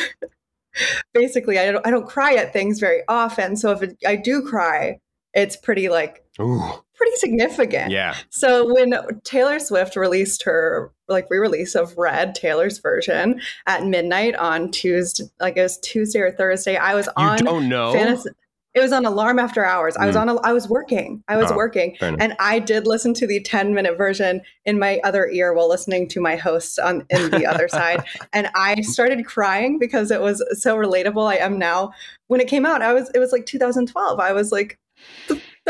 basically, 1.15 1.59
I 1.59 1.73
don't 1.73 1.87
I 1.87 1.91
don't 1.91 2.11
cry 2.11 2.35
at 2.35 2.53
things 2.53 2.79
very 2.79 3.05
often. 3.09 3.57
So 3.57 3.71
if 3.71 3.83
it, 3.83 3.97
I 4.07 4.17
do 4.17 4.43
cry, 4.43 5.01
it's 5.33 5.57
pretty 5.57 5.89
like 5.89 6.27
Ooh, 6.39 6.85
pretty 7.01 7.17
significant. 7.17 7.91
yeah. 7.91 8.15
So 8.29 8.73
when 8.75 8.93
Taylor 9.25 9.59
Swift 9.59 9.97
released 9.97 10.43
her 10.45 10.91
like 11.09 11.27
re-release 11.31 11.75
of 11.75 11.97
Red, 11.97 12.35
Taylor's 12.35 12.79
version 12.79 13.41
at 13.67 13.85
midnight 13.87 14.35
on 14.37 14.71
Tuesday, 14.71 15.25
like 15.41 15.57
it 15.57 15.63
was 15.63 15.79
Tuesday 15.79 16.21
or 16.21 16.31
Thursday, 16.31 16.77
I 16.77 16.95
was 16.95 17.07
You 17.07 17.13
on 17.25 17.39
don't 17.39 17.69
know? 17.69 17.93
fantasy. 17.93 18.31
It 18.73 18.81
was 18.81 18.93
on 18.93 19.05
alarm 19.05 19.41
after 19.41 19.65
hours. 19.65 19.97
I 19.97 20.07
was 20.07 20.15
Mm. 20.15 20.21
on. 20.21 20.29
A, 20.29 20.35
I 20.43 20.53
was 20.53 20.69
working. 20.69 21.25
I 21.27 21.37
was 21.37 21.51
Oh, 21.51 21.57
working, 21.57 21.97
and 22.01 22.37
I 22.39 22.61
did 22.61 22.87
listen 22.87 23.13
to 23.15 23.27
the 23.27 23.41
ten 23.43 23.75
minute 23.75 23.97
version 23.99 24.43
in 24.65 24.79
my 24.79 25.01
other 25.03 25.27
ear 25.29 25.53
while 25.55 25.69
listening 25.69 26.07
to 26.11 26.21
my 26.21 26.37
host 26.37 26.79
on 26.79 27.05
in 27.11 27.31
the 27.31 27.47
other 27.47 27.67
side, 27.79 28.05
and 28.33 28.49
I 28.55 28.81
started 28.83 29.27
crying 29.27 29.81
because 29.81 30.13
it 30.13 30.21
was 30.21 30.41
so 30.63 30.77
relatable. 30.77 31.29
I 31.29 31.39
am 31.39 31.59
now. 31.59 31.93
When 32.29 32.41
it 32.41 32.47
came 32.47 32.65
out, 32.65 32.81
I 32.81 32.93
was. 32.93 33.11
It 33.13 33.19
was 33.19 33.33
like 33.33 33.45
2012. 33.45 34.21
I 34.21 34.33
was 34.33 34.53
like 34.53 34.79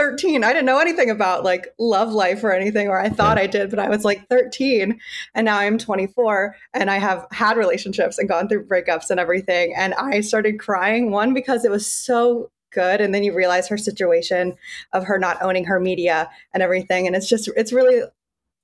13. 0.00 0.42
I 0.42 0.54
didn't 0.54 0.64
know 0.64 0.78
anything 0.78 1.10
about 1.10 1.44
like 1.44 1.74
love 1.78 2.10
life 2.10 2.42
or 2.42 2.52
anything, 2.52 2.88
or 2.88 2.98
I 2.98 3.10
thought 3.10 3.36
I 3.36 3.46
did, 3.46 3.68
but 3.68 3.78
I 3.78 3.90
was 3.90 4.02
like 4.02 4.26
13, 4.30 4.98
and 5.34 5.44
now 5.44 5.58
I'm 5.58 5.76
24, 5.76 6.56
and 6.72 6.90
I 6.90 6.96
have 6.96 7.26
had 7.32 7.58
relationships 7.58 8.16
and 8.16 8.26
gone 8.26 8.48
through 8.48 8.66
breakups 8.66 9.10
and 9.10 9.20
everything, 9.20 9.74
and 9.76 9.92
I 9.94 10.22
started 10.22 10.58
crying. 10.58 11.10
One 11.10 11.34
because 11.34 11.66
it 11.66 11.70
was 11.70 11.86
so 11.86 12.50
good 12.72 13.00
and 13.00 13.12
then 13.12 13.24
you 13.24 13.34
realize 13.34 13.66
her 13.66 13.76
situation 13.76 14.54
of 14.92 15.04
her 15.04 15.18
not 15.18 15.42
owning 15.42 15.64
her 15.64 15.80
media 15.80 16.30
and 16.54 16.62
everything 16.62 17.04
and 17.04 17.16
it's 17.16 17.28
just 17.28 17.50
it's 17.56 17.72
really 17.72 18.02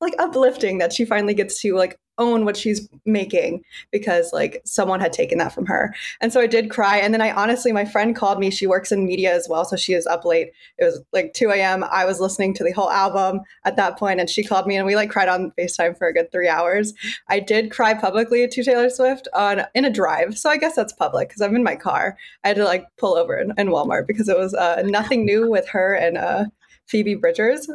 like 0.01 0.15
uplifting 0.19 0.79
that 0.79 0.93
she 0.93 1.05
finally 1.05 1.35
gets 1.35 1.61
to 1.63 1.75
like 1.75 1.99
own 2.19 2.45
what 2.45 2.57
she's 2.57 2.89
making 3.05 3.63
because 3.91 4.33
like 4.33 4.63
someone 4.65 5.01
had 5.01 5.13
taken 5.13 5.39
that 5.39 5.53
from 5.53 5.67
her. 5.67 5.95
And 6.21 6.33
so 6.33 6.41
i 6.41 6.47
did 6.47 6.71
cry 6.71 6.97
and 6.99 7.13
then 7.13 7.21
i 7.21 7.31
honestly 7.31 7.73
my 7.73 7.85
friend 7.85 8.17
called 8.17 8.39
me. 8.39 8.51
She 8.51 8.67
works 8.67 8.93
in 8.93 9.05
media 9.05 9.35
as 9.35 9.49
well 9.49 9.65
so 9.65 9.77
she 9.77 9.93
is 9.93 10.07
up 10.07 10.25
late. 10.25 10.53
It 10.79 10.85
was 10.85 11.03
like 11.13 11.33
2 11.35 11.51
a.m 11.51 11.85
i 11.91 12.05
was 12.05 12.21
listening 12.21 12.55
to 12.55 12.65
the 12.65 12.73
whole 12.73 12.91
album 12.91 13.41
at 13.65 13.77
that 13.77 13.99
point 13.99 14.21
and 14.21 14.31
she 14.31 14.45
called 14.45 14.67
me 14.67 14.77
and 14.77 14.87
we 14.87 14.97
like 14.97 15.11
cried 15.11 15.29
on 15.29 15.53
facetime 15.59 15.97
for 15.97 16.09
a 16.09 16.13
good 16.13 16.33
three 16.33 16.49
hours. 16.49 16.95
I 17.29 17.41
did 17.41 17.71
cry 17.71 17.95
publicly 17.95 18.47
to 18.49 18.65
taylor 18.65 18.91
swift 18.91 19.29
on 19.35 19.63
in 19.75 19.85
a 19.85 19.91
drive 19.91 20.39
so 20.39 20.51
i 20.51 20.57
guess 20.57 20.75
that's 20.75 20.93
public 20.93 21.29
because 21.29 21.43
i'm 21.43 21.57
in 21.57 21.63
my 21.63 21.77
car. 21.77 22.17
I 22.45 22.49
had 22.49 22.57
to 22.57 22.65
like 22.65 22.87
pull 22.99 23.15
over 23.15 23.37
in, 23.37 23.53
in 23.59 23.69
walmart 23.69 24.07
because 24.07 24.29
it 24.29 24.39
was 24.39 24.55
uh, 24.55 24.83
nothing 24.85 25.25
new 25.25 25.51
with 25.51 25.69
her 25.69 25.95
and 25.95 26.17
uh, 26.17 26.45
phoebe 26.87 27.15
bridgers 27.15 27.69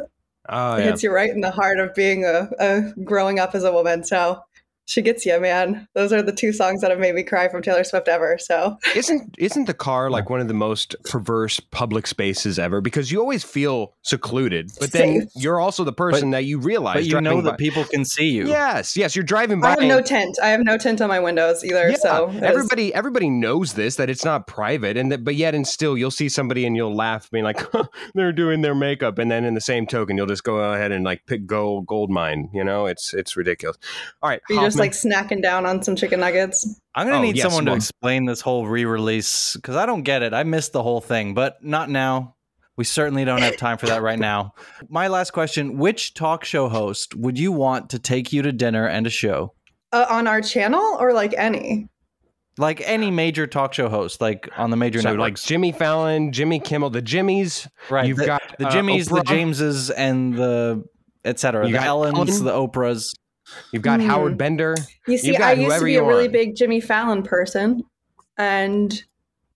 Oh 0.49 0.75
it 0.75 0.79
yeah. 0.79 0.85
hits 0.85 1.03
you 1.03 1.11
right 1.11 1.29
in 1.29 1.41
the 1.41 1.51
heart 1.51 1.79
of 1.79 1.93
being 1.93 2.25
a, 2.25 2.49
a 2.59 2.93
growing 3.03 3.39
up 3.39 3.55
as 3.55 3.63
a 3.63 3.71
woman. 3.71 4.03
So 4.03 4.41
she 4.85 5.01
gets 5.01 5.25
you, 5.25 5.39
man. 5.39 5.87
Those 5.93 6.11
are 6.11 6.21
the 6.21 6.31
two 6.33 6.51
songs 6.51 6.81
that 6.81 6.91
have 6.91 6.99
made 6.99 7.15
me 7.15 7.23
cry 7.23 7.47
from 7.47 7.61
Taylor 7.61 7.83
Swift 7.83 8.07
ever. 8.07 8.37
So 8.39 8.77
Isn't 8.95 9.35
isn't 9.37 9.65
the 9.65 9.73
car 9.73 10.09
like 10.09 10.29
one 10.29 10.39
of 10.41 10.47
the 10.47 10.53
most 10.53 10.95
perverse 11.05 11.59
public 11.59 12.07
spaces 12.07 12.59
ever? 12.59 12.81
Because 12.81 13.11
you 13.11 13.19
always 13.19 13.43
feel 13.43 13.93
secluded, 14.01 14.71
but 14.79 14.91
then 14.91 15.21
Safe. 15.21 15.43
you're 15.43 15.59
also 15.59 15.83
the 15.83 15.93
person 15.93 16.31
that 16.31 16.45
you 16.45 16.59
realize. 16.59 16.95
But 16.95 17.05
you 17.05 17.13
know 17.21 17.31
driving 17.31 17.43
that 17.45 17.51
by- 17.51 17.57
people 17.57 17.85
can 17.85 18.03
see 18.05 18.29
you. 18.31 18.47
Yes, 18.47 18.97
yes, 18.97 19.15
you're 19.15 19.23
driving 19.23 19.61
by. 19.61 19.67
I 19.67 19.69
have 19.71 19.79
and- 19.79 19.87
no 19.87 20.01
tint. 20.01 20.37
I 20.41 20.47
have 20.49 20.61
no 20.63 20.77
tint 20.77 20.99
on 21.01 21.07
my 21.09 21.19
windows 21.19 21.63
either. 21.63 21.89
Yeah, 21.89 21.97
so 21.97 22.29
it 22.29 22.35
is- 22.37 22.41
everybody 22.43 22.93
everybody 22.93 23.29
knows 23.29 23.73
this 23.73 23.95
that 23.95 24.09
it's 24.09 24.25
not 24.25 24.47
private, 24.47 24.97
and 24.97 25.11
that 25.11 25.23
but 25.23 25.35
yet 25.35 25.55
and 25.55 25.65
still 25.67 25.97
you'll 25.97 26.11
see 26.11 26.27
somebody 26.29 26.65
and 26.65 26.75
you'll 26.75 26.95
laugh, 26.95 27.29
being 27.31 27.43
like, 27.43 27.61
they're 28.15 28.33
doing 28.33 28.61
their 28.61 28.75
makeup, 28.75 29.17
and 29.19 29.31
then 29.31 29.45
in 29.45 29.53
the 29.53 29.61
same 29.61 29.85
token 29.87 30.17
you'll 30.17 30.27
just 30.27 30.43
go 30.43 30.57
ahead 30.57 30.91
and 30.91 31.05
like 31.05 31.25
pick 31.27 31.45
gold 31.45 31.85
gold 31.87 32.09
mine. 32.09 32.49
You 32.53 32.63
know, 32.63 32.87
it's 32.87 33.13
it's 33.13 33.37
ridiculous. 33.37 33.77
All 34.21 34.29
right, 34.29 34.41
you're 34.49 34.59
just 34.61 34.75
Hoffman. 34.77 34.80
Like 34.81 34.91
snacking 34.91 35.41
down 35.41 35.65
on 35.65 35.81
some 35.83 35.95
chicken 35.95 36.19
nuggets. 36.19 36.79
I'm 36.95 37.07
gonna 37.07 37.19
Oh, 37.19 37.21
need 37.21 37.37
yes, 37.37 37.45
someone 37.45 37.65
to 37.65 37.73
explain 37.73 38.25
this 38.25 38.41
whole 38.41 38.67
re-release 38.67 39.55
because 39.55 39.75
I 39.77 39.85
don't 39.85 40.03
get 40.03 40.21
it. 40.23 40.33
I 40.33 40.43
missed 40.43 40.73
the 40.73 40.83
whole 40.83 40.99
thing, 41.01 41.33
but 41.33 41.63
not 41.63 41.89
now. 41.89 42.35
We 42.77 42.83
certainly 42.85 43.25
don't 43.25 43.41
have 43.41 43.57
time 43.57 43.77
for 43.77 43.85
that 43.87 44.01
right 44.01 44.17
now. 44.19 44.53
My 44.89 45.07
last 45.07 45.31
question: 45.31 45.77
Which 45.77 46.13
talk 46.13 46.43
show 46.43 46.67
host 46.69 47.15
would 47.15 47.37
you 47.37 47.51
want 47.51 47.89
to 47.91 47.99
take 47.99 48.33
you 48.33 48.41
to 48.41 48.51
dinner 48.51 48.87
and 48.87 49.05
a 49.05 49.09
show? 49.09 49.53
Uh, 49.93 50.05
on 50.09 50.25
our 50.27 50.41
channel 50.41 50.97
or 50.99 51.13
like 51.13 51.33
any? 51.37 51.87
Like 52.57 52.81
any 52.85 53.11
major 53.11 53.47
talk 53.47 53.73
show 53.73 53.87
host, 53.87 54.19
like 54.19 54.49
on 54.57 54.69
the 54.71 54.77
major 54.77 55.01
so 55.01 55.13
like 55.13 55.35
Jimmy 55.35 55.71
Fallon, 55.71 56.31
Jimmy 56.31 56.59
Kimmel, 56.59 56.89
the 56.89 57.01
Jimmies. 57.01 57.67
right? 57.89 58.07
You've 58.07 58.17
the, 58.17 58.25
got 58.25 58.41
the 58.59 58.67
uh, 58.67 58.71
Jimmys, 58.71 59.09
the 59.09 59.23
Jameses, 59.23 59.89
and 59.89 60.33
the 60.35 60.83
etc. 61.23 61.65
You 61.67 61.73
The 61.73 61.79
got 61.79 61.87
Ellens, 61.87 62.13
Ellen. 62.29 62.45
the 62.45 62.51
Oprahs. 62.51 63.13
You've 63.71 63.83
got 63.83 63.99
Hmm. 64.01 64.07
Howard 64.07 64.37
Bender. 64.37 64.75
You 65.07 65.17
see, 65.17 65.35
I 65.37 65.53
used 65.53 65.77
to 65.79 65.85
be 65.85 65.95
a 65.95 66.03
really 66.03 66.27
big 66.27 66.55
Jimmy 66.55 66.81
Fallon 66.81 67.23
person, 67.23 67.83
and 68.37 69.03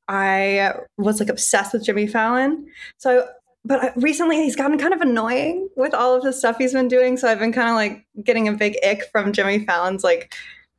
I 0.07 0.73
was 0.97 1.19
like 1.19 1.29
obsessed 1.29 1.73
with 1.73 1.83
Jimmy 1.85 2.07
Fallon. 2.07 2.67
So, 2.97 3.27
but 3.63 3.93
recently 3.95 4.37
he's 4.37 4.55
gotten 4.55 4.77
kind 4.77 4.93
of 4.93 5.01
annoying 5.01 5.67
with 5.75 5.93
all 5.93 6.13
of 6.15 6.21
the 6.23 6.31
stuff 6.31 6.57
he's 6.57 6.73
been 6.73 6.87
doing. 6.87 7.17
So 7.17 7.27
I've 7.27 7.39
been 7.39 7.51
kind 7.53 7.69
of 7.69 7.75
like 7.75 8.05
getting 8.23 8.47
a 8.47 8.53
big 8.53 8.75
ick 8.85 9.03
from 9.11 9.33
Jimmy 9.33 9.65
Fallon's 9.65 10.03
like 10.03 10.33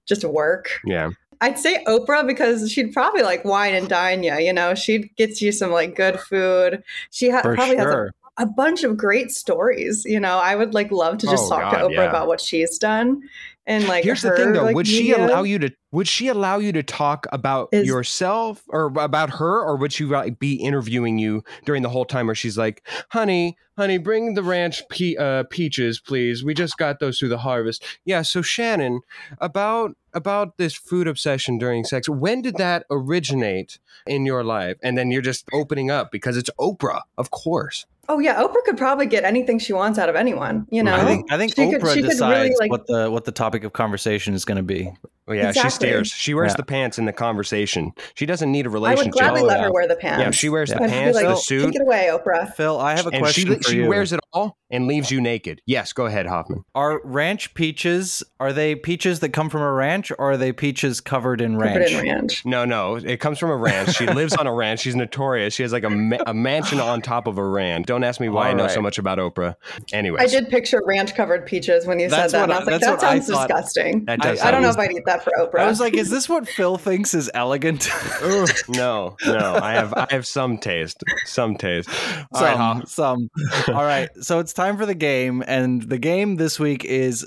just 0.07 0.25
work. 0.25 0.69
Yeah, 0.85 1.11
I'd 1.41 1.59
say 1.59 1.83
Oprah 1.89 2.27
because 2.27 2.71
she'd 2.71 2.93
probably 2.93 3.23
like 3.23 3.45
wine 3.45 3.75
and 3.75 3.89
dine 3.89 4.23
you. 4.23 4.35
You 4.39 4.53
know, 4.53 4.75
she 4.75 5.11
gets 5.17 5.43
you 5.43 5.51
some 5.53 5.73
like 5.73 5.97
good 5.97 6.21
food. 6.21 6.83
She 7.11 7.31
ha- 7.31 7.43
probably 7.43 7.77
has 7.77 7.87
a 7.87 7.91
sure. 7.91 8.11
A 8.39 8.47
bunch 8.47 8.85
of 8.85 8.97
great 8.97 9.31
stories. 9.31 10.05
You 10.05 10.21
know, 10.21 10.39
I 10.39 10.55
would 10.57 10.75
like 10.75 10.91
love 10.91 11.19
to 11.19 11.27
just 11.27 11.45
Oh, 11.47 11.49
talk 11.59 11.73
to 11.73 11.79
Oprah 11.79 11.95
yeah. 11.95 12.03
about 12.09 12.27
what 12.29 12.41
she's 12.41 12.79
done. 12.79 13.23
And 13.69 13.89
like, 13.89 14.05
Here's 14.05 14.23
the 14.23 14.29
her, 14.29 14.37
thing, 14.37 14.53
though. 14.53 14.63
like, 14.63 14.77
would 14.77 14.87
she 14.87 15.09
media. 15.11 15.27
allow 15.27 15.43
you 15.43 15.59
to? 15.59 15.73
Would 15.91 16.07
she 16.07 16.29
allow 16.29 16.59
you 16.59 16.71
to 16.71 16.85
talk 16.85 17.27
about 17.33 17.69
Is- 17.73 17.85
yourself 17.87 18.63
or 18.69 18.93
about 18.97 19.31
her, 19.31 19.61
or 19.61 19.77
would 19.77 19.93
she 19.93 20.05
like, 20.05 20.39
be 20.39 20.55
interviewing 20.55 21.19
you 21.19 21.43
during 21.65 21.83
the 21.83 21.89
whole 21.89 22.05
time? 22.05 22.27
Where 22.27 22.35
she's 22.37 22.57
like, 22.57 22.87
"Honey, 23.11 23.57
honey, 23.77 23.99
bring 23.99 24.35
the 24.35 24.45
ranch 24.45 24.83
pe- 24.89 25.17
uh, 25.17 25.45
peaches, 25.51 25.99
please. 25.99 26.45
We 26.45 26.55
just 26.55 26.77
got 26.79 27.01
those 27.01 27.19
through 27.19 27.31
the 27.31 27.39
harvest." 27.39 27.83
Yeah. 28.05 28.23
So 28.23 28.41
Shannon, 28.41 29.01
about 29.41 29.97
about 30.15 30.59
this 30.59 30.75
food 30.75 31.09
obsession 31.09 31.59
during 31.59 31.83
sex. 31.83 32.09
When 32.09 32.43
did 32.43 32.57
that 32.59 32.85
originate 32.89 33.81
in 34.07 34.25
your 34.27 34.45
life? 34.45 34.77
And 34.83 34.97
then 34.97 35.11
you're 35.11 35.23
just 35.23 35.45
opening 35.53 35.91
up 35.91 36.13
because 36.13 36.37
it's 36.37 36.51
Oprah, 36.61 37.03
of 37.19 37.31
course. 37.33 37.85
Oh 38.09 38.19
yeah, 38.19 38.41
Oprah 38.43 38.63
could 38.65 38.77
probably 38.77 39.07
get 39.07 39.25
anything 39.25 39.59
she 39.59 39.73
wants 39.73 39.99
out 39.99 40.09
of 40.09 40.15
anyone. 40.17 40.67
You 40.71 40.83
know, 40.83 40.95
I 40.95 41.05
think 41.05 41.33
I 41.33 41.37
think 41.37 41.55
Oprah 41.55 41.95
could 41.95 42.05
decides 42.05 42.39
really, 42.39 42.55
like- 42.59 42.71
what 42.71 42.87
the 42.87 43.11
what 43.11 43.25
the 43.25 43.33
topic 43.33 43.65
of 43.65 43.73
conversation 43.73 44.35
is 44.35 44.45
going 44.45 44.57
to 44.57 44.63
be. 44.63 44.93
Oh, 45.29 45.33
yeah, 45.33 45.51
she 45.53 45.69
stares. 45.71 46.09
She 46.09 46.35
wears 46.35 46.53
Yeah. 46.53 46.57
the 46.59 46.63
pants 46.65 46.99
in 46.99 47.05
the 47.05 47.13
conversation. 47.13 47.93
She 48.15 48.27
doesn't 48.27 48.51
need 48.53 48.67
a 48.67 48.71
relationship. 48.71 49.07
I 49.07 49.07
would 49.07 49.13
gladly 49.13 49.41
Oh, 49.43 49.45
let 49.45 49.59
yeah. 49.59 49.65
her 49.65 49.73
wear 49.73 49.89
the 49.89 49.97
pants. 49.97 50.21
yeah, 50.23 50.31
she 50.31 50.49
wears 50.49 50.71
the 50.71 50.83
I'd 50.83 50.89
pants, 50.89 51.17
like, 51.17 51.27
the 51.27 51.35
Take 51.67 51.75
it 51.75 51.83
away, 51.83 52.11
Oprah. 52.13 52.55
Phil, 52.55 52.79
I 52.79 52.97
have 52.97 53.07
a 53.07 53.11
and 53.11 53.19
question 53.23 53.49
she 53.49 53.55
for 53.57 53.63
she 53.65 53.77
you. 53.79 53.89
wears 53.89 54.13
it 54.13 54.21
all 54.33 54.57
and 54.71 54.87
leaves 54.87 55.11
you 55.11 55.21
naked. 55.21 55.61
Yes, 55.67 55.93
go 55.93 56.07
ahead, 56.07 56.27
Hoffman. 56.27 56.65
Are 56.75 57.01
ranch 57.05 57.55
peaches? 57.55 58.23
Are 58.39 58.53
they 58.53 58.75
peaches 58.77 59.21
that 59.21 59.31
come 59.31 59.51
from 59.51 59.63
a 59.63 59.73
ranch, 59.73 60.11
or 60.13 60.33
are 60.33 60.37
they 60.37 60.53
peaches 60.53 61.01
covered 61.01 61.41
in 61.41 61.59
Covered 61.59 61.77
ranch? 61.81 61.91
in 61.93 62.03
ranch. 62.09 62.47
No, 62.47 62.65
no, 62.65 62.97
it 62.97 63.19
comes 63.19 63.39
from 63.39 63.51
a 63.51 63.57
ranch. 63.57 63.95
She 63.97 64.07
lives 64.07 64.35
on 64.37 64.47
a 64.47 64.53
ranch. 64.55 64.81
She's 64.81 64.95
notorious. 64.97 65.55
She 65.55 65.63
has 65.63 65.73
like 65.73 65.85
a, 65.85 65.91
ma- 65.91 66.19
a 66.27 66.35
mansion 66.35 66.79
on 66.81 67.03
top 67.03 67.27
of 67.27 67.39
a 67.39 67.45
ranch. 67.45 67.87
Don't 67.87 68.05
ask 68.05 68.21
me 68.21 68.29
why 68.29 68.51
I 68.51 68.53
know 68.55 68.69
so 68.69 68.81
much 68.81 68.99
about 68.99 69.19
Oprah. 69.19 69.57
Anyway, 69.93 70.21
I 70.21 70.27
did 70.27 70.49
picture 70.49 70.81
ranch 70.87 71.15
covered 71.15 71.47
peaches 71.47 71.87
when 71.87 71.99
you 71.99 72.09
That's 72.09 72.33
said 72.33 72.41
that. 72.41 72.45
and 72.45 72.53
I 72.53 72.57
I- 72.57 72.59
was 72.61 72.69
like, 72.69 72.81
that 72.81 72.91
what 72.91 73.05
I 73.05 73.19
sounds 73.19 73.27
disgusting. 73.27 74.05
that 74.05 74.19
I- 74.25 74.29
does. 74.31 74.41
I 74.43 74.51
don't 74.51 74.63
know 74.63 74.71
if 74.71 74.79
I'd 74.79 74.93
eat 74.93 75.03
that 75.07 75.16
for 75.23 75.33
Oprah. 75.39 75.61
I 75.61 75.67
was 75.67 75.81
like, 75.81 75.95
is 75.95 76.11
this 76.11 76.29
what 76.29 76.49
Phil 76.49 76.77
thinks 76.79 77.15
is 77.15 77.31
elegant? 77.35 77.89
No, 78.69 79.17
no. 79.27 79.59
I 79.63 79.73
have 79.75 79.93
I 79.95 80.07
have 80.11 80.27
some 80.27 80.59
taste. 80.59 81.03
Some 81.25 81.57
taste. 81.57 81.89
All 82.33 82.43
right, 82.43 82.53
some, 82.53 82.59
Hoff. 82.59 82.89
some. 82.89 83.31
All 83.69 83.85
right, 83.85 84.09
so 84.21 84.39
it's 84.39 84.53
time 84.53 84.77
for 84.77 84.87
the 84.87 84.95
game, 84.95 85.43
and 85.47 85.83
the 85.83 85.99
game 85.99 86.37
this 86.37 86.59
week 86.59 86.85
is 86.85 87.27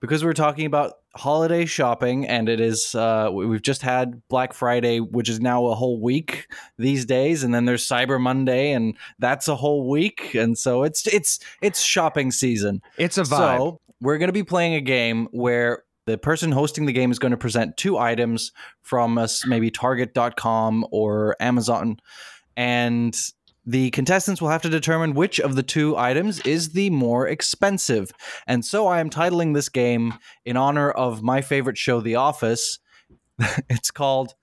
because 0.00 0.24
we're 0.24 0.32
talking 0.32 0.66
about 0.66 0.94
holiday 1.16 1.64
shopping, 1.66 2.26
and 2.26 2.48
it 2.48 2.60
is 2.60 2.94
uh, 2.94 3.30
we- 3.32 3.46
we've 3.46 3.62
just 3.62 3.82
had 3.82 4.26
Black 4.28 4.52
Friday, 4.52 5.00
which 5.00 5.28
is 5.28 5.40
now 5.40 5.66
a 5.66 5.74
whole 5.74 6.00
week 6.00 6.46
these 6.78 7.04
days, 7.04 7.42
and 7.44 7.54
then 7.54 7.64
there's 7.64 7.86
Cyber 7.86 8.20
Monday, 8.20 8.72
and 8.72 8.96
that's 9.18 9.48
a 9.48 9.56
whole 9.56 9.88
week, 9.88 10.34
and 10.34 10.56
so 10.58 10.82
it's 10.82 11.06
it's 11.06 11.38
it's 11.62 11.80
shopping 11.80 12.30
season. 12.30 12.82
It's 12.98 13.18
a 13.18 13.22
vibe. 13.22 13.58
So 13.58 13.80
we're 14.00 14.18
going 14.18 14.28
to 14.28 14.32
be 14.32 14.44
playing 14.44 14.74
a 14.74 14.80
game 14.80 15.28
where 15.30 15.84
the 16.06 16.18
person 16.18 16.52
hosting 16.52 16.86
the 16.86 16.92
game 16.92 17.10
is 17.10 17.18
going 17.18 17.30
to 17.30 17.36
present 17.36 17.76
two 17.76 17.98
items 17.98 18.52
from 18.82 19.18
us, 19.18 19.46
maybe 19.46 19.70
Target.com 19.70 20.86
or 20.90 21.36
Amazon, 21.40 21.98
and 22.56 23.16
the 23.66 23.90
contestants 23.90 24.40
will 24.40 24.48
have 24.48 24.62
to 24.62 24.70
determine 24.70 25.14
which 25.14 25.38
of 25.38 25.54
the 25.54 25.62
two 25.62 25.96
items 25.96 26.40
is 26.40 26.70
the 26.70 26.90
more 26.90 27.28
expensive. 27.28 28.10
And 28.46 28.64
so 28.64 28.86
I 28.86 29.00
am 29.00 29.10
titling 29.10 29.54
this 29.54 29.68
game 29.68 30.14
in 30.44 30.56
honor 30.56 30.90
of 30.90 31.22
my 31.22 31.42
favorite 31.42 31.78
show, 31.78 32.00
The 32.00 32.16
Office. 32.16 32.78
it's 33.68 33.90
called 33.90 34.34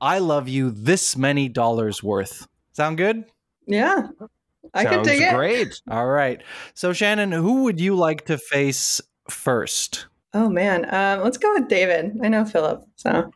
I 0.00 0.18
Love 0.18 0.48
You 0.48 0.70
This 0.70 1.16
Many 1.16 1.48
Dollars 1.48 2.02
Worth. 2.02 2.46
Sound 2.72 2.98
good? 2.98 3.24
yeah, 3.66 4.08
I 4.74 4.84
could 4.84 4.94
Sounds 4.94 5.08
dig 5.08 5.22
it. 5.22 5.34
great. 5.34 5.80
All 5.88 6.06
right. 6.06 6.42
So, 6.74 6.92
Shannon, 6.92 7.32
who 7.32 7.62
would 7.62 7.80
you 7.80 7.94
like 7.94 8.26
to 8.26 8.36
face 8.36 9.00
first? 9.30 10.06
Oh 10.34 10.48
man, 10.48 10.84
um, 10.94 11.22
let's 11.24 11.38
go 11.38 11.52
with 11.54 11.68
David. 11.68 12.18
I 12.22 12.28
know 12.28 12.44
Philip, 12.44 12.84
so 12.96 13.30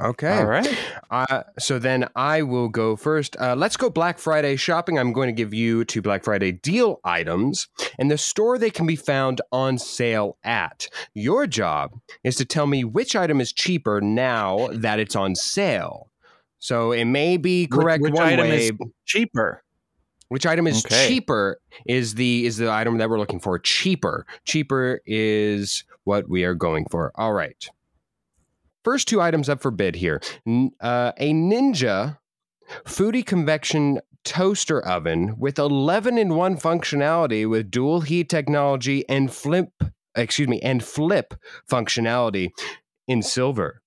Okay. 0.00 0.36
All 0.38 0.46
right. 0.46 0.68
Uh, 1.10 1.42
so 1.58 1.78
then 1.78 2.06
I 2.16 2.42
will 2.42 2.68
go 2.68 2.96
first. 2.96 3.36
Uh, 3.38 3.54
let's 3.56 3.76
go 3.76 3.88
Black 3.88 4.18
Friday 4.18 4.56
shopping. 4.56 4.98
I'm 4.98 5.12
going 5.12 5.28
to 5.28 5.32
give 5.32 5.54
you 5.54 5.84
two 5.84 6.02
Black 6.02 6.24
Friday 6.24 6.52
deal 6.52 7.00
items 7.04 7.68
and 7.98 8.10
the 8.10 8.18
store 8.18 8.58
they 8.58 8.70
can 8.70 8.86
be 8.86 8.96
found 8.96 9.40
on 9.52 9.78
sale 9.78 10.36
at. 10.44 10.88
Your 11.14 11.46
job 11.46 11.92
is 12.24 12.36
to 12.36 12.44
tell 12.44 12.66
me 12.66 12.84
which 12.84 13.14
item 13.14 13.40
is 13.40 13.52
cheaper 13.52 14.00
now 14.00 14.68
that 14.72 14.98
it's 14.98 15.14
on 15.16 15.34
sale. 15.34 16.10
So 16.58 16.92
it 16.92 17.04
may 17.06 17.36
be 17.36 17.62
Which- 17.64 17.70
correct 17.70 18.02
which 18.02 18.12
one 18.14 18.22
item 18.26 18.48
way. 18.48 18.66
is 18.66 18.72
cheaper? 19.06 19.62
Which 20.28 20.46
item 20.46 20.66
is 20.66 20.84
Okay. 20.84 21.08
cheaper 21.08 21.60
is 21.86 22.14
the 22.16 22.44
is 22.46 22.56
the 22.58 22.70
item 22.70 22.98
that 22.98 23.08
we're 23.08 23.18
looking 23.18 23.40
for. 23.40 23.58
Cheaper. 23.58 24.26
Cheaper 24.44 25.00
is 25.06 25.84
what 26.10 26.28
we 26.28 26.42
are 26.42 26.56
going 26.56 26.84
for. 26.90 27.12
All 27.14 27.32
right. 27.32 27.70
First 28.82 29.06
two 29.06 29.20
items 29.20 29.48
up 29.48 29.62
for 29.62 29.70
bid 29.70 29.94
here. 29.94 30.20
Uh, 30.80 31.12
a 31.16 31.32
Ninja 31.32 32.18
Foodi 32.84 33.24
Convection 33.24 34.00
toaster 34.24 34.84
oven 34.84 35.36
with 35.38 35.56
11 35.56 36.18
in 36.18 36.34
1 36.34 36.56
functionality 36.56 37.48
with 37.48 37.70
dual 37.70 38.00
heat 38.00 38.28
technology 38.28 39.08
and 39.08 39.32
flip 39.32 39.70
excuse 40.16 40.48
me 40.48 40.58
and 40.62 40.82
flip 40.82 41.32
functionality 41.70 42.50
in 43.06 43.22
silver. 43.22 43.80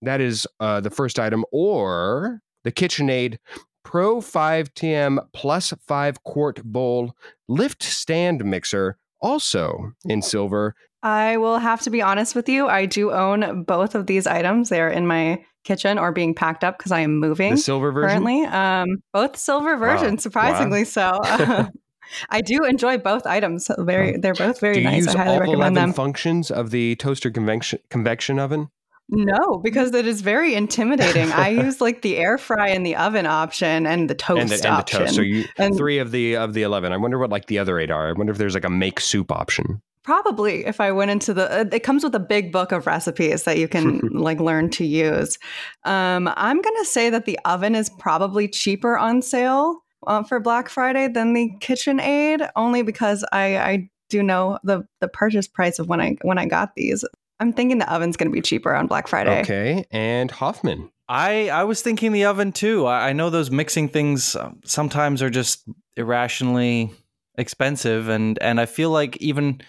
That 0.00 0.20
is 0.20 0.46
uh, 0.60 0.80
the 0.80 0.90
first 0.90 1.18
item 1.18 1.44
or 1.50 2.40
the 2.62 2.70
KitchenAid 2.70 3.38
Pro 3.82 4.20
5TM 4.20 5.18
plus 5.32 5.72
5 5.88 6.22
quart 6.22 6.62
bowl 6.62 7.16
lift 7.48 7.82
stand 7.82 8.44
mixer 8.44 8.96
also 9.24 9.94
in 10.04 10.20
silver. 10.22 10.76
I 11.04 11.36
will 11.36 11.58
have 11.58 11.82
to 11.82 11.90
be 11.90 12.02
honest 12.02 12.34
with 12.34 12.48
you. 12.48 12.66
I 12.66 12.86
do 12.86 13.12
own 13.12 13.62
both 13.64 13.94
of 13.94 14.06
these 14.06 14.26
items. 14.26 14.70
They're 14.70 14.88
in 14.88 15.06
my 15.06 15.44
kitchen 15.62 15.98
or 15.98 16.12
being 16.12 16.34
packed 16.34 16.64
up 16.64 16.78
because 16.78 16.92
I 16.92 17.00
am 17.00 17.20
moving 17.20 17.52
The 17.52 17.58
silver 17.58 17.92
version. 17.92 18.24
currently. 18.24 18.44
Um, 18.46 19.02
both 19.12 19.36
silver 19.36 19.76
versions, 19.76 20.22
surprisingly 20.22 20.84
so. 20.84 21.20
I 22.30 22.40
do 22.40 22.64
enjoy 22.64 22.98
both 22.98 23.26
items. 23.26 23.70
Very, 23.78 24.16
they're 24.18 24.34
both 24.34 24.60
very 24.60 24.82
nice. 24.82 25.06
I 25.08 25.18
highly 25.24 25.38
recommend 25.40 25.58
11 25.58 25.74
them. 25.74 25.92
functions 25.92 26.50
of 26.50 26.70
the 26.70 26.96
toaster 26.96 27.30
convection 27.30 27.78
convection 27.90 28.38
oven? 28.38 28.68
No, 29.10 29.60
because 29.62 29.92
it 29.94 30.06
is 30.06 30.22
very 30.22 30.54
intimidating. 30.54 31.30
I 31.32 31.48
use 31.64 31.80
like 31.82 32.00
the 32.02 32.16
air 32.16 32.38
fry 32.38 32.68
and 32.70 32.84
the 32.86 32.96
oven 32.96 33.26
option 33.26 33.86
and 33.86 34.08
the 34.08 34.14
toast 34.14 34.40
and 34.40 34.48
the, 34.50 34.54
and 34.54 34.62
the 34.64 34.68
option. 34.68 35.00
toast. 35.00 35.14
So 35.14 35.20
you 35.22 35.44
And- 35.58 35.76
three 35.76 35.98
of 35.98 36.10
the 36.10 36.36
of 36.36 36.54
the 36.54 36.62
eleven. 36.62 36.92
I 36.92 36.96
wonder 36.96 37.18
what 37.18 37.28
like 37.30 37.46
the 37.46 37.58
other 37.58 37.78
eight 37.78 37.90
are. 37.90 38.08
I 38.08 38.12
wonder 38.12 38.32
if 38.32 38.38
there's 38.38 38.54
like 38.54 38.64
a 38.64 38.70
make 38.70 39.00
soup 39.00 39.30
option. 39.30 39.82
Probably 40.04 40.66
if 40.66 40.80
I 40.80 40.92
went 40.92 41.10
into 41.10 41.32
the, 41.32 41.50
uh, 41.50 41.64
it 41.72 41.80
comes 41.80 42.04
with 42.04 42.14
a 42.14 42.20
big 42.20 42.52
book 42.52 42.72
of 42.72 42.86
recipes 42.86 43.44
that 43.44 43.58
you 43.58 43.66
can 43.66 44.00
like 44.12 44.38
learn 44.38 44.70
to 44.70 44.84
use. 44.84 45.38
Um, 45.84 46.30
I'm 46.36 46.60
going 46.60 46.76
to 46.76 46.84
say 46.84 47.10
that 47.10 47.24
the 47.24 47.38
oven 47.44 47.74
is 47.74 47.90
probably 47.98 48.46
cheaper 48.46 48.98
on 48.98 49.22
sale 49.22 49.82
uh, 50.06 50.22
for 50.22 50.40
Black 50.40 50.68
Friday 50.68 51.08
than 51.08 51.32
the 51.32 51.50
KitchenAid, 51.60 52.50
only 52.54 52.82
because 52.82 53.24
I, 53.32 53.56
I 53.56 53.90
do 54.10 54.22
know 54.22 54.58
the 54.62 54.86
the 55.00 55.08
purchase 55.08 55.48
price 55.48 55.78
of 55.78 55.88
when 55.88 56.00
I 56.00 56.16
when 56.22 56.38
I 56.38 56.46
got 56.46 56.74
these. 56.74 57.04
I'm 57.40 57.52
thinking 57.52 57.78
the 57.78 57.92
oven's 57.92 58.16
going 58.16 58.30
to 58.30 58.32
be 58.32 58.42
cheaper 58.42 58.74
on 58.74 58.86
Black 58.86 59.08
Friday. 59.08 59.40
Okay, 59.40 59.86
and 59.90 60.30
Hoffman. 60.30 60.90
I 61.08 61.48
I 61.48 61.64
was 61.64 61.82
thinking 61.82 62.12
the 62.12 62.26
oven 62.26 62.52
too. 62.52 62.86
I, 62.86 63.08
I 63.08 63.12
know 63.12 63.30
those 63.30 63.50
mixing 63.50 63.88
things 63.88 64.36
um, 64.36 64.60
sometimes 64.64 65.22
are 65.22 65.30
just 65.30 65.64
irrationally 65.96 66.92
expensive, 67.36 68.08
and 68.08 68.38
and 68.40 68.60
I 68.60 68.66
feel 68.66 68.90
like 68.90 69.16
even 69.18 69.60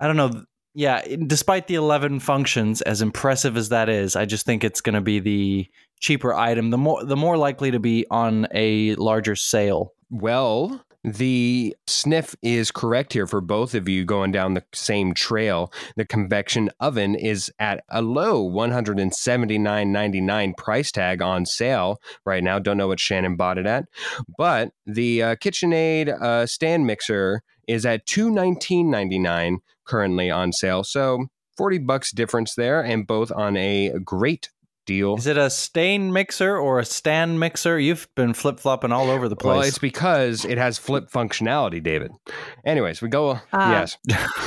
I 0.00 0.06
don't 0.06 0.16
know. 0.16 0.44
Yeah, 0.76 1.04
despite 1.26 1.68
the 1.68 1.76
eleven 1.76 2.18
functions, 2.18 2.82
as 2.82 3.00
impressive 3.00 3.56
as 3.56 3.68
that 3.68 3.88
is, 3.88 4.16
I 4.16 4.24
just 4.24 4.44
think 4.44 4.64
it's 4.64 4.80
going 4.80 4.94
to 4.94 5.00
be 5.00 5.20
the 5.20 5.68
cheaper 6.00 6.34
item. 6.34 6.70
The 6.70 6.78
more 6.78 7.04
the 7.04 7.16
more 7.16 7.36
likely 7.36 7.70
to 7.70 7.78
be 7.78 8.04
on 8.10 8.48
a 8.52 8.96
larger 8.96 9.36
sale. 9.36 9.92
Well, 10.10 10.84
the 11.04 11.76
sniff 11.86 12.34
is 12.42 12.70
correct 12.70 13.12
here 13.12 13.26
for 13.26 13.42
both 13.42 13.74
of 13.74 13.86
you 13.88 14.06
going 14.06 14.32
down 14.32 14.54
the 14.54 14.64
same 14.72 15.12
trail. 15.12 15.70
The 15.96 16.06
convection 16.06 16.70
oven 16.80 17.14
is 17.14 17.52
at 17.58 17.84
a 17.90 18.00
low 18.00 18.50
$179.99 18.50 20.56
price 20.56 20.90
tag 20.90 21.20
on 21.20 21.44
sale 21.44 21.98
right 22.24 22.42
now. 22.42 22.58
Don't 22.58 22.78
know 22.78 22.88
what 22.88 23.00
Shannon 23.00 23.36
bought 23.36 23.58
it 23.58 23.66
at. 23.66 23.84
But 24.38 24.70
the 24.86 25.22
uh, 25.22 25.36
KitchenAid 25.36 26.08
uh, 26.08 26.46
stand 26.46 26.86
mixer 26.86 27.42
is 27.68 27.84
at 27.84 28.06
$219.99 28.06 29.58
currently 29.86 30.30
on 30.30 30.52
sale. 30.52 30.84
So 30.84 31.26
40 31.56 31.78
bucks 31.78 32.12
difference 32.12 32.54
there 32.54 32.80
and 32.82 33.06
both 33.06 33.30
on 33.32 33.56
a 33.56 33.92
great 34.04 34.48
deal. 34.86 35.16
Is 35.16 35.26
it 35.26 35.38
a 35.38 35.50
stain 35.50 36.12
mixer 36.12 36.56
or 36.56 36.78
a 36.78 36.84
stand 36.84 37.40
mixer? 37.40 37.78
You've 37.78 38.08
been 38.14 38.34
flip 38.34 38.60
flopping 38.60 38.92
all 38.92 39.10
over 39.10 39.28
the 39.28 39.36
place. 39.36 39.56
Well, 39.56 39.62
it's 39.62 39.78
because 39.78 40.44
it 40.44 40.58
has 40.58 40.78
flip 40.78 41.10
functionality, 41.10 41.82
David. 41.82 42.12
Anyways, 42.64 43.02
we 43.02 43.08
go. 43.08 43.40
Ah. 43.52 43.70
yes. 43.70 43.96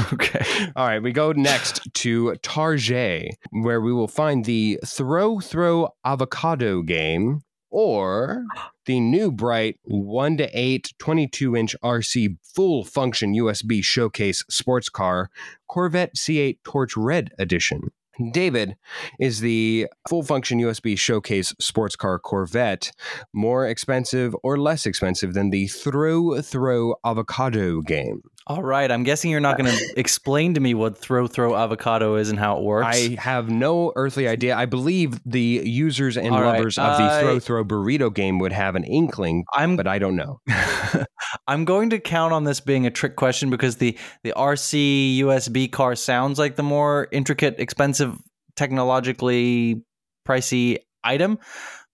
okay. 0.14 0.46
All 0.76 0.86
right, 0.86 1.02
we 1.02 1.12
go 1.12 1.32
next 1.32 1.82
to 1.96 2.36
Target, 2.38 3.36
where 3.50 3.82
we 3.82 3.94
will 3.94 4.08
find 4.08 4.46
the 4.46 4.80
Throw 4.86 5.40
Throw 5.40 5.90
Avocado 6.06 6.82
game 6.82 7.42
or 7.70 8.46
the 8.86 9.00
new 9.00 9.32
bright 9.32 9.80
1 9.84 10.38
to 10.38 10.50
8 10.54 10.94
22 10.98 11.56
inch 11.56 11.76
RC 11.84 12.38
full 12.42 12.84
function 12.84 13.34
USB 13.34 13.84
showcase 13.84 14.44
sports 14.50 14.90
car 14.90 15.30
Corvette 15.68 16.16
C8 16.16 16.58
Torch 16.64 16.96
Red 16.96 17.32
Edition. 17.38 17.92
David, 18.32 18.76
is 19.20 19.42
the 19.42 19.88
full 20.10 20.24
function 20.24 20.60
USB 20.60 20.98
showcase 20.98 21.54
sports 21.60 21.96
car 21.96 22.18
Corvette 22.18 22.92
more 23.32 23.68
expensive 23.68 24.36
or 24.44 24.58
less 24.58 24.86
expensive 24.86 25.34
than 25.34 25.52
the 25.52 25.68
Throw 25.68 26.42
Throw 26.42 26.96
Avocado 27.06 27.82
game? 27.82 28.22
All 28.50 28.64
right. 28.64 28.90
I'm 28.90 29.04
guessing 29.04 29.30
you're 29.30 29.42
not 29.42 29.58
going 29.58 29.70
to 29.78 30.00
explain 30.00 30.54
to 30.54 30.62
me 30.62 30.74
what 30.74 30.98
throw 30.98 31.28
throw 31.28 31.56
avocado 31.56 32.16
is 32.16 32.30
and 32.30 32.40
how 32.40 32.58
it 32.58 32.64
works. 32.64 32.88
I 32.88 33.18
have 33.20 33.50
no 33.50 33.92
earthly 33.98 34.26
idea. 34.28 34.56
I 34.56 34.66
believe 34.66 35.20
the 35.26 35.42
users 35.42 36.16
and 36.16 36.34
All 36.34 36.42
right, 36.42 36.58
lovers 36.58 36.78
of 36.78 36.98
the 36.98 37.20
Throw 37.20 37.40
Throw 37.40 37.66
Burrito 37.66 38.14
game 38.14 38.40
would 38.40 38.54
have 38.54 38.76
an 38.76 38.86
inkling, 38.86 39.44
I'm 39.54 39.76
but 39.76 39.86
I 39.86 40.00
don't 40.00 40.16
know. 40.16 40.40
I'm 41.48 41.66
going 41.66 41.90
to 41.90 42.00
count 42.00 42.32
on 42.32 42.46
this 42.46 42.62
being 42.62 42.86
a 42.86 42.92
trick 42.92 43.18
question 43.18 43.50
because 43.50 43.78
the 43.78 43.98
the 44.24 44.34
RC 44.38 45.20
USB 45.20 45.70
car 45.70 45.96
sounds 45.96 46.40
like 46.40 46.56
the 46.56 46.64
more 46.64 47.10
intricate, 47.12 47.60
expensive, 47.60 48.16
technologically 48.56 49.84
pricey 50.26 50.78
item. 51.04 51.38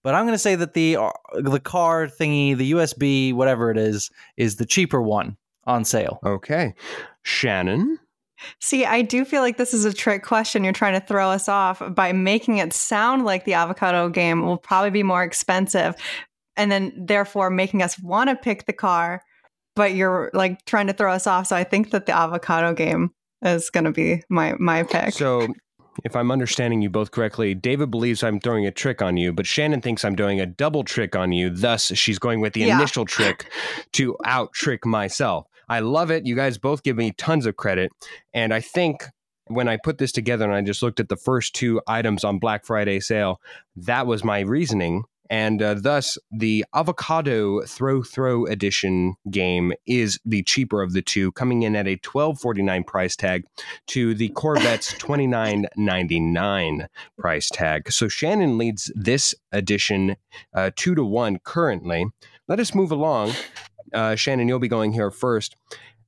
But 0.04 0.14
I'm 0.14 0.26
going 0.26 0.36
to 0.36 0.40
say 0.40 0.56
that 0.56 0.74
the 0.76 0.98
uh, 0.98 1.10
the 1.34 1.60
car 1.60 2.08
thingy, 2.08 2.56
the 2.56 2.74
USB, 2.74 3.34
whatever 3.34 3.72
it 3.72 3.78
is, 3.78 4.12
is 4.38 4.58
the 4.58 4.66
cheaper 4.66 5.02
one 5.02 5.38
on 5.66 5.86
sale. 5.86 6.20
Okay. 6.26 6.74
Shannon. 7.24 8.00
See, 8.60 8.84
I 8.86 9.02
do 9.02 9.24
feel 9.24 9.42
like 9.42 9.58
this 9.58 9.74
is 9.74 9.86
a 9.86 9.94
trick 9.94 10.24
question. 10.24 10.64
You're 10.64 10.74
trying 10.74 11.00
to 11.00 11.06
throw 11.06 11.30
us 11.30 11.48
off 11.48 11.82
by 11.96 12.12
making 12.12 12.58
it 12.58 12.74
sound 12.74 13.24
like 13.24 13.46
the 13.46 13.54
avocado 13.54 14.10
game 14.10 14.46
will 14.46 14.58
probably 14.58 14.90
be 14.90 15.04
more 15.04 15.24
expensive, 15.24 15.96
and 16.58 16.70
then 16.72 16.92
therefore 16.98 17.50
making 17.50 17.82
us 17.82 17.98
want 18.00 18.30
to 18.30 18.36
pick 18.36 18.66
the 18.66 18.74
car. 18.74 19.24
But 19.76 19.96
you're 19.96 20.30
like 20.34 20.66
trying 20.66 20.88
to 20.88 20.94
throw 20.94 21.12
us 21.14 21.26
off. 21.26 21.48
So 21.48 21.56
I 21.56 21.64
think 21.64 21.92
that 21.92 22.06
the 22.06 22.12
avocado 22.16 22.74
game 22.74 23.12
is 23.42 23.70
going 23.70 23.86
to 23.86 23.92
be 23.92 24.22
my 24.30 24.54
my 24.60 24.84
pick. 24.84 25.14
So, 25.14 25.48
if 26.04 26.16
I'm 26.16 26.30
understanding 26.32 26.82
you 26.82 26.90
both 26.90 27.12
correctly, 27.12 27.54
David 27.56 27.92
believes 27.92 28.24
I'm 28.24 28.40
throwing 28.40 28.66
a 28.66 28.72
trick 28.72 29.02
on 29.02 29.16
you, 29.16 29.32
but 29.32 29.46
Shannon 29.46 29.80
thinks 29.82 30.04
I'm 30.04 30.16
doing 30.16 30.42
a 30.42 30.46
double 30.46 30.84
trick 30.84 31.16
on 31.16 31.32
you. 31.32 31.50
Thus, 31.50 31.92
she's 31.96 32.20
going 32.20 32.42
with 32.42 32.54
the 32.54 32.62
Yeah. 32.62 32.78
initial 32.78 33.06
trick 33.06 33.46
to 33.94 34.18
out 34.26 34.54
trick 34.54 34.86
myself. 34.86 35.46
I 35.70 35.80
love 35.80 36.12
it. 36.12 36.26
You 36.26 36.36
guys 36.36 36.58
both 36.58 36.84
give 36.84 36.98
me 36.98 37.12
tons 37.12 37.46
of 37.46 37.56
credit. 37.56 37.92
And 38.34 38.54
I 38.54 38.60
think 38.60 39.06
when 39.48 39.68
I 39.68 39.78
put 39.78 39.98
this 39.98 40.12
together 40.12 40.46
and 40.46 40.54
I 40.54 40.62
just 40.62 40.82
looked 40.82 41.00
at 41.00 41.10
the 41.10 41.18
first 41.18 41.54
two 41.54 41.82
items 41.88 42.24
on 42.24 42.40
Black 42.40 42.66
Friday 42.66 43.00
sale, 43.00 43.42
that 43.76 44.08
was 44.08 44.24
my 44.24 44.40
reasoning. 44.40 45.04
And 45.30 45.62
uh, 45.62 45.76
thus, 45.76 46.18
the 46.32 46.66
avocado 46.76 47.62
throw 47.62 48.04
throw 48.04 48.46
edition 48.46 49.16
game 49.32 49.74
is 49.88 50.20
the 50.26 50.44
cheaper 50.44 50.84
of 50.84 50.94
the 50.94 51.02
two, 51.02 51.32
coming 51.32 51.64
in 51.64 51.76
at 51.76 51.88
a 51.88 51.96
twelve 51.96 52.40
forty 52.40 52.62
nine 52.62 52.84
price 52.84 53.16
tag 53.16 53.44
to 53.88 54.14
the 54.14 54.30
Corvette's 54.30 54.94
twenty 55.00 55.26
nine 55.26 55.66
ninety 55.76 56.20
nine 56.20 56.88
price 57.18 57.50
tag. 57.50 57.92
So 57.92 58.08
Shannon 58.10 58.58
leads 58.58 58.92
this 58.96 59.34
edition 59.52 60.18
uh, 60.54 60.72
two 60.76 60.94
to 60.94 61.06
one 61.06 61.40
currently. 61.44 62.06
Let 62.48 62.60
us 62.60 62.76
move 62.76 62.92
along. 62.92 63.32
Uh, 63.94 64.16
Shannon, 64.16 64.48
you'll 64.48 64.60
be 64.60 64.68
going 64.68 64.94
here 64.94 65.12
first. 65.12 65.56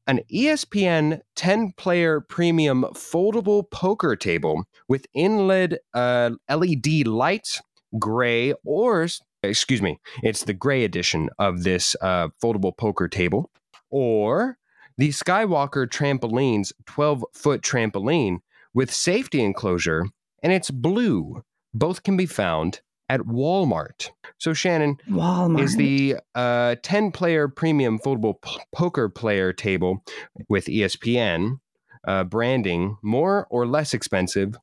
An 0.07 0.21
ESPN 0.31 1.21
10 1.35 1.73
player 1.77 2.21
premium 2.21 2.85
foldable 2.93 3.69
poker 3.71 4.15
table 4.15 4.65
with 4.87 5.07
inlaid 5.15 5.79
uh, 5.95 6.31
LED 6.49 7.07
lights, 7.07 7.61
gray, 7.97 8.53
or, 8.63 9.07
excuse 9.41 9.81
me, 9.81 9.99
it's 10.21 10.43
the 10.43 10.53
gray 10.53 10.83
edition 10.83 11.29
of 11.39 11.63
this 11.63 11.95
uh, 12.01 12.27
foldable 12.41 12.75
poker 12.77 13.07
table, 13.07 13.49
or 13.89 14.57
the 14.97 15.09
Skywalker 15.09 15.87
Trampolines 15.87 16.71
12 16.85 17.23
foot 17.33 17.61
trampoline 17.61 18.37
with 18.75 18.93
safety 18.93 19.43
enclosure, 19.43 20.05
and 20.43 20.53
it's 20.53 20.69
blue. 20.69 21.43
Both 21.73 22.03
can 22.03 22.15
be 22.15 22.27
found 22.27 22.81
at 23.09 23.21
Walmart. 23.21 24.09
So, 24.37 24.53
Shannon, 24.53 24.97
Walmart 25.09 25.61
is 25.61 25.75
the 25.75 26.17
uh, 26.33 26.75
10 26.83 27.11
player 27.11 27.47
premium 27.47 27.99
foldable 27.99 28.41
p- 28.41 28.59
poker 28.73 29.09
player 29.09 29.53
table 29.53 30.03
with 30.49 30.65
ESPN 30.65 31.59
uh, 32.07 32.23
branding 32.23 32.97
more 33.03 33.47
or 33.49 33.65
less 33.65 33.93
expensive 33.93 34.55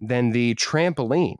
than 0.00 0.30
the 0.30 0.54
trampoline? 0.56 1.36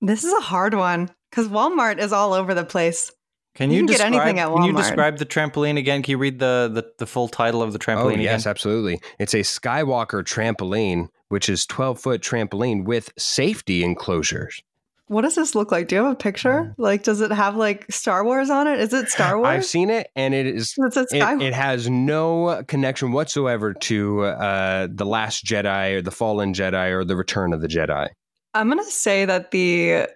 This 0.00 0.24
is 0.24 0.32
a 0.32 0.40
hard 0.40 0.74
one 0.74 1.08
Because 1.30 1.48
Walmart 1.48 1.98
is 1.98 2.12
all 2.12 2.32
over 2.32 2.54
the 2.54 2.64
place. 2.64 3.10
Can 3.54 3.70
You 3.70 3.76
you, 3.76 3.80
can 3.80 3.86
get 3.86 3.92
describe, 3.98 4.12
anything 4.14 4.38
at 4.40 4.48
Walmart. 4.48 4.56
Can 4.56 4.64
you 4.66 4.72
describe 4.76 5.16
the 5.18 5.24
trampoline 5.24 5.78
again? 5.78 6.02
Can 6.02 6.10
you 6.12 6.18
read 6.18 6.38
the 6.38 6.70
the, 6.72 6.84
the 6.98 7.06
full 7.06 7.28
title 7.28 7.62
of 7.62 7.72
the 7.72 7.78
trampoline 7.78 8.04
Oh, 8.04 8.08
again? 8.08 8.22
yes, 8.22 8.46
absolutely. 8.46 9.00
It's 9.18 9.32
a 9.32 9.38
Skywalker 9.38 10.22
trampoline, 10.22 11.08
which 11.28 11.48
is 11.48 11.64
12 11.64 11.98
foot 11.98 12.20
trampoline 12.20 12.84
with 12.84 13.10
safety 13.16 13.82
enclosures. 13.82 14.62
What 15.08 15.22
does 15.22 15.36
this 15.36 15.54
look 15.54 15.70
like? 15.70 15.86
Do 15.88 15.94
you 15.94 16.02
have 16.02 16.12
a 16.12 16.16
picture? 16.16 16.74
Like, 16.78 17.04
does 17.04 17.20
it 17.20 17.30
have 17.30 17.54
like 17.56 17.86
Star 17.92 18.24
Wars 18.24 18.50
on 18.50 18.66
it? 18.66 18.80
Is 18.80 18.92
it 18.92 19.08
Star 19.08 19.38
Wars? 19.38 19.46
I've 19.48 19.64
seen 19.64 19.88
it, 19.88 20.08
and 20.16 20.34
it 20.34 20.46
is. 20.46 20.74
It 20.76 20.92
says 20.92 21.06
It, 21.12 21.42
it 21.42 21.54
has 21.54 21.88
no 21.88 22.64
connection 22.66 23.12
whatsoever 23.12 23.72
to 23.72 24.22
uh, 24.24 24.88
the 24.90 25.06
Last 25.06 25.44
Jedi 25.44 25.92
or 25.94 26.02
the 26.02 26.10
Fallen 26.10 26.54
Jedi 26.54 26.90
or 26.90 27.04
the 27.04 27.14
Return 27.14 27.52
of 27.52 27.60
the 27.60 27.68
Jedi. 27.68 28.08
I'm 28.52 28.68
gonna 28.68 28.82
say 28.84 29.24
that 29.26 29.52
the 29.52 30.08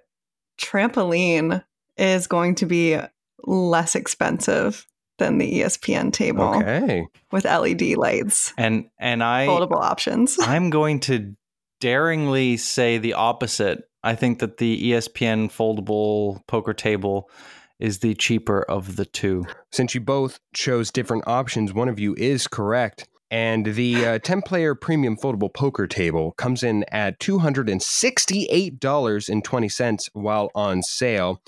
trampoline 0.60 1.62
is 1.96 2.26
going 2.26 2.54
to 2.56 2.66
be 2.66 2.98
less 3.44 3.94
expensive 3.94 4.86
than 5.18 5.38
the 5.38 5.60
ESPN 5.60 6.12
table 6.12 6.44
Okay. 6.56 7.06
with 7.30 7.44
LED 7.44 7.96
lights, 7.96 8.54
And 8.56 8.86
and 8.98 9.22
I 9.22 9.46
foldable 9.46 9.80
options. 9.82 10.36
I'm 10.40 10.70
going 10.70 11.00
to 11.00 11.34
daringly 11.80 12.56
say 12.56 12.98
the 12.98 13.14
opposite. 13.14 13.84
I 14.02 14.14
think 14.14 14.38
that 14.38 14.58
the 14.58 14.92
ESPN 14.92 15.50
foldable 15.50 16.46
poker 16.46 16.72
table 16.72 17.28
is 17.78 17.98
the 17.98 18.14
cheaper 18.14 18.62
of 18.62 18.96
the 18.96 19.04
two. 19.04 19.44
Since 19.70 19.94
you 19.94 20.00
both 20.00 20.40
chose 20.54 20.90
different 20.90 21.24
options, 21.26 21.72
one 21.72 21.88
of 21.88 21.98
you 21.98 22.14
is 22.16 22.46
correct. 22.46 23.08
And 23.30 23.66
the 23.66 24.06
uh, 24.06 24.18
10 24.22 24.42
player 24.42 24.74
premium 24.74 25.16
foldable 25.16 25.52
poker 25.52 25.86
table 25.86 26.32
comes 26.32 26.62
in 26.62 26.84
at 26.90 27.18
$268.20 27.20 30.08
while 30.12 30.50
on 30.54 30.82
sale, 30.82 31.40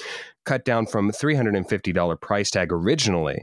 cut 0.45 0.65
down 0.65 0.87
from 0.87 1.11
$350 1.11 2.21
price 2.21 2.51
tag 2.51 2.73
originally. 2.73 3.43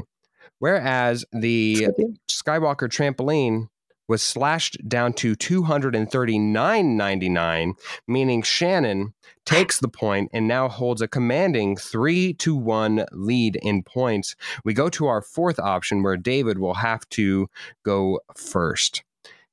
Whereas 0.59 1.25
the 1.31 1.87
Skywalker 2.27 2.89
trampoline 2.89 3.69
was 4.09 4.21
slashed 4.21 4.77
down 4.89 5.13
to 5.13 5.33
$239.99, 5.35 7.73
meaning 8.07 8.41
Shannon 8.41 9.13
takes 9.45 9.79
the 9.79 9.87
point 9.87 10.29
and 10.33 10.45
now 10.47 10.67
holds 10.67 11.01
a 11.01 11.07
commanding 11.07 11.77
3 11.77 12.33
to 12.33 12.55
1 12.55 13.05
lead 13.13 13.55
in 13.61 13.83
points. 13.83 14.35
We 14.65 14.73
go 14.73 14.89
to 14.89 15.07
our 15.07 15.21
fourth 15.21 15.59
option 15.59 16.03
where 16.03 16.17
David 16.17 16.59
will 16.59 16.73
have 16.73 17.07
to 17.09 17.47
go 17.85 18.19
first. 18.35 19.03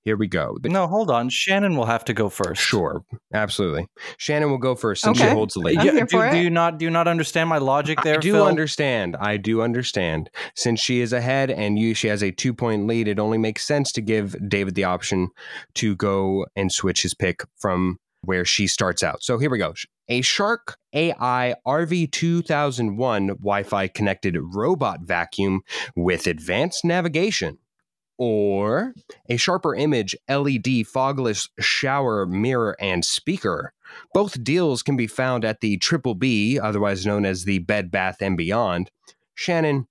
Here 0.07 0.17
we 0.17 0.29
go. 0.29 0.57
The- 0.63 0.69
No, 0.69 0.87
hold 0.87 1.11
on. 1.11 1.29
Shannon 1.31 1.77
will 1.77 1.85
have 1.87 2.05
to 2.05 2.15
go 2.15 2.29
first. 2.29 2.63
Sure, 2.63 3.05
absolutely. 3.35 3.89
Shannon 4.19 4.51
will 4.53 4.59
go 4.59 4.77
first 4.77 5.03
since 5.03 5.19
she 5.19 5.27
holds 5.27 5.55
the 5.55 5.61
lead. 5.61 5.79
I'm 5.79 5.85
Yeah, 5.87 5.93
here 5.93 6.05
do, 6.07 6.17
for 6.19 6.31
do 6.31 6.37
it. 6.37 6.43
you 6.43 6.49
not 6.49 6.79
do 6.79 6.85
you 6.85 6.91
not 6.93 7.09
understand 7.09 7.49
my 7.49 7.59
logic 7.59 7.99
there, 8.05 8.15
I 8.15 8.19
do 8.19 8.33
Phil? 8.35 8.47
understand. 8.47 9.17
I 9.17 9.37
do 9.37 9.63
understand. 9.63 10.31
Since 10.55 10.81
she 10.81 11.01
is 11.01 11.13
ahead 11.13 11.51
and 11.51 11.77
you 11.77 11.93
she 11.93 12.07
has 12.07 12.23
a 12.23 12.31
two 12.31 12.55
point 12.55 12.87
lead, 12.87 13.09
it 13.09 13.19
only 13.19 13.37
makes 13.37 13.67
sense 13.67 13.91
to 13.93 14.01
give 14.01 14.37
David 14.49 14.77
the 14.77 14.85
option 14.85 15.29
to 15.75 15.97
go 15.97 16.47
and 16.55 16.71
switch 16.71 17.03
his 17.03 17.13
pick 17.13 17.43
from 17.59 17.99
where 18.23 18.45
she 18.45 18.69
starts 18.69 19.03
out. 19.03 19.23
So 19.25 19.39
here 19.39 19.51
we 19.51 19.59
go. 19.59 19.75
A 20.09 20.21
Shark 20.23 20.77
AI 20.95 21.55
RV 21.67 22.13
2001 22.13 23.27
Wi 23.27 23.63
Fi 23.65 23.89
connected 23.89 24.37
robot 24.41 25.01
vacuum 25.03 25.63
with 25.97 26.29
advanced 26.29 26.85
navigation. 26.85 27.59
Or 28.19 28.95
a 29.29 29.37
sharper 29.37 29.75
image 29.75 30.17
LED 30.29 30.87
fogless 30.87 31.49
shower 31.61 32.27
mirror 32.27 32.77
and 32.81 33.05
speaker. 33.05 33.73
Both 34.15 34.43
deals 34.43 34.83
can 34.83 34.97
be 34.97 35.07
found 35.07 35.45
at 35.45 35.61
the 35.61 35.77
Triple 35.77 36.15
B, 36.15 36.59
otherwise 36.59 37.07
known 37.07 37.25
as 37.25 37.45
the 37.45 37.59
Bed 37.59 37.91
Bath 37.91 38.21
and 38.21 38.37
Beyond. 38.37 38.91
Shannon, 39.35 39.87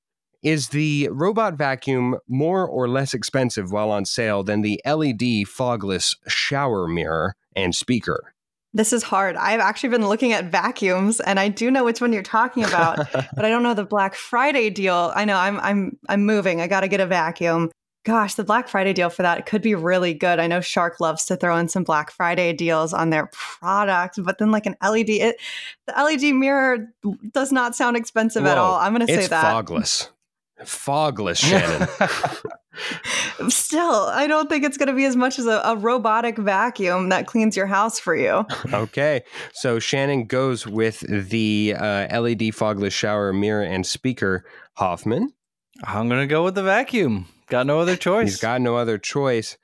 is 0.45 0.69
the 0.69 1.09
robot 1.11 1.55
vacuum 1.55 2.17
more 2.27 2.67
or 2.67 2.87
less 2.87 3.15
expensive 3.15 3.71
while 3.71 3.89
on 3.89 4.05
sale 4.05 4.43
than 4.43 4.61
the 4.61 4.79
LED 4.85 5.47
fogless 5.47 6.15
shower 6.27 6.87
mirror 6.87 7.35
and 7.55 7.73
speaker? 7.73 8.35
This 8.71 8.93
is 8.93 9.01
hard. 9.01 9.37
I've 9.37 9.59
actually 9.59 9.89
been 9.89 10.07
looking 10.07 10.33
at 10.33 10.51
vacuums 10.51 11.19
and 11.21 11.39
I 11.39 11.47
do 11.47 11.71
know 11.71 11.83
which 11.83 11.99
one 11.99 12.13
you're 12.13 12.21
talking 12.21 12.63
about, 12.63 12.97
but 13.13 13.43
I 13.45 13.49
don't 13.49 13.63
know 13.63 13.73
the 13.73 13.85
Black 13.85 14.13
Friday 14.13 14.69
deal. 14.69 15.11
I 15.15 15.25
know 15.25 15.37
I'm 15.37 15.59
I'm 15.61 15.97
I'm 16.09 16.25
moving. 16.25 16.61
I 16.61 16.67
got 16.67 16.81
to 16.81 16.87
get 16.87 16.99
a 16.99 17.07
vacuum. 17.07 17.71
Gosh, 18.05 18.35
the 18.35 18.43
Black 18.43 18.67
Friday 18.67 18.93
deal 18.93 19.09
for 19.09 19.23
that 19.23 19.47
could 19.47 19.63
be 19.63 19.73
really 19.73 20.13
good. 20.13 20.39
I 20.39 20.45
know 20.45 20.61
Shark 20.61 20.99
loves 20.99 21.25
to 21.25 21.35
throw 21.35 21.57
in 21.57 21.67
some 21.67 21.83
Black 21.83 22.11
Friday 22.11 22.53
deals 22.53 22.93
on 22.93 23.09
their 23.09 23.31
product, 23.33 24.19
but 24.23 24.37
then 24.37 24.51
like 24.51 24.67
an 24.67 24.75
LED, 24.81 25.09
it, 25.09 25.37
the 25.87 25.93
LED 25.93 26.35
mirror 26.35 26.87
does 27.33 27.51
not 27.51 27.75
sound 27.75 27.97
expensive 27.97 28.45
at 28.45 28.59
all. 28.59 28.75
I'm 28.75 28.93
going 28.93 29.07
to 29.07 29.11
say 29.11 29.19
it's 29.19 29.29
that. 29.29 29.53
fogless. 29.53 30.09
Fogless, 30.61 31.37
Shannon. 31.37 31.87
Still, 33.49 34.05
I 34.05 34.27
don't 34.27 34.49
think 34.49 34.63
it's 34.63 34.77
going 34.77 34.87
to 34.87 34.93
be 34.93 35.05
as 35.05 35.15
much 35.15 35.39
as 35.39 35.47
a, 35.47 35.61
a 35.65 35.75
robotic 35.75 36.37
vacuum 36.37 37.09
that 37.09 37.25
cleans 37.25 37.57
your 37.57 37.65
house 37.65 37.99
for 37.99 38.15
you. 38.15 38.45
okay. 38.73 39.23
So 39.53 39.79
Shannon 39.79 40.25
goes 40.25 40.67
with 40.67 40.99
the 41.09 41.73
uh, 41.75 42.21
LED 42.21 42.53
fogless 42.53 42.93
shower 42.93 43.33
mirror 43.33 43.63
and 43.63 43.85
speaker. 43.85 44.45
Hoffman, 44.73 45.31
I'm 45.83 46.09
gonna 46.09 46.27
go 46.27 46.43
with 46.43 46.55
the 46.55 46.63
vacuum. 46.63 47.27
Got 47.47 47.67
no 47.67 47.79
other 47.79 47.95
choice. 47.95 48.27
He's 48.29 48.39
got 48.41 48.61
no 48.61 48.75
other 48.75 48.97
choice. 48.97 49.57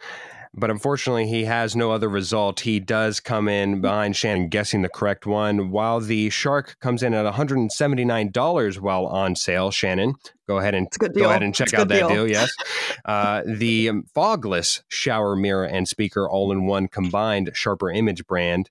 But 0.53 0.69
unfortunately, 0.69 1.27
he 1.27 1.45
has 1.45 1.77
no 1.77 1.91
other 1.93 2.09
result. 2.09 2.59
He 2.59 2.81
does 2.81 3.21
come 3.21 3.47
in 3.47 3.79
behind 3.79 4.17
Shannon, 4.17 4.49
guessing 4.49 4.81
the 4.81 4.89
correct 4.89 5.25
one, 5.25 5.71
while 5.71 6.01
the 6.01 6.29
shark 6.29 6.75
comes 6.81 7.03
in 7.03 7.13
at 7.13 7.25
$179 7.25 8.79
while 8.79 9.05
on 9.05 9.37
sale. 9.37 9.71
Shannon, 9.71 10.15
go 10.49 10.57
ahead 10.57 10.75
and 10.75 10.87
It's 10.87 10.97
a 10.97 10.99
good 10.99 11.13
go 11.13 11.21
deal. 11.21 11.29
ahead 11.29 11.41
and 11.43 11.55
check 11.55 11.73
out 11.73 11.87
good 11.87 11.89
that 12.01 12.09
deal. 12.09 12.27
Yes, 12.27 12.53
uh, 13.05 13.43
the 13.45 13.87
um, 13.87 14.03
fogless 14.13 14.81
shower 14.89 15.37
mirror 15.37 15.63
and 15.63 15.87
speaker 15.87 16.29
all-in-one 16.29 16.89
combined 16.89 17.51
sharper 17.53 17.89
image 17.89 18.27
brand 18.27 18.69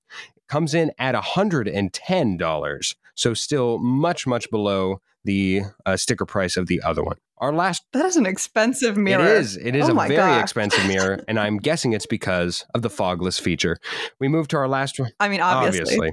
comes 0.48 0.74
in 0.74 0.92
at 0.98 1.14
$110. 1.14 2.94
So 3.14 3.34
still 3.34 3.78
much 3.78 4.26
much 4.26 4.50
below 4.50 5.00
the 5.24 5.62
uh, 5.84 5.96
sticker 5.96 6.24
price 6.26 6.56
of 6.56 6.66
the 6.66 6.80
other 6.82 7.02
one. 7.02 7.16
Our 7.38 7.52
last 7.52 7.82
That 7.92 8.04
is 8.06 8.16
an 8.16 8.26
expensive 8.26 8.96
mirror. 8.96 9.24
it 9.24 9.30
is. 9.38 9.56
It 9.56 9.74
is 9.74 9.88
Oh 9.88 9.92
a 9.92 10.06
very 10.06 10.16
gosh. 10.16 10.42
expensive 10.42 10.86
mirror, 10.86 11.22
and 11.28 11.38
I'm 11.38 11.56
guessing 11.58 11.92
it's 11.94 12.06
because 12.06 12.64
of 12.74 12.82
the 12.82 12.90
fogless 12.90 13.40
feature. 13.40 13.78
We 14.18 14.28
move 14.28 14.48
to 14.48 14.56
our 14.58 14.68
last 14.68 14.98
one. 15.00 15.10
I 15.20 15.28
mean, 15.28 15.40
obviously. 15.40 16.12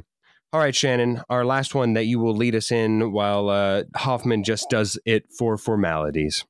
All 0.53 0.61
right, 0.61 0.73
Shannon, 0.73 1.21
our 1.29 1.43
last 1.45 1.75
one 1.75 1.91
that 1.93 2.05
you 2.05 2.19
will 2.19 2.33
lead 2.35 2.55
us 2.55 2.71
in 2.71 3.11
while 3.11 3.49
uh, 3.49 3.83
Hoffman 3.97 4.43
just 4.45 4.69
does 4.69 4.97
it 5.05 5.25
for 5.37 5.57
formalities. 5.57 6.45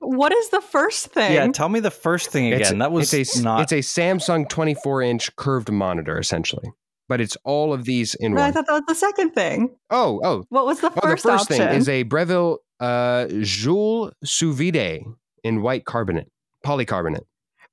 What 0.00 0.32
is 0.32 0.50
the 0.50 0.60
first 0.60 1.08
thing? 1.08 1.32
yeah, 1.32 1.48
tell 1.48 1.68
me 1.68 1.80
the 1.80 1.90
first 1.90 2.30
thing 2.30 2.52
again. 2.52 2.60
It's, 2.60 2.70
that 2.70 2.92
was 2.92 3.12
it's 3.12 3.38
a, 3.38 3.42
not. 3.42 3.62
it's 3.62 3.72
a 3.72 3.78
Samsung 3.78 4.48
24 4.48 5.02
inch 5.02 5.34
curved 5.36 5.72
monitor, 5.72 6.18
essentially. 6.18 6.70
But 7.08 7.20
it's 7.20 7.36
all 7.44 7.72
of 7.72 7.84
these 7.84 8.14
in 8.16 8.34
No, 8.34 8.42
I 8.42 8.50
thought 8.50 8.66
that 8.66 8.72
was 8.72 8.82
the 8.88 8.94
second 8.94 9.30
thing. 9.32 9.76
Oh, 9.90 10.20
oh, 10.24 10.44
What 10.48 10.66
was 10.66 10.80
the 10.80 10.88
Oh, 10.88 11.00
first, 11.02 11.22
the 11.22 11.30
first 11.30 11.50
option? 11.50 11.66
thing 11.68 11.76
is 11.78 11.88
a 11.88 12.02
Breville 12.02 12.58
uh, 12.80 13.26
Joule 13.42 14.12
sous 14.24 14.54
vide 14.56 15.04
in 15.44 15.62
white 15.62 15.84
carbonate, 15.84 16.28
polycarbonate. 16.64 17.24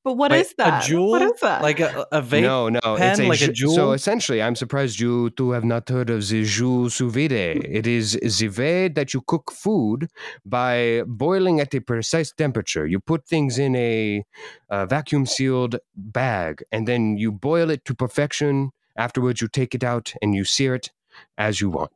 but 0.03 0.13
what 0.17 0.31
Wait, 0.31 0.41
is 0.41 0.53
that? 0.57 0.83
A 0.83 0.87
jewel? 0.87 1.11
What 1.11 1.21
is 1.23 1.39
that? 1.41 1.61
Like 1.63 1.79
a, 1.79 2.05
a 2.11 2.21
vape? 2.21 2.41
no, 2.43 2.69
no, 2.69 2.79
pen, 2.97 3.11
it's 3.11 3.19
a, 3.21 3.27
like 3.27 3.41
a 3.41 3.47
Ju- 3.47 3.53
Joule? 3.53 3.75
So 3.75 3.91
essentially, 3.93 4.41
I'm 4.41 4.55
surprised 4.55 4.99
you 4.99 5.29
to 5.31 5.51
have 5.51 5.63
not 5.63 5.89
heard 5.89 6.09
of 6.11 6.27
the 6.27 6.43
Joule 6.43 6.89
sous 6.91 7.11
vide. 7.11 7.31
It 7.31 7.87
is 7.87 8.11
the 8.39 8.49
way 8.49 8.87
that 8.89 9.13
you 9.15 9.21
cook 9.25 9.51
food 9.51 10.09
by 10.45 11.03
boiling 11.07 11.59
at 11.59 11.73
a 11.73 11.79
precise 11.81 12.31
temperature. 12.33 12.85
You 12.85 12.99
put 12.99 13.25
things 13.27 13.57
in 13.57 13.75
a, 13.75 14.23
uh 14.69 14.85
vacuum 14.85 15.25
sealed 15.25 15.77
bag, 15.95 16.63
and 16.71 16.87
then 16.87 17.17
you 17.17 17.31
boil 17.31 17.71
it 17.71 17.83
to 17.85 17.95
perfection. 17.95 18.71
Afterwards, 18.95 19.41
you 19.41 19.47
take 19.47 19.73
it 19.75 19.83
out 19.83 20.13
and 20.21 20.35
you 20.35 20.43
sear 20.43 20.75
it 20.75 20.91
as 21.37 21.59
you 21.61 21.69
want. 21.69 21.91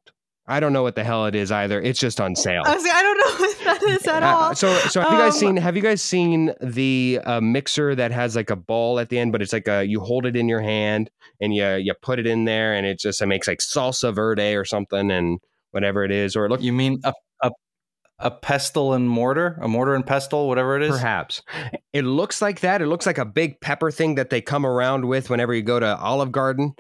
I 0.50 0.62
don't 0.62 0.72
know 0.72 0.82
what 0.84 0.96
the 0.96 1.04
hell 1.04 1.26
it 1.26 1.36
is 1.36 1.52
either. 1.52 1.82
It's 1.82 2.00
just 2.00 2.22
on 2.22 2.34
sale. 2.34 2.64
I, 2.66 2.74
was 2.74 2.84
like, 2.84 2.94
I 2.94 3.02
don't 3.02 3.18
know 3.18 3.46
what 3.48 3.58
that 3.66 3.84
is 3.84 4.08
at 4.08 4.24
Uh, 4.24 4.28
all. 4.28 4.56
so, 4.56 4.74
so 4.88 5.02
have 5.02 5.12
you 5.12 5.18
guys 5.18 5.34
Um, 5.34 5.40
seen? 5.40 5.58
Have 5.58 5.76
you 5.76 5.82
guys 5.82 6.02
seen 6.02 6.54
the 6.62 7.20
uh, 7.26 7.42
mixer 7.42 7.94
that 7.96 8.12
has 8.12 8.36
like 8.36 8.50
a 8.50 8.56
ball 8.56 8.98
at 9.00 9.10
the 9.10 9.20
end, 9.20 9.34
but 9.34 9.42
it's 9.42 9.52
like 9.52 9.68
a 9.68 9.84
you 9.84 10.00
hold 10.00 10.26
it 10.26 10.38
in 10.38 10.48
your 10.48 10.62
hand 10.62 11.10
and 11.42 11.54
you 11.54 11.66
you 11.76 11.94
put 12.02 12.18
it 12.18 12.26
in 12.28 12.46
there, 12.46 12.74
and 12.76 12.86
it 12.88 12.98
just 12.98 13.22
it 13.22 13.26
makes 13.26 13.48
like 13.48 13.60
salsa 13.60 14.16
verde 14.16 14.56
or 14.56 14.64
something, 14.64 15.12
and 15.12 15.40
whatever 15.72 16.06
it 16.06 16.12
is, 16.12 16.36
or 16.38 16.46
it 16.46 16.50
looks 16.50 16.64
You 16.64 16.72
mean 16.72 17.00
a, 17.04 17.14
a 18.20 18.32
pestle 18.32 18.94
and 18.94 19.10
mortar, 19.10 19.60
a 19.62 19.68
mortar 19.68 19.94
and 19.94 20.06
pestle, 20.06 20.48
whatever 20.48 20.76
it 20.76 20.84
is. 20.84 20.90
perhaps 20.92 21.42
it 21.94 22.04
looks 22.04 22.42
like 22.42 22.62
that. 22.62 22.82
It 22.82 22.88
looks 22.88 23.06
like 23.06 23.18
a 23.18 23.26
big 23.26 23.60
pepper 23.62 23.92
thing 23.92 24.16
that 24.16 24.30
they 24.30 24.42
come 24.42 24.66
around 24.66 25.06
with 25.06 25.30
whenever 25.30 25.54
you 25.54 25.62
go 25.62 25.80
to 25.80 25.98
Olive 25.98 26.32
Garden, 26.32 26.74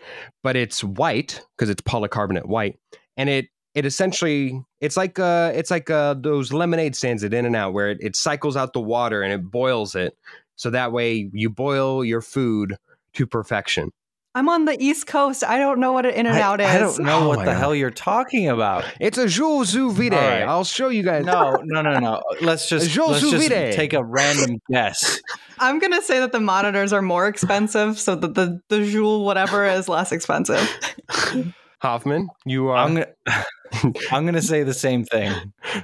but 0.43 0.55
it's 0.55 0.83
white 0.83 1.41
because 1.55 1.69
it's 1.69 1.81
polycarbonate 1.81 2.47
white, 2.47 2.79
and 3.15 3.29
it 3.29 3.47
it 3.75 3.85
essentially 3.85 4.59
it's 4.81 4.97
like 4.97 5.19
uh 5.19 5.51
it's 5.53 5.69
like 5.69 5.89
uh 5.91 6.15
those 6.15 6.51
lemonade 6.51 6.95
stands 6.95 7.23
at 7.23 7.33
In 7.33 7.45
and 7.45 7.55
Out 7.55 7.73
where 7.73 7.91
it, 7.91 7.99
it 8.01 8.15
cycles 8.15 8.57
out 8.57 8.73
the 8.73 8.79
water 8.79 9.21
and 9.21 9.31
it 9.31 9.51
boils 9.51 9.93
it 9.93 10.17
so 10.55 10.71
that 10.71 10.91
way 10.91 11.29
you 11.31 11.49
boil 11.49 12.03
your 12.03 12.21
food 12.21 12.75
to 13.13 13.27
perfection. 13.27 13.91
I'm 14.37 14.49
on 14.49 14.65
the 14.65 14.77
East 14.79 15.07
Coast. 15.07 15.43
I 15.43 15.57
don't 15.57 15.79
know 15.79 15.93
what 15.93 16.05
an 16.05 16.13
in 16.13 16.27
and 16.27 16.37
out 16.37 16.61
is. 16.61 16.67
I 16.67 16.77
don't 16.77 16.99
know 16.99 17.23
Oh 17.23 17.27
what 17.29 17.39
the 17.39 17.45
God. 17.45 17.57
hell 17.57 17.73
you're 17.73 17.89
talking 17.89 18.47
about. 18.49 18.85
It's 18.99 19.17
a 19.17 19.27
Joule 19.27 19.65
sous 19.65 19.91
vide. 19.97 20.13
All 20.13 20.19
right. 20.19 20.43
I'll 20.43 20.63
show 20.63 20.89
you 20.89 21.01
guys. 21.01 21.25
No, 21.25 21.59
no, 21.63 21.81
no, 21.81 21.97
no. 21.97 22.21
Let's 22.41 22.69
just 22.69 22.95
let's 22.95 23.21
just 23.31 23.47
take 23.49 23.93
a 23.93 24.03
random 24.03 24.59
guess. 24.71 25.19
I'm 25.57 25.79
gonna 25.79 26.03
say 26.03 26.19
that 26.19 26.33
the 26.33 26.39
monitors 26.39 26.93
are 26.93 27.01
more 27.01 27.27
expensive, 27.27 27.97
so 27.97 28.13
that 28.15 28.35
the 28.35 28.59
the 28.69 28.85
Joule 28.85 29.25
whatever 29.25 29.65
is 29.65 29.89
less 29.89 30.11
expensive. 30.11 30.69
Hoffman, 31.81 32.29
you 32.45 32.67
are 32.67 32.77
I'm 32.77 32.93
gonna 32.93 33.07
I'm 34.11 34.25
gonna 34.25 34.41
say 34.41 34.61
the 34.63 34.73
same 34.73 35.03
thing. 35.03 35.33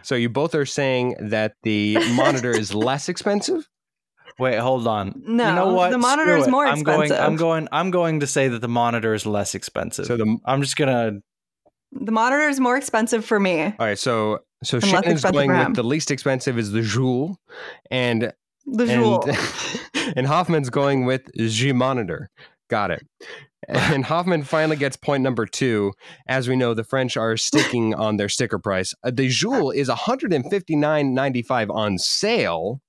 so 0.03 0.13
you 0.13 0.29
both 0.29 0.53
are 0.53 0.65
saying 0.67 1.15
that 1.19 1.53
the 1.63 1.97
monitor 2.15 2.51
is 2.51 2.73
less 2.75 3.09
expensive. 3.09 3.67
Wait, 4.39 4.57
hold 4.57 4.87
on. 4.87 5.21
No, 5.25 5.49
you 5.49 5.55
know 5.55 5.73
what? 5.73 5.91
the 5.91 5.97
monitor 5.97 6.31
Screw 6.31 6.41
is 6.41 6.47
it. 6.47 6.51
more 6.51 6.65
I'm 6.65 6.83
going. 6.83 6.99
I'm 7.11 7.11
expensive. 7.11 7.39
going. 7.39 7.67
I'm 7.71 7.91
going 7.91 8.19
to 8.21 8.27
say 8.27 8.47
that 8.47 8.59
the 8.59 8.67
monitor 8.67 9.13
is 9.13 9.25
less 9.25 9.55
expensive. 9.55 10.05
So 10.05 10.17
the 10.17 10.37
I'm 10.45 10.61
just 10.61 10.75
gonna. 10.75 11.19
The 11.91 12.11
monitor 12.11 12.47
is 12.49 12.59
more 12.59 12.75
expensive 12.75 13.23
for 13.23 13.39
me. 13.39 13.61
all 13.63 13.73
right, 13.79 13.99
so 13.99 14.39
so 14.63 14.77
less 14.77 14.89
Shannon's 14.89 15.23
going 15.23 15.51
with 15.51 15.75
the 15.75 15.83
least 15.83 16.09
expensive 16.09 16.57
is 16.57 16.71
the 16.71 16.81
Joule, 16.81 17.37
and 17.91 18.33
The 18.65 18.87
Joule. 18.87 19.23
and, 19.29 20.13
and 20.17 20.27
Hoffman's 20.27 20.69
going 20.71 21.05
with 21.05 21.29
G 21.37 21.71
monitor. 21.71 22.29
Got 22.69 22.91
it. 22.91 23.05
And 23.69 24.03
Hoffman 24.03 24.43
finally 24.43 24.75
gets 24.75 24.97
point 24.97 25.23
number 25.23 25.45
two. 25.45 25.93
As 26.27 26.49
we 26.49 26.57
know, 26.57 26.73
the 26.73 26.83
French 26.83 27.15
are 27.15 27.37
sticking 27.37 27.93
on 27.95 28.17
their 28.17 28.27
sticker 28.27 28.59
price. 28.59 28.93
Uh, 29.05 29.11
the 29.11 29.29
Joule 29.29 29.71
is 29.71 29.87
one 29.87 29.95
hundred 29.95 30.33
and 30.33 30.43
fifty 30.49 30.75
nine 30.75 31.13
ninety 31.13 31.41
five 31.41 31.69
on 31.69 31.97
sale, 31.97 32.81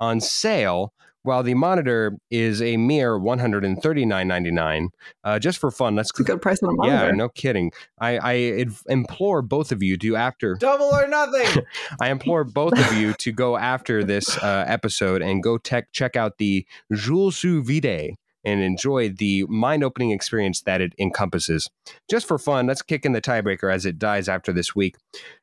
on 0.00 0.20
sale, 0.20 0.92
while 1.22 1.42
the 1.42 1.52
monitor 1.54 2.16
is 2.30 2.62
a 2.62 2.76
mere 2.78 3.18
one 3.18 3.38
hundred 3.38 3.64
and 3.64 3.82
thirty 3.82 4.06
nine 4.06 4.26
ninety 4.26 4.50
nine. 4.50 4.88
Uh, 5.22 5.38
just 5.38 5.58
for 5.58 5.70
fun, 5.70 5.94
let's 5.94 6.10
It's 6.10 6.20
a 6.20 6.24
good 6.24 6.40
price 6.40 6.62
on 6.62 6.70
a 6.70 6.72
monitor. 6.72 7.06
yeah, 7.08 7.10
no 7.12 7.28
kidding. 7.28 7.70
I, 8.00 8.18
I 8.18 8.34
inv- 8.64 8.82
implore 8.88 9.42
both 9.42 9.70
of 9.70 9.82
you 9.82 9.96
to 9.98 10.16
after 10.16 10.54
Double 10.60 10.86
or 10.86 11.06
nothing. 11.06 11.62
I 12.00 12.10
implore 12.10 12.44
both 12.44 12.78
of 12.78 12.94
you 12.98 13.12
to 13.14 13.32
go 13.32 13.56
after 13.58 14.02
this 14.02 14.36
uh, 14.38 14.64
episode 14.66 15.20
and 15.20 15.42
go 15.42 15.58
tech 15.58 15.92
check 15.92 16.16
out 16.16 16.38
the 16.38 16.66
Jules 16.92 17.36
Sous 17.36 17.66
Vide 17.66 18.14
and 18.42 18.62
enjoy 18.62 19.10
the 19.10 19.44
mind-opening 19.50 20.12
experience 20.12 20.62
that 20.62 20.80
it 20.80 20.94
encompasses. 20.98 21.68
Just 22.10 22.26
for 22.26 22.38
fun, 22.38 22.66
let's 22.66 22.80
kick 22.80 23.04
in 23.04 23.12
the 23.12 23.20
tiebreaker 23.20 23.70
as 23.70 23.84
it 23.84 23.98
dies 23.98 24.30
after 24.30 24.50
this 24.50 24.74
week. 24.74 24.96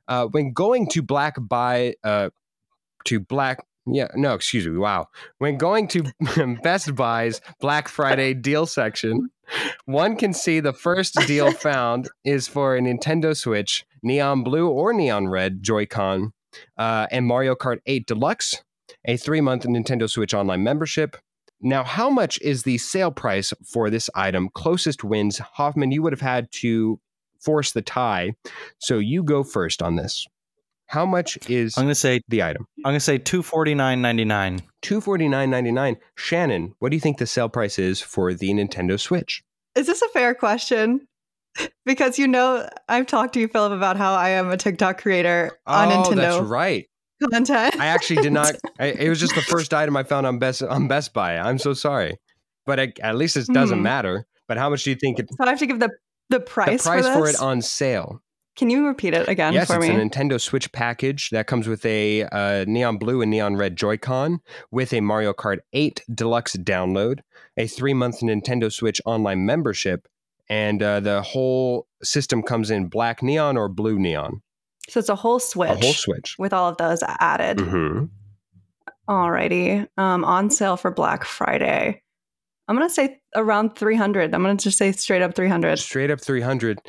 Uh, 0.07 0.25
when 0.25 0.51
going 0.51 0.87
to 0.87 1.03
Black 1.03 1.35
Buy, 1.39 1.93
uh, 2.03 2.31
to 3.05 3.19
Black. 3.19 3.59
Yeah, 3.89 4.07
no, 4.15 4.33
excuse 4.33 4.67
me. 4.67 4.77
Wow. 4.77 5.07
When 5.37 5.57
going 5.57 5.87
to 5.89 6.03
Best 6.63 6.93
Buy's 6.95 7.41
Black 7.59 7.87
Friday 7.87 8.33
deal 8.33 8.65
section, 8.65 9.29
one 9.85 10.17
can 10.17 10.33
see 10.33 10.59
the 10.59 10.73
first 10.73 11.15
deal 11.25 11.51
found 11.53 12.09
is 12.25 12.47
for 12.47 12.75
a 12.75 12.81
Nintendo 12.81 13.35
Switch, 13.35 13.85
neon 14.03 14.43
blue 14.43 14.67
or 14.67 14.93
neon 14.93 15.27
red 15.29 15.63
Joy-Con, 15.63 16.33
uh, 16.77 17.07
and 17.11 17.25
Mario 17.25 17.55
Kart 17.55 17.77
8 17.85 18.07
Deluxe, 18.07 18.63
a 19.05 19.15
three 19.15 19.41
month 19.41 19.63
Nintendo 19.63 20.09
Switch 20.09 20.33
Online 20.33 20.63
membership. 20.63 21.15
Now, 21.61 21.83
how 21.83 22.09
much 22.09 22.39
is 22.41 22.63
the 22.63 22.77
sale 22.77 23.11
price 23.11 23.51
for 23.65 23.89
this 23.89 24.09
item? 24.13 24.49
Closest 24.53 25.03
wins. 25.03 25.39
Hoffman, 25.39 25.91
you 25.91 26.03
would 26.03 26.13
have 26.13 26.21
had 26.21 26.51
to 26.51 26.99
force 27.39 27.71
the 27.71 27.81
tie. 27.81 28.33
So 28.77 28.99
you 28.99 29.23
go 29.23 29.43
first 29.43 29.81
on 29.81 29.95
this. 29.95 30.27
How 30.87 31.05
much 31.05 31.37
is 31.49 31.77
I'm 31.77 31.83
gonna 31.83 31.95
say. 31.95 32.21
the 32.29 32.43
item? 32.43 32.65
I'm 32.85 32.89
gonna 32.91 32.99
say 32.99 33.17
two 33.17 33.43
forty 33.43 33.75
nine 33.75 34.01
ninety 34.01 34.25
nine. 34.25 34.61
Two 34.81 35.01
forty 35.01 35.27
nine 35.27 35.49
ninety 35.49 35.71
nine. 35.71 35.97
Shannon, 36.15 36.73
what 36.79 36.89
do 36.89 36.95
you 36.95 37.01
think 37.01 37.17
the 37.17 37.27
sale 37.27 37.49
price 37.49 37.77
is 37.77 38.01
for 38.01 38.33
the 38.33 38.49
Nintendo 38.51 38.99
Switch? 38.99 39.43
Is 39.75 39.85
this 39.87 40.01
a 40.01 40.09
fair 40.09 40.33
question? 40.33 41.07
Because 41.85 42.19
you 42.19 42.27
know, 42.27 42.69
I've 42.87 43.07
talked 43.07 43.33
to 43.33 43.39
you, 43.39 43.47
Philip, 43.47 43.71
about 43.71 43.97
how 43.97 44.13
I 44.13 44.29
am 44.29 44.49
a 44.51 44.57
TikTok 44.57 45.01
creator 45.01 45.57
on 45.65 45.89
Nintendo. 45.89 46.05
oh, 46.05 46.11
Nintendo 46.11 46.15
that's 46.17 46.47
right. 46.49 46.85
content. 47.31 47.79
I 47.79 47.87
actually 47.87 48.21
did 48.21 48.31
not. 48.33 48.53
I, 48.79 48.87
it 48.87 49.09
was 49.09 49.19
just 49.19 49.33
the 49.33 49.41
first 49.41 49.73
item 49.73 49.97
I 49.97 50.03
found 50.03 50.27
on 50.27 50.37
Best 50.37 50.61
on 50.61 50.87
Best 50.87 51.13
Buy. 51.13 51.37
I'm 51.39 51.57
so 51.57 51.73
sorry, 51.73 52.17
but 52.67 52.79
I, 52.79 52.93
at 53.01 53.15
least 53.15 53.37
it 53.37 53.47
doesn't 53.47 53.79
Hmm. 53.79 53.83
matter. 53.83 54.25
But 54.47 54.57
how 54.57 54.69
much 54.69 54.83
do 54.83 54.91
you 54.91 54.95
think 54.97 55.17
it, 55.19 55.27
so 55.31 55.45
I 55.45 55.49
have 55.49 55.59
to 55.59 55.65
give 55.65 55.79
the 55.79 55.89
the 56.29 56.39
price, 56.39 56.83
the 56.83 56.89
price 56.89 57.07
for, 57.07 57.13
for, 57.13 57.27
it 57.29 57.39
on 57.41 57.61
sale? 57.63 58.21
Can 58.57 58.69
you 58.71 58.87
repeat 58.87 59.13
it 59.13 59.27
again 59.29 59.53
yes, 59.53 59.67
for 59.67 59.75
it's 59.77 59.87
me? 59.87 59.95
a 59.95 59.99
Nintendo 59.99 60.41
Switch 60.41 60.71
package 60.71 61.29
that 61.29 61.45
comes 61.45 61.67
with 61.67 61.85
a 61.85 62.23
uh, 62.23 62.65
neon 62.67 62.97
blue 62.97 63.21
and 63.21 63.29
neon 63.29 63.55
red 63.55 63.75
Joy-Con 63.75 64.39
with 64.71 64.93
a 64.93 65.01
Mario 65.01 65.31
Kart 65.33 65.59
8 65.73 66.01
Deluxe 66.13 66.55
download, 66.55 67.19
a 67.55 67.67
three-month 67.67 68.21
Nintendo 68.21 68.71
Switch 68.73 68.99
online 69.05 69.45
membership, 69.45 70.07
and 70.49 70.81
uh, 70.81 70.99
the 70.99 71.21
whole 71.21 71.85
system 72.01 72.41
comes 72.41 72.71
in 72.71 72.87
black 72.87 73.21
neon 73.21 73.57
or 73.57 73.69
blue 73.69 73.99
neon. 73.99 74.41
so 74.89 74.99
it's 74.99 75.09
a 75.09 75.15
whole 75.15 75.39
switch, 75.39 75.69
A 75.69 75.75
whole 75.75 75.93
Switch. 75.93 76.35
with 76.39 76.51
all 76.53 76.69
of 76.69 76.77
those 76.77 77.03
added. 77.03 77.59
hmm 77.59 78.05
Alrighty. 79.07 79.87
Um, 79.97 80.25
on 80.25 80.49
sale 80.49 80.75
for 80.77 80.91
Black 80.91 81.23
Friday. 81.23 82.01
I'm 82.67 82.75
gonna 82.75 82.89
say 82.89 83.21
around 83.35 83.75
300. 83.77 84.33
I'm 84.35 84.41
gonna 84.41 84.55
just 84.57 84.77
say 84.77 84.91
straight 84.91 85.21
up 85.21 85.33
300. 85.35 85.77
Straight 85.79 86.11
up 86.11 86.19
300. 86.19 86.79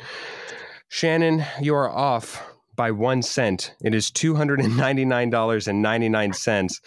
Shannon, 0.89 1.45
you 1.61 1.75
are 1.75 1.89
off 1.89 2.45
by 2.75 2.91
one 2.91 3.21
cent. 3.21 3.73
It 3.83 3.93
is 3.93 4.09
$299.99. 4.11 6.79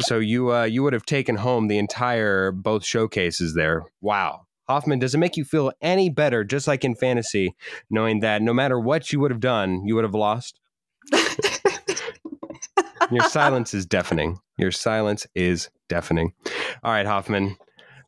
So 0.00 0.18
you 0.18 0.54
uh, 0.54 0.64
you 0.64 0.82
would 0.82 0.92
have 0.92 1.04
taken 1.04 1.36
home 1.36 1.66
the 1.66 1.78
entire 1.78 2.52
both 2.52 2.84
showcases 2.84 3.54
there. 3.54 3.84
Wow. 4.00 4.42
Hoffman, 4.68 5.00
does 5.00 5.14
it 5.14 5.18
make 5.18 5.36
you 5.36 5.44
feel 5.44 5.72
any 5.80 6.08
better, 6.08 6.44
just 6.44 6.68
like 6.68 6.84
in 6.84 6.94
fantasy, 6.94 7.54
knowing 7.90 8.20
that 8.20 8.42
no 8.42 8.52
matter 8.52 8.78
what 8.80 9.12
you 9.12 9.20
would 9.20 9.30
have 9.30 9.40
done, 9.40 9.86
you 9.86 9.94
would 9.94 10.04
have 10.04 10.14
lost? 10.14 10.58
Your 13.10 13.28
silence 13.28 13.74
is 13.74 13.86
deafening. 13.86 14.38
Your 14.58 14.72
silence 14.72 15.26
is 15.34 15.70
deafening. 15.88 16.32
All 16.82 16.92
right, 16.92 17.06
Hoffman, 17.06 17.56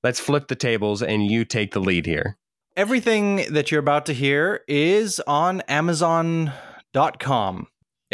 let's 0.03 0.21
flip 0.21 0.49
the 0.49 0.57
tables 0.57 1.03
and 1.03 1.31
you 1.31 1.45
take 1.45 1.73
the 1.73 1.81
lead 1.81 2.07
here. 2.07 2.37
Everything 2.79 3.45
that 3.51 3.73
you're 3.73 3.81
about 3.81 4.07
to 4.07 4.15
hear 4.15 4.61
is 4.69 5.19
on 5.27 5.63
Amazon.com. 5.63 6.53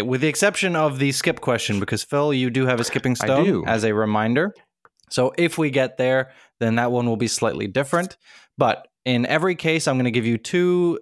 With 0.02 0.22
the 0.22 0.28
exception 0.28 0.74
of 0.74 0.98
the 0.98 1.12
skip 1.12 1.42
question, 1.42 1.80
because 1.80 2.02
Phil, 2.02 2.32
you 2.32 2.48
do 2.48 2.64
have 2.64 2.80
a 2.80 2.84
skipping 2.84 3.14
stone 3.14 3.68
as 3.68 3.84
a 3.84 3.92
reminder. 3.92 4.54
So 5.10 5.34
if 5.36 5.58
we 5.58 5.68
get 5.68 5.98
there, 5.98 6.30
then 6.60 6.76
that 6.76 6.90
one 6.90 7.06
will 7.06 7.18
be 7.18 7.28
slightly 7.28 7.66
different. 7.66 8.16
But 8.56 8.88
in 9.04 9.26
every 9.26 9.54
case, 9.54 9.86
I'm 9.86 9.96
going 9.96 10.06
to 10.06 10.10
give 10.10 10.24
you 10.24 10.38
two 10.38 10.98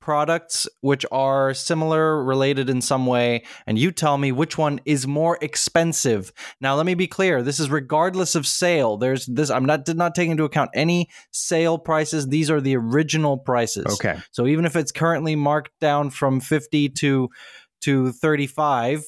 products 0.00 0.66
which 0.80 1.04
are 1.12 1.52
similar, 1.54 2.22
related 2.24 2.70
in 2.70 2.80
some 2.80 3.06
way, 3.06 3.44
and 3.66 3.78
you 3.78 3.90
tell 3.90 4.18
me 4.18 4.32
which 4.32 4.56
one 4.56 4.80
is 4.84 5.06
more 5.06 5.38
expensive. 5.40 6.32
Now, 6.60 6.74
let 6.76 6.86
me 6.86 6.94
be 6.94 7.06
clear: 7.06 7.42
this 7.42 7.60
is 7.60 7.70
regardless 7.70 8.34
of 8.34 8.46
sale. 8.46 8.96
There's 8.96 9.26
this. 9.26 9.50
I'm 9.50 9.66
not 9.66 9.84
did 9.84 9.96
not 9.96 10.14
take 10.14 10.28
into 10.28 10.44
account 10.44 10.70
any 10.74 11.08
sale 11.30 11.78
prices. 11.78 12.28
These 12.28 12.50
are 12.50 12.60
the 12.60 12.76
original 12.76 13.38
prices. 13.38 13.86
Okay. 13.94 14.18
So 14.30 14.46
even 14.46 14.64
if 14.64 14.76
it's 14.76 14.92
currently 14.92 15.36
marked 15.36 15.72
down 15.80 16.10
from 16.10 16.40
50 16.40 16.88
to 16.90 17.28
to 17.82 18.12
35, 18.12 19.04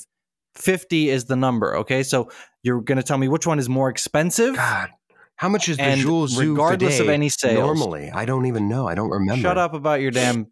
50 0.55 1.09
is 1.09 1.25
the 1.25 1.37
number. 1.37 1.77
Okay, 1.79 2.03
so 2.03 2.31
you're 2.63 2.81
going 2.81 2.97
to 2.97 3.03
tell 3.03 3.19
me 3.19 3.29
which 3.29 3.47
one 3.47 3.59
is 3.59 3.69
more 3.69 3.89
expensive. 3.89 4.55
God, 4.57 4.91
how 5.37 5.49
much 5.49 5.69
is 5.69 5.77
the 5.77 5.83
And 5.85 6.01
Jules 6.01 6.39
regardless 6.39 7.01
of 7.01 7.09
any 7.09 7.29
sales. 7.29 7.59
Normally, 7.59 8.11
I 8.11 8.25
don't 8.25 8.47
even 8.47 8.69
know. 8.69 8.87
I 8.87 8.95
don't 8.95 9.11
remember. 9.11 9.43
Shut 9.43 9.59
up 9.59 9.75
about 9.75 10.01
your 10.01 10.11
damn 10.11 10.47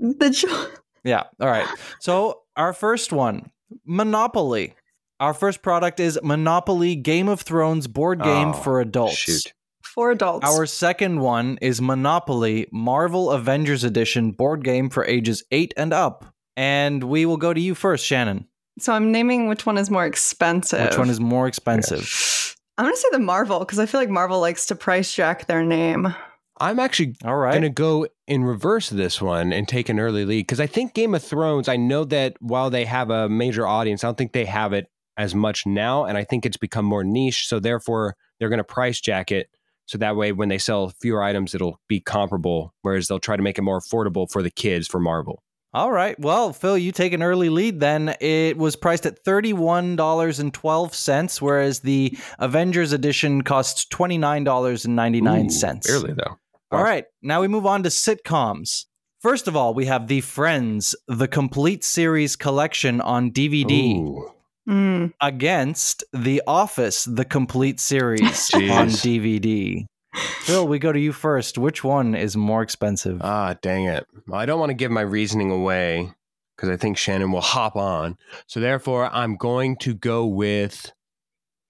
The 0.00 0.30
jo- 0.30 0.66
Yeah. 1.04 1.24
All 1.40 1.48
right. 1.48 1.66
So 2.00 2.40
our 2.56 2.72
first 2.72 3.12
one, 3.12 3.50
Monopoly. 3.86 4.74
Our 5.20 5.34
first 5.34 5.60
product 5.62 6.00
is 6.00 6.18
Monopoly 6.22 6.96
Game 6.96 7.28
of 7.28 7.42
Thrones 7.42 7.86
board 7.86 8.22
game 8.22 8.48
Oh, 8.48 8.52
for 8.54 8.80
adults. 8.80 9.16
Shoot. 9.18 9.52
for 9.82 10.10
adults. 10.10 10.46
Our 10.46 10.64
second 10.66 11.20
one 11.20 11.58
is 11.60 11.82
Monopoly 11.82 12.66
Marvel 12.72 13.30
Avengers 13.30 13.84
Edition 13.84 14.30
board 14.32 14.64
game 14.64 14.88
for 14.88 15.04
ages 15.04 15.42
8 15.50 15.74
and 15.76 15.92
up. 15.92 16.24
And 16.56 17.04
we 17.04 17.26
will 17.26 17.36
go 17.36 17.52
to 17.52 17.60
you 17.60 17.74
first, 17.74 18.06
Shannon. 18.06 18.46
So 18.78 18.92
I'm 18.94 19.12
naming 19.12 19.48
which 19.48 19.66
one 19.66 19.76
is 19.76 19.90
more 19.90 20.06
expensive. 20.06 20.88
Which 20.88 20.96
one 20.98 21.10
is 21.10 21.20
more 21.20 21.46
expensive? 21.46 22.56
I'm 22.78 22.86
gonna 22.86 22.96
say 22.96 23.08
the 23.12 23.18
Marvel 23.18 23.58
because 23.58 23.78
I 23.78 23.84
feel 23.86 24.00
like 24.00 24.08
Marvel 24.08 24.40
likes 24.40 24.66
to 24.66 24.74
price 24.74 25.12
jack 25.12 25.46
their 25.46 25.62
name. 25.62 26.14
I'm 26.60 26.78
actually 26.78 27.16
All 27.24 27.36
right. 27.36 27.52
going 27.52 27.62
to 27.62 27.70
go 27.70 28.06
in 28.26 28.44
reverse 28.44 28.90
this 28.90 29.20
one 29.20 29.52
and 29.52 29.66
take 29.66 29.88
an 29.88 29.98
early 29.98 30.26
lead 30.26 30.42
because 30.42 30.60
I 30.60 30.66
think 30.66 30.92
Game 30.94 31.14
of 31.14 31.24
Thrones, 31.24 31.68
I 31.68 31.76
know 31.76 32.04
that 32.04 32.36
while 32.40 32.68
they 32.68 32.84
have 32.84 33.08
a 33.10 33.28
major 33.28 33.66
audience, 33.66 34.04
I 34.04 34.08
don't 34.08 34.18
think 34.18 34.32
they 34.32 34.44
have 34.44 34.74
it 34.74 34.88
as 35.16 35.34
much 35.34 35.64
now. 35.66 36.04
And 36.04 36.18
I 36.18 36.24
think 36.24 36.44
it's 36.44 36.58
become 36.58 36.84
more 36.84 37.02
niche. 37.02 37.48
So 37.48 37.60
therefore, 37.60 38.14
they're 38.38 38.50
going 38.50 38.58
to 38.58 38.64
price 38.64 39.00
jack 39.00 39.32
it. 39.32 39.48
So 39.86 39.96
that 39.98 40.16
way, 40.16 40.32
when 40.32 40.50
they 40.50 40.58
sell 40.58 40.92
fewer 41.00 41.22
items, 41.22 41.54
it'll 41.54 41.80
be 41.88 41.98
comparable. 41.98 42.74
Whereas 42.82 43.08
they'll 43.08 43.18
try 43.18 43.36
to 43.36 43.42
make 43.42 43.58
it 43.58 43.62
more 43.62 43.80
affordable 43.80 44.30
for 44.30 44.42
the 44.42 44.50
kids 44.50 44.86
for 44.86 45.00
Marvel. 45.00 45.42
All 45.72 45.92
right. 45.92 46.18
Well, 46.18 46.52
Phil, 46.52 46.76
you 46.76 46.90
take 46.92 47.12
an 47.12 47.22
early 47.22 47.48
lead 47.48 47.78
then. 47.80 48.14
It 48.20 48.56
was 48.56 48.74
priced 48.76 49.06
at 49.06 49.24
$31.12, 49.24 51.40
whereas 51.40 51.80
the 51.80 52.18
Avengers 52.38 52.92
edition 52.92 53.42
costs 53.42 53.84
$29.99. 53.86 55.86
Barely, 55.86 56.12
though. 56.12 56.36
All 56.70 56.82
right. 56.82 57.04
Now 57.22 57.40
we 57.40 57.48
move 57.48 57.66
on 57.66 57.82
to 57.82 57.88
sitcoms. 57.88 58.86
First 59.20 59.48
of 59.48 59.56
all, 59.56 59.74
we 59.74 59.86
have 59.86 60.06
The 60.06 60.20
Friends, 60.20 60.94
the 61.08 61.28
complete 61.28 61.84
series 61.84 62.36
collection 62.36 63.00
on 63.00 63.32
DVD 63.32 63.96
Ooh. 63.96 64.32
Mm. 64.68 65.12
against 65.20 66.04
The 66.12 66.42
Office, 66.46 67.04
the 67.04 67.24
complete 67.24 67.80
series 67.80 68.50
on 68.54 68.88
DVD. 68.88 69.84
Phil, 70.14 70.66
we 70.66 70.78
go 70.78 70.92
to 70.92 70.98
you 70.98 71.12
first. 71.12 71.58
Which 71.58 71.84
one 71.84 72.14
is 72.14 72.36
more 72.36 72.62
expensive? 72.62 73.20
Ah, 73.22 73.56
dang 73.60 73.84
it. 73.84 74.06
I 74.32 74.46
don't 74.46 74.58
want 74.60 74.70
to 74.70 74.74
give 74.74 74.90
my 74.90 75.02
reasoning 75.02 75.50
away 75.50 76.12
because 76.56 76.70
I 76.70 76.76
think 76.76 76.96
Shannon 76.96 77.32
will 77.32 77.40
hop 77.40 77.76
on. 77.76 78.16
So 78.46 78.60
therefore, 78.60 79.10
I'm 79.12 79.36
going 79.36 79.76
to 79.78 79.94
go 79.94 80.26
with 80.26 80.92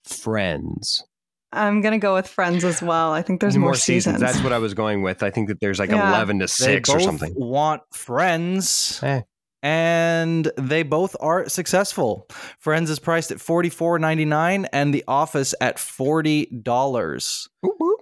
Friends. 0.04 1.04
I'm 1.52 1.80
gonna 1.80 1.98
go 1.98 2.14
with 2.14 2.28
Friends 2.28 2.64
as 2.64 2.80
well. 2.80 3.12
I 3.12 3.22
think 3.22 3.40
there's 3.40 3.56
more, 3.56 3.74
seasons. 3.74 4.20
That's 4.20 4.42
what 4.42 4.52
I 4.52 4.58
was 4.58 4.72
going 4.74 5.02
with. 5.02 5.22
I 5.22 5.30
think 5.30 5.48
that 5.48 5.60
there's 5.60 5.78
like 5.78 5.90
Yeah. 5.90 6.08
11 6.08 6.38
to 6.40 6.48
6 6.48 6.88
they 6.88 6.94
or 6.94 7.00
something. 7.00 7.32
want 7.36 7.82
friends. 7.92 9.00
Eh. 9.02 9.22
And 9.62 10.50
they 10.56 10.82
both 10.82 11.14
are 11.20 11.48
successful. 11.48 12.26
Friends 12.60 12.88
is 12.88 12.98
priced 12.98 13.30
at 13.30 13.38
$44.99 13.38 14.66
and 14.72 14.94
The 14.94 15.04
Office 15.06 15.54
at 15.60 15.76
$40. 15.76 17.48
Whoop, 17.60 17.74
whoop. 17.78 18.00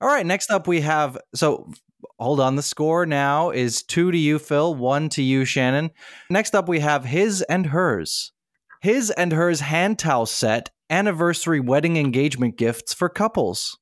All 0.00 0.08
right, 0.08 0.26
next 0.26 0.50
up 0.50 0.66
we 0.66 0.80
have 0.80 1.18
so 1.34 1.70
hold 2.18 2.40
on, 2.40 2.56
the 2.56 2.62
score 2.62 3.04
now 3.06 3.50
is 3.50 3.82
2 3.82 4.10
to 4.12 4.18
you 4.18 4.38
Phil, 4.38 4.74
1 4.74 5.08
to 5.10 5.22
you 5.22 5.44
Shannon. 5.44 5.90
Next 6.30 6.54
up 6.54 6.68
we 6.68 6.80
have 6.80 7.04
His 7.04 7.42
and 7.42 7.66
Hers. 7.66 8.32
His 8.80 9.10
and 9.10 9.32
Hers 9.32 9.60
hand 9.60 9.98
towel 9.98 10.26
set 10.26 10.70
anniversary 10.90 11.60
wedding 11.60 11.96
engagement 11.96 12.56
gifts 12.56 12.94
for 12.94 13.08
couples. 13.08 13.78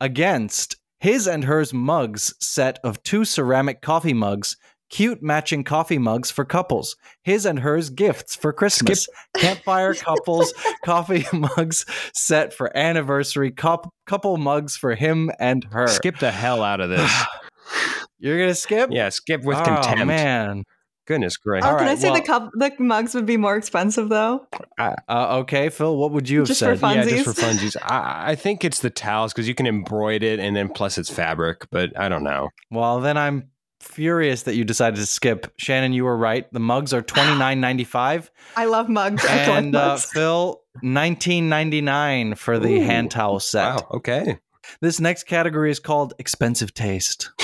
Against 0.00 0.76
His 0.98 1.26
and 1.26 1.44
Hers 1.44 1.74
mugs 1.74 2.34
set 2.40 2.78
of 2.84 3.02
two 3.02 3.24
ceramic 3.24 3.82
coffee 3.82 4.14
mugs, 4.14 4.56
cute 4.90 5.22
matching 5.22 5.64
coffee 5.64 5.98
mugs 5.98 6.30
for 6.30 6.44
couples. 6.44 6.96
His 7.22 7.44
and 7.44 7.60
Hers 7.60 7.90
gifts 7.90 8.36
for 8.36 8.52
Christmas. 8.52 9.08
Campfire 9.36 9.94
couples 9.94 10.52
coffee 10.84 11.26
mugs 11.32 11.84
set 12.14 12.52
for 12.54 12.76
anniversary 12.76 13.50
cou- 13.50 13.90
couple 14.06 14.36
mugs 14.36 14.76
for 14.76 14.94
him 14.94 15.30
and 15.40 15.64
her. 15.72 15.86
Skip 15.88 16.18
the 16.18 16.30
hell 16.30 16.62
out 16.62 16.80
of 16.80 16.90
this. 16.90 17.12
You're 18.18 18.38
gonna 18.38 18.54
skip? 18.54 18.90
yeah, 18.92 19.08
skip 19.08 19.42
with 19.44 19.56
oh, 19.56 19.64
contempt. 19.64 20.06
man. 20.06 20.64
Goodness 21.06 21.36
gracious. 21.36 21.66
oh, 21.66 21.72
All 21.72 21.78
can 21.78 21.88
I 21.88 21.94
say 21.96 22.10
well- 22.10 22.20
the 22.20 22.26
cup, 22.26 22.50
the 22.54 22.72
mugs 22.78 23.14
would 23.14 23.26
be 23.26 23.36
more 23.36 23.56
expensive 23.56 24.08
though? 24.08 24.46
Uh, 24.78 24.94
okay, 25.38 25.68
Phil. 25.68 25.96
What 25.96 26.12
would 26.12 26.28
you 26.28 26.40
have 26.40 26.48
Just 26.48 26.60
for 26.60 26.66
said? 26.66 26.80
fun. 26.80 26.96
Yeah, 26.96 27.04
just 27.04 27.24
for 27.24 27.32
funsies. 27.32 27.74
funsies. 27.74 27.76
I, 27.82 28.32
I 28.32 28.34
think 28.36 28.64
it's 28.64 28.80
the 28.80 28.90
towels 28.90 29.32
because 29.32 29.48
you 29.48 29.54
can 29.54 29.66
embroider 29.66 30.26
it 30.26 30.38
and 30.40 30.54
then 30.54 30.68
plus 30.68 30.98
it's 30.98 31.10
fabric, 31.10 31.66
but 31.70 31.98
I 31.98 32.08
don't 32.08 32.22
know. 32.22 32.50
Well, 32.70 33.00
then 33.00 33.16
I'm 33.16 33.50
furious 33.80 34.42
that 34.42 34.54
you 34.54 34.64
decided 34.64 34.96
to 34.96 35.06
skip. 35.06 35.52
Shannon, 35.56 35.92
you 35.92 36.04
were 36.04 36.16
right. 36.16 36.50
The 36.52 36.60
mugs 36.60 36.92
are 36.92 37.02
twenty 37.02 37.36
nine 37.38 37.60
ninety 37.60 37.84
five, 37.84 38.30
I 38.56 38.66
love 38.66 38.88
mugs. 38.88 39.24
I 39.24 39.44
collect 39.44 39.48
and 39.48 39.74
uh, 39.76 39.88
mugs. 39.88 40.04
Phil 40.06 40.60
nineteen 40.82 41.48
ninety 41.48 41.80
nine 41.80 42.34
for 42.34 42.58
the 42.58 42.76
Ooh. 42.76 42.84
hand 42.84 43.10
towel 43.10 43.40
set. 43.40 43.74
Wow, 43.76 43.86
okay. 43.94 44.38
This 44.80 45.00
next 45.00 45.24
category 45.24 45.70
is 45.70 45.80
called 45.80 46.14
expensive 46.18 46.72
taste. 46.74 47.30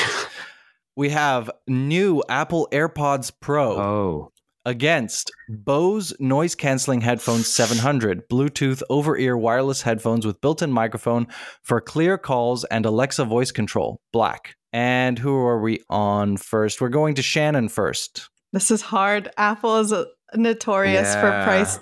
we 0.97 1.11
have 1.11 1.51
new 1.69 2.23
Apple 2.29 2.69
AirPods 2.73 3.31
Pro 3.41 3.77
Oh. 3.81 4.33
against 4.65 5.31
Bose 5.49 6.13
noise 6.19 6.55
canceling 6.55 7.03
headphones 7.03 7.47
700, 7.47 8.29
Bluetooth 8.29 8.83
over 8.91 9.17
ear 9.17 9.37
wireless 9.37 9.83
headphones 9.83 10.27
with 10.27 10.41
built 10.41 10.63
in 10.63 10.73
microphone 10.73 11.27
for 11.63 11.81
clear 11.81 12.19
calls 12.19 12.65
and 12.65 12.85
Alexa 12.87 13.25
voice 13.25 13.53
control, 13.53 14.01
black. 14.13 14.55
And 14.73 15.19
who 15.19 15.35
are 15.37 15.61
we 15.61 15.81
on 15.89 16.37
first? 16.37 16.81
We're 16.81 16.89
going 16.89 17.15
to 17.15 17.23
Shannon 17.23 17.69
first. 17.69 18.29
This 18.53 18.71
is 18.71 18.83
hard. 18.83 19.31
Apple 19.37 19.79
is 19.79 19.93
uh, 19.93 20.05
notorious 20.35 21.15
for 21.15 21.31
price 21.45 21.79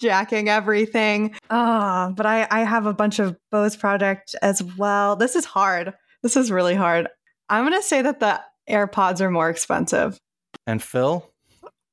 jacking 0.00 0.48
everything. 0.48 1.34
Ah, 1.50 2.12
but 2.16 2.26
I, 2.26 2.46
I 2.50 2.60
have 2.64 2.86
a 2.86 2.94
bunch 2.94 3.18
of 3.20 3.36
Bose 3.52 3.76
product 3.76 4.34
as 4.42 4.62
well. 4.62 5.14
This 5.16 5.36
is 5.36 5.44
hard. 5.44 5.92
This 6.22 6.36
is 6.36 6.50
really 6.50 6.74
hard. 6.74 7.08
I'm 7.48 7.64
gonna 7.64 7.82
say 7.82 8.02
that 8.02 8.18
the 8.18 8.40
AirPods 8.68 9.20
are 9.20 9.30
more 9.30 9.50
expensive. 9.50 10.18
And 10.66 10.82
Phil? 10.82 11.28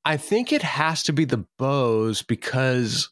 I 0.05 0.17
think 0.17 0.53
it 0.53 0.61
has 0.61 1.03
to 1.03 1.13
be 1.13 1.25
the 1.25 1.45
Bose 1.57 2.21
because 2.21 3.09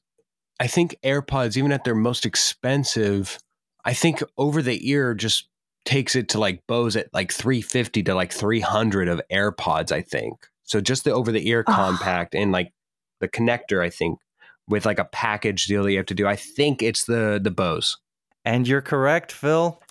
I 0.60 0.68
think 0.68 0.96
AirPods, 1.04 1.58
even 1.58 1.72
at 1.72 1.84
their 1.84 1.96
most 1.96 2.26
expensive, 2.26 3.38
I 3.86 3.94
think 3.94 4.24
over 4.38 4.62
the 4.62 4.90
ear 4.90 5.14
just 5.14 5.48
takes 5.86 6.16
it 6.16 6.30
to 6.30 6.40
like 6.40 6.66
Bose 6.68 6.96
at 6.96 7.14
like 7.14 7.32
350 7.32 8.04
to 8.04 8.16
like 8.16 8.34
300 8.34 9.08
of 9.08 9.22
AirPods, 9.32 9.92
I 9.92 10.02
think. 10.02 10.48
So 10.64 10.82
just 10.82 11.06
the 11.06 11.12
over 11.12 11.32
the 11.32 11.48
ear 11.48 11.64
compact 11.64 12.36
and 12.36 12.52
like 12.52 12.74
the 13.22 13.30
connector, 13.30 13.82
I 13.84 13.90
think, 13.90 14.20
with 14.68 14.86
like 14.86 15.00
a 15.00 15.06
package 15.06 15.66
deal 15.66 15.84
that 15.84 15.92
you 15.92 15.98
have 15.98 16.06
to 16.08 16.14
do. 16.14 16.28
I 16.28 16.36
think 16.36 16.84
it's 16.84 17.06
the 17.06 17.40
the 17.42 17.52
Bose. 17.52 17.98
And 18.44 18.68
you're 18.68 18.82
correct, 18.82 19.32
Phil. 19.32 19.82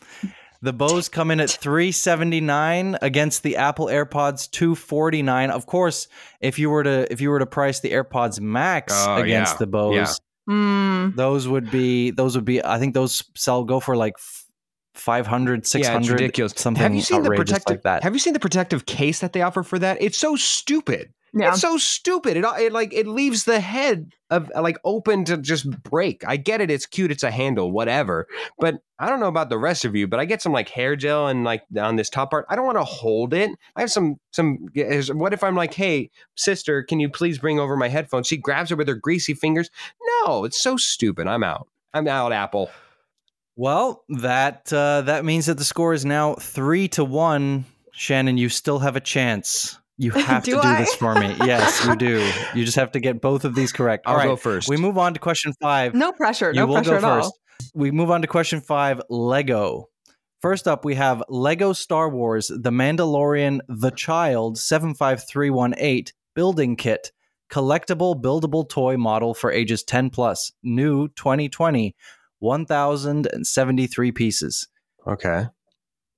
The 0.62 0.72
Bose 0.72 1.08
come 1.08 1.30
in 1.30 1.40
at 1.40 1.50
379 1.50 2.96
against 3.02 3.42
the 3.42 3.56
Apple 3.56 3.86
AirPods 3.86 4.50
249. 4.50 5.50
Of 5.50 5.66
course, 5.66 6.08
if 6.40 6.58
you 6.58 6.70
were 6.70 6.82
to 6.82 7.10
if 7.12 7.20
you 7.20 7.30
were 7.30 7.38
to 7.38 7.46
price 7.46 7.80
the 7.80 7.92
AirPods 7.92 8.40
Max 8.40 8.92
Oh, 9.06 9.16
against 9.22 9.54
yeah. 9.54 9.58
the 9.58 9.66
Bose, 9.66 9.94
Yeah. 9.94 10.52
Mm. 10.54 11.16
those 11.16 11.48
would 11.48 11.70
be 11.70 12.10
those 12.12 12.36
would 12.36 12.44
be 12.44 12.64
I 12.64 12.78
think 12.78 12.94
those 12.94 13.22
sell 13.34 13.64
go 13.64 13.80
for 13.80 13.96
like 13.96 14.14
f- 14.16 14.45
500 14.96 15.66
600 15.66 16.06
yeah, 16.06 16.12
ridiculous. 16.12 16.52
something 16.56 16.82
have 16.82 16.94
you 16.94 17.02
seen 17.02 17.22
the 17.22 17.30
protective 17.30 17.70
like 17.70 17.82
that. 17.82 18.02
Have 18.02 18.14
you 18.14 18.18
seen 18.18 18.32
the 18.32 18.40
protective 18.40 18.86
case 18.86 19.20
that 19.20 19.32
they 19.32 19.42
offer 19.42 19.62
for 19.62 19.78
that? 19.78 19.98
It's 20.00 20.18
so 20.18 20.36
stupid. 20.36 21.12
Yeah. 21.36 21.50
It's 21.50 21.60
so 21.60 21.76
stupid. 21.76 22.38
It, 22.38 22.44
it 22.58 22.72
like 22.72 22.94
it 22.94 23.06
leaves 23.06 23.44
the 23.44 23.60
head 23.60 24.12
of 24.30 24.50
like 24.58 24.78
open 24.84 25.26
to 25.26 25.36
just 25.36 25.70
break. 25.82 26.26
I 26.26 26.38
get 26.38 26.62
it. 26.62 26.70
It's 26.70 26.86
cute. 26.86 27.10
It's 27.10 27.22
a 27.22 27.30
handle, 27.30 27.70
whatever. 27.70 28.26
But 28.58 28.76
I 28.98 29.10
don't 29.10 29.20
know 29.20 29.28
about 29.28 29.50
the 29.50 29.58
rest 29.58 29.84
of 29.84 29.94
you. 29.94 30.06
But 30.06 30.18
I 30.18 30.24
get 30.24 30.40
some 30.40 30.52
like 30.52 30.70
hair 30.70 30.96
gel 30.96 31.28
and 31.28 31.44
like 31.44 31.62
on 31.78 31.96
this 31.96 32.08
top 32.08 32.30
part. 32.30 32.46
I 32.48 32.56
don't 32.56 32.64
want 32.64 32.78
to 32.78 32.84
hold 32.84 33.34
it. 33.34 33.50
I 33.76 33.80
have 33.82 33.92
some 33.92 34.16
some. 34.32 34.68
What 35.12 35.34
if 35.34 35.44
I'm 35.44 35.56
like, 35.56 35.74
hey, 35.74 36.10
sister, 36.36 36.82
can 36.82 37.00
you 37.00 37.10
please 37.10 37.38
bring 37.38 37.60
over 37.60 37.76
my 37.76 37.88
headphones? 37.88 38.26
She 38.26 38.38
grabs 38.38 38.72
it 38.72 38.78
with 38.78 38.88
her 38.88 38.94
greasy 38.94 39.34
fingers. 39.34 39.68
No, 40.24 40.44
it's 40.44 40.62
so 40.62 40.78
stupid. 40.78 41.26
I'm 41.26 41.44
out. 41.44 41.68
I'm 41.92 42.08
out. 42.08 42.32
Apple. 42.32 42.70
Well, 43.56 44.04
that 44.10 44.70
uh, 44.72 45.02
that 45.02 45.24
means 45.24 45.46
that 45.46 45.56
the 45.58 45.64
score 45.64 45.92
is 45.94 46.04
now 46.04 46.34
3 46.34 46.88
to 46.88 47.04
1. 47.04 47.64
Shannon, 47.92 48.36
you 48.36 48.48
still 48.50 48.78
have 48.80 48.96
a 48.96 49.00
chance. 49.00 49.78
You 49.96 50.10
have 50.12 50.44
Do 50.44 50.56
to 50.56 50.60
do 50.60 50.68
I? 50.68 50.78
this 50.78 50.94
for 50.94 51.14
me. 51.14 51.34
Yes, 51.44 51.84
you 51.86 51.96
do. 51.96 52.30
You 52.54 52.64
just 52.64 52.76
have 52.76 52.92
to 52.92 53.00
get 53.00 53.20
both 53.20 53.44
of 53.46 53.54
these 53.54 53.72
correct. 53.72 54.06
I'll 54.06 54.12
All 54.14 54.18
right. 54.18 54.26
go 54.28 54.36
first. 54.36 54.68
We 54.68 54.76
move 54.76 54.98
on 54.98 55.14
to 55.14 55.20
question 55.20 55.54
5. 55.60 55.94
No 55.94 56.12
pressure. 56.12 56.50
You 56.50 56.60
No 56.60 56.66
will 56.66 56.74
pressure 56.74 56.90
go 56.90 56.96
at 56.96 57.02
first. 57.02 57.24
all. 57.26 57.38
We 57.74 57.90
move 57.90 58.10
on 58.10 58.20
to 58.20 58.28
question 58.28 58.60
five 58.60 59.00
Lego. 59.08 59.88
First 60.42 60.68
up, 60.68 60.84
we 60.84 60.94
have 60.96 61.22
Lego 61.30 61.72
Star 61.72 62.10
Wars 62.10 62.48
The 62.54 62.70
Mandalorian 62.70 63.60
The 63.68 63.90
Child 63.90 64.58
75318 64.58 66.12
Building 66.34 66.76
Kit. 66.76 67.12
Collectible 67.50 68.20
buildable 68.20 68.68
toy 68.68 68.96
model 68.98 69.32
for 69.32 69.50
ages 69.50 69.82
10 69.84 70.10
plus. 70.10 70.52
New 70.62 71.08
2020. 71.08 71.94
1,073 72.40 74.12
pieces. 74.12 74.68
Okay. 75.06 75.46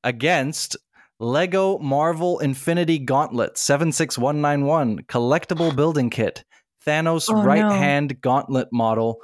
Against 0.05 0.77
Lego 1.21 1.79
Marvel 1.79 2.39
Infinity 2.39 2.99
Gauntlet 2.99 3.59
76191 3.59 5.01
Collectible 5.05 5.75
Building 5.75 6.11
Kit. 6.11 6.45
Thanos 6.87 7.29
Oh, 7.29 7.43
right 7.43 7.61
no. 7.61 7.71
hand 7.71 8.21
gauntlet 8.21 8.69
model 8.73 9.19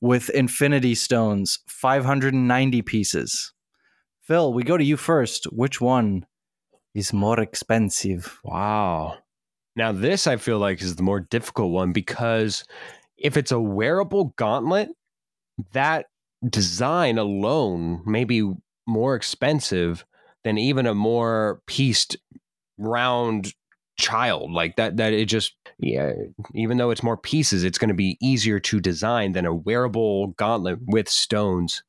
with 0.00 0.30
Infinity 0.30 0.94
Stones, 0.94 1.58
590 1.68 2.82
pieces. 2.82 3.52
Phil, 4.22 4.52
we 4.52 4.62
go 4.62 4.76
to 4.76 4.84
you 4.84 4.96
first. 4.96 5.44
Which 5.52 5.80
one 5.80 6.26
is 6.94 7.12
more 7.12 7.38
expensive? 7.40 8.40
Wow. 8.44 9.18
Now, 9.76 9.92
this 9.92 10.26
I 10.26 10.36
feel 10.36 10.58
like 10.58 10.80
is 10.82 10.96
the 10.96 11.02
more 11.02 11.20
difficult 11.20 11.72
one 11.72 11.92
because 11.92 12.64
if 13.16 13.36
it's 13.36 13.52
a 13.52 13.60
wearable 13.60 14.34
gauntlet, 14.36 14.88
that 15.72 16.06
design 16.48 17.18
alone 17.18 18.02
may 18.06 18.24
be 18.24 18.52
more 18.86 19.14
expensive 19.14 20.04
than 20.44 20.58
even 20.58 20.86
a 20.86 20.94
more 20.94 21.62
pieced 21.66 22.16
round 22.78 23.54
child 23.98 24.50
like 24.50 24.74
that 24.76 24.96
that 24.96 25.12
it 25.12 25.26
just 25.26 25.54
yeah 25.78 26.12
even 26.54 26.78
though 26.78 26.90
it's 26.90 27.02
more 27.02 27.16
pieces 27.16 27.62
it's 27.62 27.78
going 27.78 27.88
to 27.90 27.94
be 27.94 28.16
easier 28.22 28.58
to 28.58 28.80
design 28.80 29.32
than 29.32 29.44
a 29.46 29.54
wearable 29.54 30.28
gauntlet 30.28 30.78
with 30.86 31.08
stones 31.08 31.82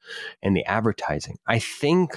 and 0.44 0.56
the 0.56 0.64
advertising 0.66 1.38
i 1.48 1.58
think 1.58 2.12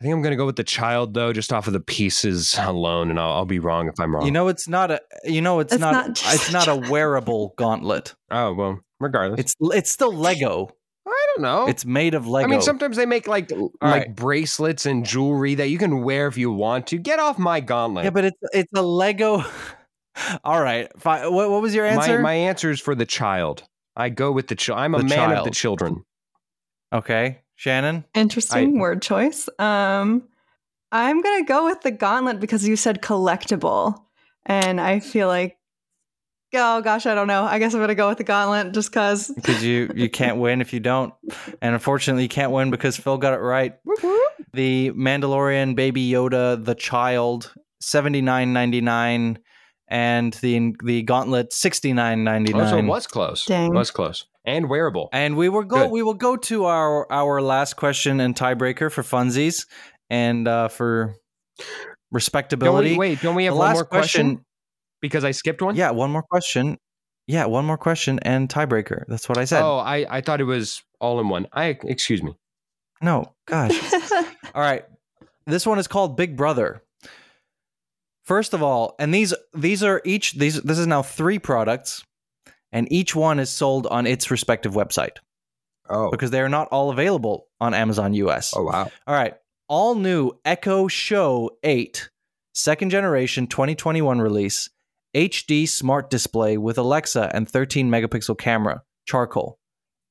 i 0.00 0.02
think 0.02 0.12
i'm 0.12 0.22
going 0.22 0.32
to 0.32 0.36
go 0.36 0.44
with 0.44 0.56
the 0.56 0.64
child 0.64 1.14
though 1.14 1.32
just 1.32 1.52
off 1.52 1.68
of 1.68 1.72
the 1.72 1.80
pieces 1.80 2.58
alone 2.58 3.10
and 3.10 3.18
i'll, 3.20 3.32
I'll 3.32 3.44
be 3.46 3.60
wrong 3.60 3.88
if 3.88 3.98
i'm 4.00 4.14
wrong 4.14 4.26
You 4.26 4.32
know, 4.32 4.48
it's 4.48 4.66
not 4.68 4.90
a. 4.90 5.00
You 5.24 5.40
know, 5.40 5.60
it's, 5.60 5.72
It's 5.72 5.80
not. 5.80 5.92
not 6.08 6.08
it's 6.10 6.52
not 6.52 6.66
a 6.68 6.74
wearable 6.90 7.54
gauntlet. 7.56 8.14
oh 8.32 8.52
well 8.52 8.80
regardless 8.98 9.40
It's 9.40 9.54
it's 9.60 9.90
still 9.90 10.12
Lego. 10.12 10.68
I 11.38 11.40
don't 11.40 11.42
know 11.42 11.68
It's 11.68 11.84
made 11.84 12.14
of 12.14 12.26
Lego. 12.26 12.46
I 12.46 12.50
mean, 12.50 12.62
sometimes 12.62 12.96
they 12.96 13.06
make 13.06 13.26
like 13.26 13.50
like 13.50 13.70
right. 13.80 14.14
bracelets 14.14 14.86
and 14.86 15.04
jewelry 15.06 15.54
that 15.56 15.68
you 15.68 15.78
can 15.78 16.02
wear 16.02 16.26
if 16.26 16.36
you 16.36 16.50
want 16.52 16.86
to. 16.88 16.98
Get 16.98 17.18
off 17.18 17.38
my 17.38 17.60
gauntlet. 17.60 18.04
yeah, 18.04 18.10
but 18.10 18.24
it's 18.26 18.38
it's 18.52 18.72
a 18.74 18.82
Lego. 18.82 19.44
All 20.44 20.60
right, 20.60 20.90
fine. 21.00 21.32
What, 21.32 21.50
what 21.50 21.62
was 21.62 21.74
your 21.74 21.86
answer? 21.86 22.16
My, 22.18 22.22
my 22.22 22.34
answer 22.34 22.70
is 22.70 22.80
for 22.80 22.94
the 22.94 23.06
child. 23.06 23.62
I 23.96 24.08
go 24.10 24.30
with 24.32 24.48
the 24.48 24.54
child. 24.54 24.80
I'm 24.80 24.94
a 24.94 24.98
The 24.98 25.04
man 25.04 25.32
of 25.36 25.44
the 25.44 25.50
children. 25.50 26.04
okay, 26.92 27.40
Shannon. 27.54 28.04
Interesting 28.14 28.76
I- 28.76 28.80
word 28.80 29.00
choice. 29.02 29.48
Um, 29.58 30.24
I'm 30.90 31.22
gonna 31.22 31.44
go 31.44 31.64
with 31.64 31.80
the 31.80 31.90
gauntlet 31.90 32.40
because 32.40 32.68
you 32.68 32.76
said 32.76 33.00
collectible, 33.00 33.98
and 34.44 34.78
I 34.80 35.00
feel 35.00 35.28
like, 35.28 35.56
oh 36.54 36.80
gosh, 36.82 37.06
I 37.06 37.14
don't 37.14 37.26
know. 37.26 37.44
I 37.44 37.58
guess 37.58 37.74
I'm 37.74 37.80
gonna 37.80 37.94
go 37.94 38.08
with 38.08 38.18
the 38.18 38.24
gauntlet 38.24 38.72
just 38.72 38.90
because. 38.90 39.28
Because 39.28 39.64
you 39.64 39.90
you 39.94 40.08
can't 40.08 40.38
win 40.38 40.60
if 40.60 40.72
you 40.72 40.80
don't, 40.80 41.14
and 41.60 41.74
unfortunately 41.74 42.24
you 42.24 42.28
can't 42.28 42.52
win 42.52 42.70
because 42.70 42.96
Phil 42.96 43.18
got 43.18 43.34
it 43.34 43.38
right. 43.38 43.74
The 44.52 44.90
Mandalorian 44.90 45.74
Baby 45.74 46.10
Yoda, 46.10 46.62
the 46.62 46.74
child, 46.74 47.52
seventy 47.80 48.20
nine 48.20 48.52
ninety 48.52 48.80
nine, 48.80 49.38
and 49.88 50.34
the 50.34 50.74
the 50.84 51.02
Gauntlet 51.02 51.52
sixty 51.52 51.92
nine 51.92 52.24
ninety 52.24 52.52
Oh, 52.54 52.66
so 52.66 52.76
it 52.76 52.84
was 52.84 53.06
close. 53.06 53.44
Dang. 53.46 53.74
It 53.74 53.78
was 53.78 53.90
close. 53.90 54.26
And 54.44 54.68
wearable. 54.68 55.08
And 55.12 55.36
we 55.36 55.48
will 55.48 55.62
go. 55.62 55.84
Good. 55.84 55.90
We 55.90 56.02
will 56.02 56.14
go 56.14 56.36
to 56.36 56.64
our 56.64 57.10
our 57.10 57.40
last 57.40 57.76
question 57.76 58.20
and 58.20 58.34
tiebreaker 58.34 58.90
for 58.90 59.02
funsies 59.02 59.66
and 60.10 60.48
uh, 60.48 60.68
for 60.68 61.14
Don't 61.58 61.66
respectability. 62.10 62.92
we, 62.92 62.98
wait, 62.98 63.20
don't 63.22 63.34
we 63.36 63.44
have 63.44 63.54
the 63.54 63.58
one 63.58 63.68
last 63.68 63.76
more 63.76 63.84
question? 63.84 64.44
Because 65.02 65.24
I 65.24 65.32
skipped 65.32 65.60
one? 65.60 65.76
Yeah, 65.76 65.90
one 65.90 66.10
more 66.10 66.22
question. 66.22 66.78
Yeah, 67.26 67.44
one 67.44 67.66
more 67.66 67.76
question 67.76 68.18
and 68.20 68.48
tiebreaker. 68.48 69.04
That's 69.08 69.28
what 69.28 69.36
I 69.36 69.44
said. 69.44 69.62
Oh, 69.62 69.76
I, 69.76 70.06
I 70.08 70.20
thought 70.22 70.40
it 70.40 70.44
was 70.44 70.82
all 71.00 71.20
in 71.20 71.28
one. 71.28 71.46
I 71.52 71.76
excuse 71.84 72.22
me. 72.22 72.34
No, 73.02 73.34
gosh. 73.46 73.78
all 74.54 74.62
right. 74.62 74.84
This 75.46 75.66
one 75.66 75.78
is 75.78 75.86
called 75.88 76.16
Big 76.16 76.36
Brother. 76.36 76.82
First 78.24 78.54
of 78.54 78.62
all, 78.62 78.94
and 78.98 79.12
these 79.12 79.34
these 79.52 79.82
are 79.82 80.00
each 80.04 80.34
these 80.34 80.62
this 80.62 80.78
is 80.78 80.86
now 80.86 81.02
three 81.02 81.38
products, 81.40 82.04
and 82.70 82.90
each 82.92 83.14
one 83.16 83.40
is 83.40 83.50
sold 83.50 83.86
on 83.88 84.06
its 84.06 84.30
respective 84.30 84.72
website 84.74 85.16
Oh. 85.90 86.10
because 86.10 86.30
they 86.30 86.40
are 86.40 86.48
not 86.48 86.68
all 86.68 86.90
available 86.90 87.48
on 87.60 87.74
Amazon 87.74 88.14
US. 88.14 88.54
Oh 88.56 88.62
wow. 88.62 88.90
All 89.06 89.14
right. 89.14 89.34
All 89.68 89.94
new 89.96 90.32
Echo 90.44 90.86
Show 90.86 91.50
8, 91.62 92.10
second 92.54 92.90
generation 92.90 93.46
2021 93.46 94.20
release, 94.20 94.70
HD 95.14 95.68
smart 95.68 96.08
display 96.10 96.56
with 96.56 96.78
Alexa 96.78 97.30
and 97.34 97.48
13 97.48 97.90
megapixel 97.90 98.38
camera, 98.38 98.82
charcoal, 99.06 99.58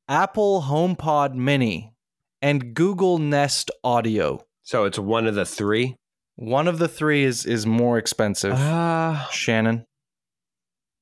Apple 0.08 0.64
HomePod 0.68 1.34
Mini, 1.34 1.94
and 2.42 2.74
Google 2.74 3.18
Nest 3.18 3.72
Audio. 3.84 4.46
So 4.64 4.86
it's 4.86 5.00
one 5.00 5.26
of 5.28 5.36
the 5.36 5.46
three. 5.46 5.96
One 6.36 6.68
of 6.68 6.78
the 6.80 6.88
three 6.88 7.24
is 7.24 7.46
is 7.46 7.66
more 7.66 7.98
expensive. 7.98 8.54
Uh, 8.54 9.28
Shannon. 9.30 9.86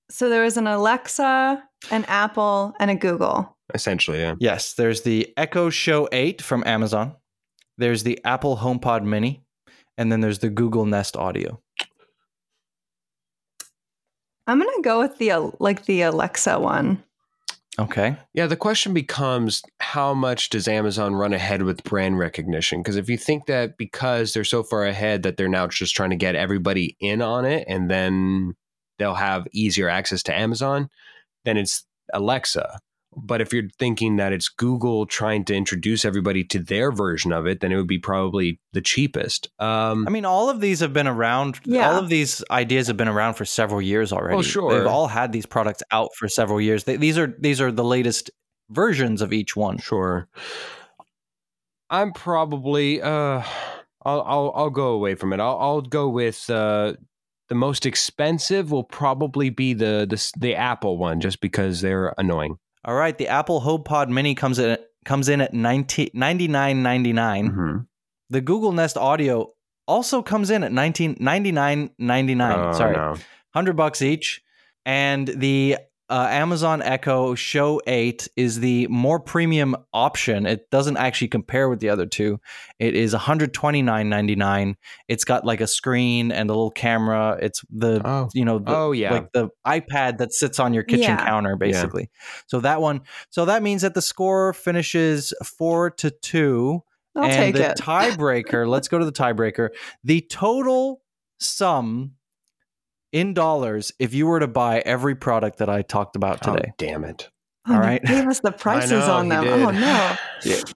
so 0.10 0.30
there 0.30 0.44
was 0.44 0.58
an 0.58 0.68
Alexa, 0.68 1.64
an 1.92 2.06
Apple, 2.06 2.74
and 2.80 2.90
a 2.92 2.96
Google. 2.96 3.58
essentially, 3.74 4.20
yeah. 4.20 4.36
Yes, 4.40 4.74
there's 4.74 5.02
the 5.02 5.32
Echo 5.38 5.70
Show 5.70 6.10
8 6.12 6.42
from 6.42 6.64
Amazon. 6.66 7.16
There's 7.78 8.04
the 8.04 8.20
Apple 8.26 8.58
HomePod 8.58 9.04
Mini, 9.04 9.44
and 9.98 10.12
then 10.12 10.22
there's 10.22 10.40
the 10.40 10.50
Google 10.50 10.86
Nest 10.86 11.16
Audio. 11.16 11.62
I'm 14.50 14.60
gonna 14.60 14.82
go 14.82 15.00
with 15.00 15.18
the 15.20 15.32
uh, 15.32 15.52
like 15.60 15.86
the 15.86 16.02
Alexa 16.02 16.60
one. 16.60 17.04
Okay. 17.78 18.18
Yeah, 18.34 18.48
the 18.48 18.58
question 18.58 18.94
becomes 18.94 19.62
how 19.80 20.14
much 20.14 20.50
does 20.50 20.68
Amazon 20.68 21.16
run 21.16 21.34
ahead 21.34 21.62
with 21.62 21.84
brand 21.84 22.20
recognition? 22.20 22.82
Because 22.82 22.98
if 22.98 23.10
you 23.10 23.18
think 23.18 23.46
that 23.46 23.78
because 23.78 24.34
they're 24.34 24.44
so 24.44 24.64
far 24.64 24.86
ahead 24.86 25.24
that 25.24 25.38
they're 25.38 25.48
now 25.48 25.68
just 25.68 25.96
trying 25.96 26.10
to 26.10 26.18
get 26.18 26.36
everybody 26.36 26.98
in 27.00 27.22
on 27.22 27.46
it 27.46 27.64
and 27.70 27.90
then 27.90 28.56
they'll 28.98 29.14
have 29.14 29.48
easier 29.54 29.88
access 29.88 30.24
to 30.24 30.38
Amazon, 30.38 30.90
then 31.46 31.56
it's 31.56 31.86
Alexa. 32.14 32.82
But 33.16 33.42
if 33.42 33.52
you're 33.52 33.70
thinking 33.80 34.18
that 34.18 34.34
it's 34.34 34.50
Google 34.50 35.06
trying 35.06 35.44
to 35.46 35.56
introduce 35.56 36.06
everybody 36.06 36.44
to 36.46 36.60
their 36.60 36.92
version 36.92 37.32
of 37.32 37.48
it, 37.48 37.60
then 37.60 37.72
it 37.72 37.76
would 37.76 37.88
be 37.88 37.98
probably 37.98 38.60
the 38.74 38.82
cheapest. 38.82 39.50
Um, 39.60 40.08
I 40.08 40.12
mean, 40.12 40.26
all 40.26 40.50
of 40.50 40.62
these 40.62 40.80
have 40.82 40.94
been 40.94 41.08
around. 41.08 41.60
Yeah. 41.66 41.90
All 41.90 42.00
of 42.00 42.10
these 42.10 42.44
ideas 42.52 42.88
have 42.88 42.98
been 42.98 43.08
around 43.08 43.34
for 43.34 43.46
several 43.46 43.82
years 43.82 44.14
already. 44.14 44.38
Oh, 44.38 44.42
sure. 44.44 44.78
They've 44.78 44.88
all 44.88 45.08
had 45.08 45.32
these 45.32 45.48
products 45.48 45.82
out 45.92 46.12
for 46.16 46.28
several 46.28 46.62
years. 46.62 46.84
They, 46.84 46.98
these 46.98 47.18
are 47.18 47.34
these 47.40 47.60
are 47.60 47.72
the 47.72 47.84
latest 47.84 48.30
versions 48.70 49.22
of 49.22 49.34
each 49.34 49.56
one. 49.56 49.80
Sure. 49.80 50.28
I'm 51.90 52.14
probably 52.14 53.02
uh 53.02 53.42
I'll 54.04 54.22
I'll 54.22 54.52
I'll 54.56 54.70
go 54.70 54.90
away 54.90 55.16
from 55.16 55.34
it. 55.34 55.40
I'll 55.40 55.58
I'll 55.60 55.82
go 55.82 56.08
with 56.08 56.48
uh 56.50 56.94
the 57.48 57.56
most 57.56 57.88
expensive 57.88 58.72
will 58.72 58.84
probably 58.84 59.50
be 59.50 59.74
the 59.74 60.06
the 60.08 60.32
the 60.40 60.56
Apple 60.56 60.98
one 60.98 61.20
just 61.20 61.42
because 61.42 61.82
they're 61.82 62.14
annoying. 62.18 62.58
All 62.86 62.96
right, 62.96 63.18
the 63.18 63.28
Apple 63.28 63.62
HomePod 63.62 64.10
Mini 64.10 64.36
comes 64.36 64.60
in 64.60 64.78
comes 65.06 65.30
in 65.30 65.42
at 65.42 65.54
90, 65.54 66.12
99.99. 66.12 67.50
Mm-hmm. 67.50 67.78
The 68.30 68.42
Google 68.42 68.72
Nest 68.72 68.98
Audio 68.98 69.52
also 69.88 70.22
comes 70.22 70.50
in 70.50 70.64
at 70.64 70.72
19 70.72 71.16
99.99. 71.16 72.58
Oh, 72.58 72.72
Sorry. 72.78 72.96
no. 72.96 73.10
100 73.10 73.76
bucks 73.76 74.02
each. 74.02 74.42
And 74.86 75.28
the 75.28 75.78
uh, 76.10 76.28
Amazon 76.30 76.82
Echo 76.82 77.36
Show 77.36 77.82
8 77.86 78.28
is 78.36 78.60
the 78.60 78.88
more 78.88 79.20
premium 79.20 79.76
option. 79.94 80.46
It 80.46 80.70
doesn't 80.72 80.98
actually 80.98 81.28
compare 81.28 81.70
with 81.70 81.80
the 81.80 81.90
other 81.90 82.06
two. 82.06 82.40
It 82.80 82.96
is 82.96 83.14
129.99. 83.14 84.76
It's 85.08 85.24
got 85.26 85.46
like 85.46 85.62
a 85.62 85.68
screen 85.68 86.32
and 86.32 86.50
a 86.50 86.54
little 86.54 86.72
camera. 86.72 87.38
It's 87.42 87.64
the 87.70 88.02
Oh. 88.06 88.30
you 88.34 88.46
know 88.46 88.60
the, 88.60 88.76
Oh, 88.76 88.92
yeah. 88.92 89.12
like 89.14 89.32
the 89.32 89.50
iPad 89.66 90.18
that 90.18 90.34
sits 90.34 90.60
on 90.60 90.74
your 90.74 90.84
kitchen 90.84 91.04
Yeah. 91.04 91.26
counter 91.26 91.56
basically. 91.56 92.10
So 92.48 92.60
that 92.62 92.82
one 92.82 93.02
so 93.30 93.46
that 93.46 93.64
means 93.64 93.82
that 93.84 93.94
the 93.94 94.02
score 94.02 94.54
finishes 94.54 95.34
4 95.44 95.92
to 95.92 96.12
2 96.12 96.84
I'll 97.16 97.24
and 97.24 97.34
take 97.34 97.56
the 97.56 97.72
it. 97.72 97.78
tiebreaker, 97.80 98.68
let's 98.68 98.88
go 98.88 98.98
to 99.00 99.06
the 99.06 99.12
tiebreaker. 99.12 99.70
The 100.04 100.22
total 100.22 101.02
sum 101.40 102.14
in 103.12 103.34
dollars, 103.34 103.92
if 104.00 104.14
you 104.14 104.28
were 104.28 104.40
to 104.40 104.48
buy 104.48 104.80
every 104.80 105.16
product 105.16 105.58
that 105.60 105.70
I 105.70 105.82
talked 105.82 106.16
about 106.16 106.48
Oh, 106.48 106.56
today, 106.56 106.72
damn 106.78 107.04
it. 107.04 107.30
Oh, 107.68 107.72
all 107.74 107.78
you 107.78 107.82
right. 107.84 108.04
Gave 108.04 108.28
us 108.28 108.40
the 108.40 108.52
prices 108.58 108.92
know, 108.92 109.12
on 109.14 109.30
them. 109.30 109.44
did. 109.44 109.54
Oh 109.54 109.72
no. 109.72 110.16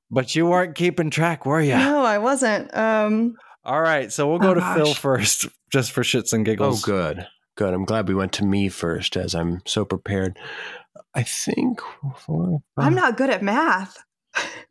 but 0.12 0.36
you 0.36 0.46
weren't 0.48 0.76
keeping 0.76 1.10
track, 1.10 1.46
were 1.46 1.62
you? 1.62 1.76
No, 1.78 2.04
I 2.04 2.18
wasn't. 2.18 2.76
Um, 2.76 3.36
All 3.64 3.82
right, 3.82 4.12
so 4.12 4.28
we'll 4.30 4.40
go 4.40 4.52
Oh, 4.52 4.54
to 4.56 4.74
Phil 4.76 4.94
first, 4.94 5.48
just 5.72 5.92
for 5.92 6.04
shits 6.04 6.34
and 6.34 6.46
giggles. 6.46 6.84
Oh 6.84 6.86
good. 6.86 7.28
Good. 7.56 7.74
I'm 7.74 7.86
glad 7.86 8.08
we 8.08 8.16
went 8.16 8.34
to 8.34 8.46
me 8.46 8.68
first 8.70 9.16
as 9.16 9.36
I'm 9.36 9.62
so 9.66 9.86
prepared. 9.86 10.38
I 11.16 11.22
think 11.24 11.80
four, 12.18 12.64
I'm 12.78 12.96
not 12.96 13.16
good 13.18 13.30
at 13.30 13.44
math. 13.44 13.98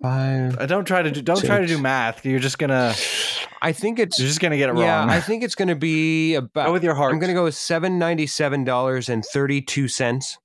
five. 0.02 0.58
Uh, 0.58 0.66
Don't 0.66 0.84
try 0.84 1.02
to 1.02 1.10
do, 1.12 1.22
don't 1.22 1.44
try 1.44 1.60
to 1.60 1.66
do 1.66 1.78
math. 1.78 2.26
You're 2.26 2.40
just 2.40 2.58
gonna 2.58 2.92
I 3.62 3.72
think 3.72 3.98
it's 3.98 4.18
you're 4.18 4.26
just 4.26 4.40
gonna 4.40 4.56
get 4.58 4.68
it 4.68 4.76
yeah, 4.76 4.98
wrong. 4.98 5.10
I 5.10 5.20
think 5.20 5.44
it's 5.44 5.54
gonna 5.54 5.76
be 5.76 6.34
about 6.34 6.66
go 6.66 6.72
with 6.72 6.84
your 6.84 6.94
heart. 6.94 7.12
I'm 7.12 7.20
gonna 7.20 7.32
go 7.32 7.44
with 7.44 7.54
seven 7.54 7.98
ninety 7.98 8.26
seven 8.26 8.64
dollars 8.64 9.08
and 9.08 9.24
thirty 9.24 9.62
two 9.62 9.86
cents. 9.88 10.36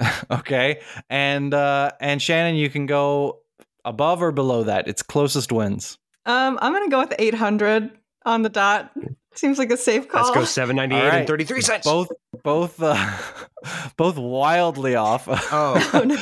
okay, 0.30 0.80
and 1.10 1.52
uh, 1.52 1.90
and 2.00 2.20
Shannon, 2.20 2.56
you 2.56 2.70
can 2.70 2.86
go 2.86 3.40
above 3.84 4.22
or 4.22 4.32
below 4.32 4.64
that. 4.64 4.88
It's 4.88 5.02
closest 5.02 5.52
wins. 5.52 5.98
Um, 6.24 6.58
I'm 6.60 6.72
gonna 6.72 6.88
go 6.88 6.98
with 7.00 7.14
800 7.18 7.90
on 8.24 8.42
the 8.42 8.48
dot. 8.48 8.92
Seems 9.36 9.58
like 9.58 9.70
a 9.70 9.76
safe 9.76 10.08
call. 10.08 10.22
Let's 10.24 10.34
go 10.34 10.44
seven 10.44 10.76
ninety 10.76 10.94
eight 10.96 11.00
All 11.02 11.08
right. 11.08 11.18
and 11.18 11.26
thirty 11.28 11.44
three 11.44 11.60
cents. 11.60 11.86
Both 11.86 12.08
both 12.42 12.82
uh, 12.82 12.96
both 13.96 14.16
wildly 14.16 14.94
off. 14.96 15.28
Oh, 15.52 15.90
Oh 15.94 16.00
no. 16.04 16.16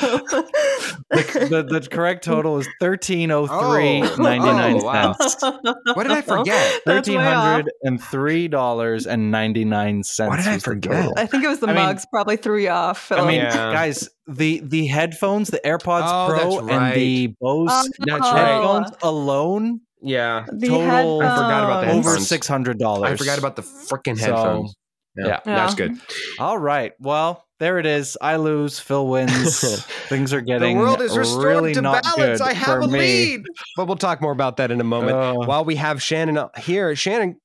the, 1.11 1.47
the, 1.71 1.81
the 1.81 1.89
correct 1.89 2.25
total 2.25 2.59
is 2.59 2.69
thirteen 2.81 3.31
oh 3.31 3.47
three 3.47 4.01
ninety 4.23 4.47
nine 4.47 4.77
Oh, 4.81 4.85
wow. 4.85 5.13
cents. 5.13 5.43
What 5.43 6.03
did 6.03 6.13
I 6.13 6.23
forget? 6.23 6.83
That's 6.85 7.07
Thirteen 7.07 7.19
way 7.19 7.27
off. 7.33 7.45
hundred 7.45 7.73
and 7.83 8.03
three 8.03 8.49
dollars 8.49 9.07
and 9.07 9.31
ninety 9.31 9.65
nine 9.65 10.03
cents. 10.03 10.29
What 10.31 10.37
did 10.39 10.49
I 10.49 10.59
forget? 10.59 11.13
I 11.17 11.27
think 11.27 11.45
it 11.45 11.49
was 11.49 11.61
the 11.61 11.69
I 11.69 11.75
mean- 11.75 11.85
mugs 11.85 12.07
probably 12.11 12.37
threw 12.37 12.59
you 12.59 12.71
off. 12.71 13.11
I 13.13 13.25
mean, 13.27 13.37
Yeah. 13.41 13.73
guys, 13.73 14.09
the 14.27 14.61
the 14.65 14.87
headphones, 14.87 15.49
the 15.51 15.61
AirPods 15.65 16.03
Oh, 16.07 16.27
Pro, 16.29 16.67
that's 16.67 16.73
and 16.73 16.95
the 16.97 17.27
Bose 17.41 17.69
Oh, 17.71 17.85
That's 17.99 18.07
no. 18.07 18.19
right. 18.19 18.37
headphones 18.37 18.91
alone 19.03 19.81
yeah. 20.05 20.45
the 20.53 20.69
total- 20.69 21.21
I 21.23 21.35
forgot 21.37 21.65
about 21.65 21.81
the 21.83 21.87
over 21.93 22.09
headphones. 22.11 22.29
six 22.29 22.47
hundred 22.47 22.79
dollars. 22.79 23.11
I 23.13 23.17
forgot 23.17 23.39
about 23.39 23.57
the 23.57 23.63
freaking 23.63 24.19
So, 24.19 24.27
headphones. 24.27 24.75
yeah. 25.17 25.41
that's 25.45 25.79
Yeah. 25.79 25.89
good. 25.89 25.99
All 26.39 26.59
right, 26.59 26.93
well, 27.01 27.45
there 27.61 27.79
it 27.79 27.87
is. 27.87 28.17
I 28.21 28.37
lose. 28.37 28.79
Phil 28.81 29.07
wins. 29.07 29.85
Things 30.09 30.33
are 30.33 30.41
getting 30.41 30.77
The 30.77 30.83
world 30.83 31.01
is 31.01 31.17
restored 31.17 31.45
really 31.45 31.75
to 31.75 31.81
not 31.83 32.03
balance. 32.05 32.41
good 32.41 32.47
I 32.49 32.53
have 32.53 32.67
for 32.67 32.81
a 32.81 32.89
me. 32.89 32.99
lead. 32.99 33.43
But 33.77 33.87
we'll 33.87 33.97
talk 33.97 34.21
more 34.21 34.33
about 34.33 34.57
that 34.59 34.71
in 34.71 34.81
a 34.81 34.85
moment. 34.85 35.17
Uh, 35.17 35.35
While 35.35 35.65
we 35.65 35.77
have 35.77 36.03
Shannon 36.03 36.37
up 36.37 36.59
here, 36.59 36.95
Shannon, 36.97 37.37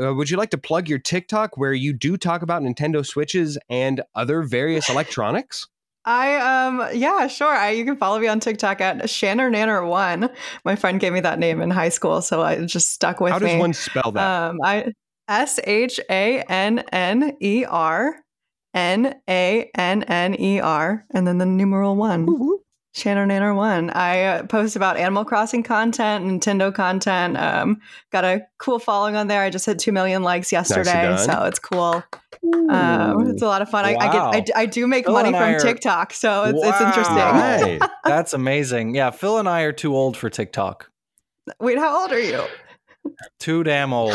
uh, 0.00 0.14
would 0.14 0.30
you 0.30 0.36
like 0.36 0.50
to 0.50 0.58
plug 0.58 0.88
your 0.88 0.98
TikTok 0.98 1.56
where 1.58 1.72
you 1.72 1.92
do 1.92 2.16
talk 2.16 2.42
about 2.42 2.62
Nintendo 2.62 3.04
Switches 3.04 3.58
and 3.68 4.02
other 4.14 4.42
various 4.42 4.88
electronics? 4.88 5.66
I 6.06 6.36
um 6.36 6.88
yeah 6.94 7.26
sure 7.26 7.52
I, 7.52 7.70
you 7.70 7.84
can 7.84 7.96
follow 7.96 8.20
me 8.20 8.28
on 8.28 8.38
TikTok 8.38 8.80
at 8.80 9.10
Shanner 9.10 9.50
Nanner 9.50 9.86
one. 9.86 10.30
My 10.64 10.76
friend 10.76 11.00
gave 11.00 11.12
me 11.12 11.20
that 11.20 11.38
name 11.38 11.60
in 11.60 11.70
high 11.70 11.88
school, 11.88 12.22
so 12.22 12.42
I 12.42 12.64
just 12.64 12.92
stuck 12.92 13.20
with 13.20 13.32
How 13.32 13.40
does 13.40 13.52
me. 13.52 13.58
one 13.58 13.72
spell 13.72 14.12
that? 14.12 14.50
Um, 14.50 14.58
I 14.62 14.92
S 15.28 15.58
H 15.64 15.98
A 16.08 16.42
N 16.48 16.78
N 16.92 17.36
E 17.40 17.64
R 17.64 18.20
N 18.72 19.14
A 19.28 19.70
N 19.74 20.02
N 20.04 20.40
E 20.40 20.60
R, 20.60 21.04
and 21.10 21.26
then 21.26 21.38
the 21.38 21.46
numeral 21.46 21.96
one. 21.96 22.26
Shannon 22.96 23.28
Nanner 23.28 23.54
one. 23.54 23.90
I 23.90 24.22
uh, 24.22 24.42
post 24.46 24.74
about 24.74 24.96
Animal 24.96 25.26
Crossing 25.26 25.62
content, 25.62 26.24
Nintendo 26.24 26.74
content. 26.74 27.36
Um, 27.36 27.82
got 28.10 28.24
a 28.24 28.40
cool 28.56 28.78
following 28.78 29.16
on 29.16 29.26
there. 29.26 29.42
I 29.42 29.50
just 29.50 29.66
hit 29.66 29.78
two 29.78 29.92
million 29.92 30.22
likes 30.22 30.50
yesterday, 30.50 31.02
done. 31.02 31.18
so 31.18 31.44
it's 31.44 31.58
cool. 31.58 32.02
Um, 32.70 33.28
it's 33.28 33.42
a 33.42 33.46
lot 33.46 33.60
of 33.60 33.68
fun. 33.68 33.84
I, 33.84 33.88
I 33.90 33.92
get, 33.92 34.14
Wow. 34.14 34.30
I, 34.32 34.40
d- 34.40 34.52
I 34.56 34.64
do 34.64 34.86
make 34.86 35.04
Phil 35.04 35.12
money 35.12 35.30
from 35.30 35.42
are- 35.42 35.58
TikTok, 35.58 36.14
so 36.14 36.44
it's, 36.44 36.58
it's 36.62 36.80
interesting. 36.80 37.16
Right. 37.16 37.78
That's 38.04 38.32
amazing. 38.32 38.94
Yeah, 38.94 39.10
Phil 39.10 39.36
and 39.38 39.46
I 39.48 39.60
are 39.62 39.72
too 39.72 39.94
old 39.94 40.16
for 40.16 40.30
TikTok. 40.30 40.90
Wait, 41.60 41.76
how 41.78 42.00
old 42.00 42.12
are 42.12 42.18
you? 42.18 42.42
Too 43.38 43.62
damn 43.62 43.92
old. 43.92 44.14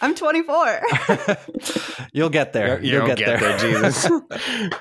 I'm 0.00 0.14
24. 0.14 0.82
You'll 2.12 2.28
get 2.28 2.52
there. 2.52 2.80
You 2.80 2.92
You'll 2.92 3.06
don't 3.06 3.18
get, 3.18 3.40
there. 3.40 3.58
Jesus. 3.58 4.06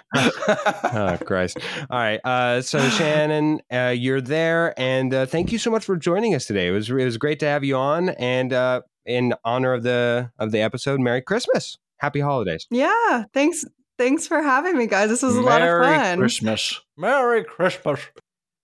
oh, 0.16 1.18
Christ. 1.26 1.57
All 1.89 1.99
right. 1.99 2.20
Uh, 2.24 2.61
so, 2.61 2.80
Shannon, 2.89 3.61
uh, 3.72 3.93
you're 3.95 4.22
there. 4.22 4.74
And 4.80 5.13
uh, 5.13 5.26
thank 5.26 5.51
you 5.51 5.57
so 5.57 5.72
much 5.72 5.86
for 5.86 5.95
joining 5.95 6.36
us 6.36 6.45
today. 6.45 6.68
It 6.68 6.72
was, 6.72 6.89
it 6.89 6.93
was 6.93 7.18
great 7.18 7.39
to 7.39 7.45
have 7.45 7.63
you 7.63 7.76
on. 7.76 8.09
And 8.09 8.53
uh, 8.53 8.82
in 9.05 9.34
honor 9.43 9.74
of 9.74 9.84
the 9.84 10.32
of 10.39 10.51
the 10.51 10.61
episode, 10.61 10.99
Merry 10.99 11.22
Christmas. 11.22 11.78
Happy 11.97 12.20
holidays. 12.20 12.68
yeah, 12.70 13.24
thanks. 13.34 13.63
Thanks 13.97 14.28
for 14.28 14.41
having 14.41 14.78
me, 14.78 14.88
guys. 14.88 15.09
This 15.09 15.24
was 15.24 15.38
a 15.38 15.41
lot 15.41 15.61
of 15.61 15.70
fun. 15.70 15.80
Merry 15.80 15.97
fun. 15.97 16.20
Christmas. 16.20 16.82
Merry 16.97 17.43
Christmas. 17.45 18.01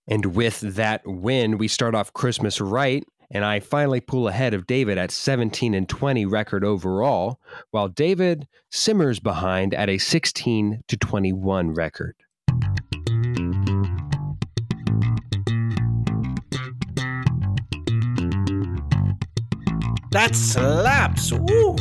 And 0.06 0.34
with 0.34 0.60
that 0.60 1.00
win, 1.06 1.56
we 1.56 1.68
start 1.68 1.94
off 1.94 2.12
Christmas 2.12 2.60
right. 2.60 3.04
And 3.34 3.44
I 3.46 3.60
finally 3.60 4.00
pull 4.00 4.28
ahead 4.28 4.52
of 4.52 4.66
David 4.66 4.98
at 4.98 5.10
17 5.10 5.72
and 5.74 5.88
20 5.88 6.26
record 6.26 6.64
overall, 6.64 7.40
while 7.70 7.88
David 7.88 8.46
simmers 8.70 9.20
behind 9.20 9.72
at 9.72 9.88
a 9.88 9.96
16 9.98 10.82
to 10.86 10.96
21 10.98 11.72
record. 11.72 12.14
That 20.10 20.36
slaps. 20.36 21.32
Ooh. 21.32 21.76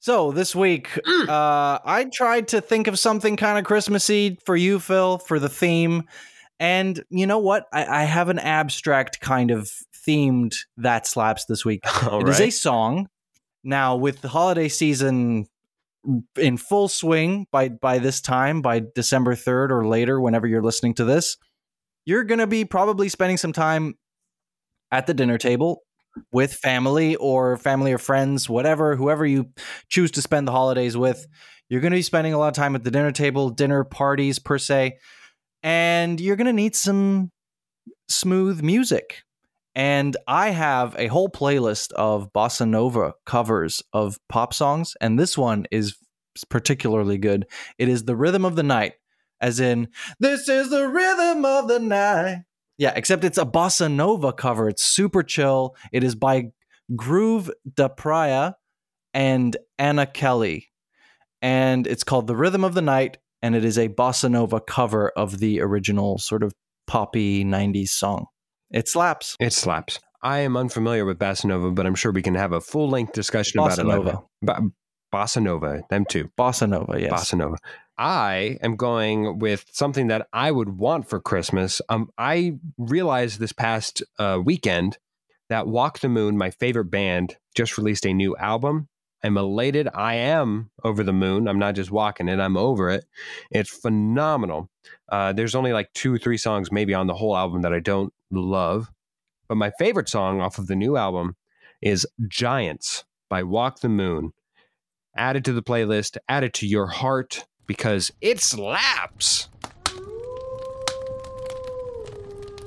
So 0.00 0.32
this 0.32 0.56
week, 0.56 0.88
Mm. 1.06 1.28
uh, 1.28 1.78
I 1.84 2.04
tried 2.12 2.48
to 2.48 2.60
think 2.60 2.86
of 2.88 2.98
something 2.98 3.36
kind 3.36 3.58
of 3.58 3.64
Christmassy 3.64 4.38
for 4.44 4.56
you, 4.56 4.80
Phil, 4.80 5.18
for 5.18 5.38
the 5.38 5.48
theme. 5.48 6.04
And 6.60 7.02
you 7.10 7.26
know 7.26 7.38
what? 7.38 7.66
I, 7.72 8.02
I 8.02 8.04
have 8.04 8.28
an 8.28 8.40
abstract 8.40 9.20
kind 9.20 9.52
of 9.52 9.70
themed 10.08 10.56
that 10.78 11.06
slaps 11.06 11.44
this 11.44 11.64
week. 11.64 11.80
All 12.06 12.20
It 12.20 12.28
is 12.28 12.40
a 12.40 12.50
song. 12.50 13.08
Now, 13.62 13.96
with 13.96 14.20
the 14.22 14.28
holiday 14.28 14.68
season 14.68 15.46
in 16.36 16.56
full 16.56 16.88
swing 16.88 17.46
by 17.52 17.68
by 17.68 17.98
this 17.98 18.20
time, 18.20 18.62
by 18.62 18.82
December 18.94 19.34
third 19.34 19.70
or 19.70 19.86
later, 19.86 20.20
whenever 20.20 20.46
you're 20.46 20.62
listening 20.62 20.94
to 20.94 21.04
this, 21.04 21.36
you're 22.06 22.24
gonna 22.24 22.46
be 22.46 22.64
probably 22.64 23.08
spending 23.08 23.36
some 23.36 23.52
time 23.52 23.94
at 24.90 25.06
the 25.06 25.14
dinner 25.14 25.36
table 25.36 25.82
with 26.32 26.54
family 26.54 27.14
or 27.16 27.56
family 27.58 27.92
or 27.92 27.98
friends, 27.98 28.48
whatever, 28.48 28.96
whoever 28.96 29.26
you 29.26 29.50
choose 29.88 30.10
to 30.12 30.22
spend 30.22 30.48
the 30.48 30.52
holidays 30.52 30.96
with. 30.96 31.26
You're 31.68 31.82
gonna 31.82 31.96
be 31.96 32.02
spending 32.02 32.32
a 32.32 32.38
lot 32.38 32.48
of 32.48 32.54
time 32.54 32.74
at 32.74 32.84
the 32.84 32.90
dinner 32.90 33.12
table, 33.12 33.50
dinner 33.50 33.84
parties 33.84 34.38
per 34.38 34.56
se, 34.56 34.98
and 35.62 36.18
you're 36.18 36.36
gonna 36.36 36.52
need 36.52 36.74
some 36.74 37.30
smooth 38.08 38.62
music. 38.62 39.22
And 39.74 40.16
I 40.26 40.50
have 40.50 40.96
a 40.98 41.06
whole 41.06 41.28
playlist 41.28 41.92
of 41.92 42.32
bossa 42.32 42.68
nova 42.68 43.14
covers 43.26 43.82
of 43.92 44.18
pop 44.28 44.52
songs, 44.52 44.96
and 45.00 45.18
this 45.18 45.38
one 45.38 45.66
is 45.70 45.96
particularly 46.50 47.18
good. 47.18 47.46
It 47.78 47.88
is 47.88 48.04
the 48.04 48.16
rhythm 48.16 48.44
of 48.44 48.56
the 48.56 48.62
night, 48.62 48.94
as 49.40 49.60
in, 49.60 49.88
this 50.18 50.48
is 50.48 50.70
the 50.70 50.88
rhythm 50.88 51.44
of 51.44 51.68
the 51.68 51.78
night. 51.78 52.44
Yeah, 52.76 52.92
except 52.94 53.24
it's 53.24 53.38
a 53.38 53.44
bossa 53.44 53.90
nova 53.90 54.32
cover. 54.32 54.68
It's 54.68 54.84
super 54.84 55.22
chill. 55.22 55.74
It 55.92 56.04
is 56.04 56.14
by 56.14 56.52
Groove 56.94 57.50
da 57.74 57.88
Praia 57.88 58.54
and 59.12 59.56
Anna 59.78 60.06
Kelly. 60.06 60.68
And 61.42 61.86
it's 61.86 62.04
called 62.04 62.26
The 62.26 62.36
Rhythm 62.36 62.64
of 62.64 62.74
the 62.74 62.82
Night, 62.82 63.18
and 63.42 63.54
it 63.54 63.64
is 63.64 63.78
a 63.78 63.88
bossa 63.88 64.30
nova 64.30 64.60
cover 64.60 65.10
of 65.10 65.38
the 65.38 65.60
original 65.60 66.18
sort 66.18 66.42
of 66.42 66.52
poppy 66.86 67.44
90s 67.44 67.90
song. 67.90 68.26
It 68.70 68.88
slaps. 68.88 69.36
It 69.40 69.52
slaps. 69.52 70.00
I 70.22 70.38
am 70.40 70.56
unfamiliar 70.56 71.04
with 71.04 71.18
Bossa 71.18 71.44
Nova, 71.46 71.70
but 71.70 71.86
I'm 71.86 71.94
sure 71.94 72.10
we 72.12 72.22
can 72.22 72.34
have 72.34 72.52
a 72.52 72.60
full 72.60 72.88
length 72.88 73.12
discussion 73.12 73.60
about 73.60 73.72
Bossa 73.72 73.78
it. 73.78 73.86
later. 73.86 74.04
Nova. 74.04 74.22
Ba- 74.42 74.70
Bossa 75.12 75.42
Nova, 75.42 75.82
them 75.90 76.04
too. 76.04 76.30
Bossa 76.36 76.68
Nova, 76.68 77.00
yes. 77.00 77.12
Bossa 77.12 77.38
Nova. 77.38 77.56
I 77.96 78.58
am 78.62 78.76
going 78.76 79.38
with 79.38 79.64
something 79.72 80.08
that 80.08 80.28
I 80.32 80.50
would 80.50 80.78
want 80.78 81.08
for 81.08 81.18
Christmas. 81.20 81.80
Um, 81.88 82.10
I 82.18 82.58
realized 82.76 83.40
this 83.40 83.52
past 83.52 84.02
uh, 84.18 84.40
weekend 84.44 84.98
that 85.48 85.66
Walk 85.66 86.00
the 86.00 86.08
Moon, 86.08 86.36
my 86.36 86.50
favorite 86.50 86.90
band, 86.90 87.36
just 87.54 87.78
released 87.78 88.06
a 88.06 88.12
new 88.12 88.36
album. 88.36 88.88
I'm 89.24 89.36
elated. 89.36 89.88
I 89.94 90.14
am 90.14 90.70
over 90.84 91.02
the 91.02 91.12
moon. 91.12 91.48
I'm 91.48 91.58
not 91.58 91.74
just 91.74 91.90
walking 91.90 92.28
it, 92.28 92.38
I'm 92.38 92.56
over 92.56 92.90
it. 92.90 93.04
It's 93.50 93.70
phenomenal. 93.70 94.70
Uh, 95.08 95.32
there's 95.32 95.54
only 95.56 95.72
like 95.72 95.92
two 95.92 96.14
or 96.14 96.18
three 96.18 96.36
songs, 96.36 96.70
maybe 96.70 96.94
on 96.94 97.06
the 97.08 97.14
whole 97.14 97.36
album, 97.36 97.62
that 97.62 97.72
I 97.72 97.80
don't 97.80 98.12
love. 98.30 98.90
But 99.48 99.56
my 99.56 99.72
favorite 99.78 100.08
song 100.08 100.40
off 100.40 100.58
of 100.58 100.66
the 100.66 100.76
new 100.76 100.96
album 100.96 101.36
is 101.80 102.06
Giants 102.28 103.04
by 103.30 103.42
Walk 103.42 103.80
the 103.80 103.88
Moon. 103.88 104.32
Add 105.16 105.36
it 105.36 105.44
to 105.44 105.52
the 105.52 105.62
playlist, 105.62 106.16
add 106.28 106.44
it 106.44 106.52
to 106.54 106.66
your 106.66 106.86
heart 106.86 107.46
because 107.66 108.12
it 108.20 108.40
slaps. 108.40 109.48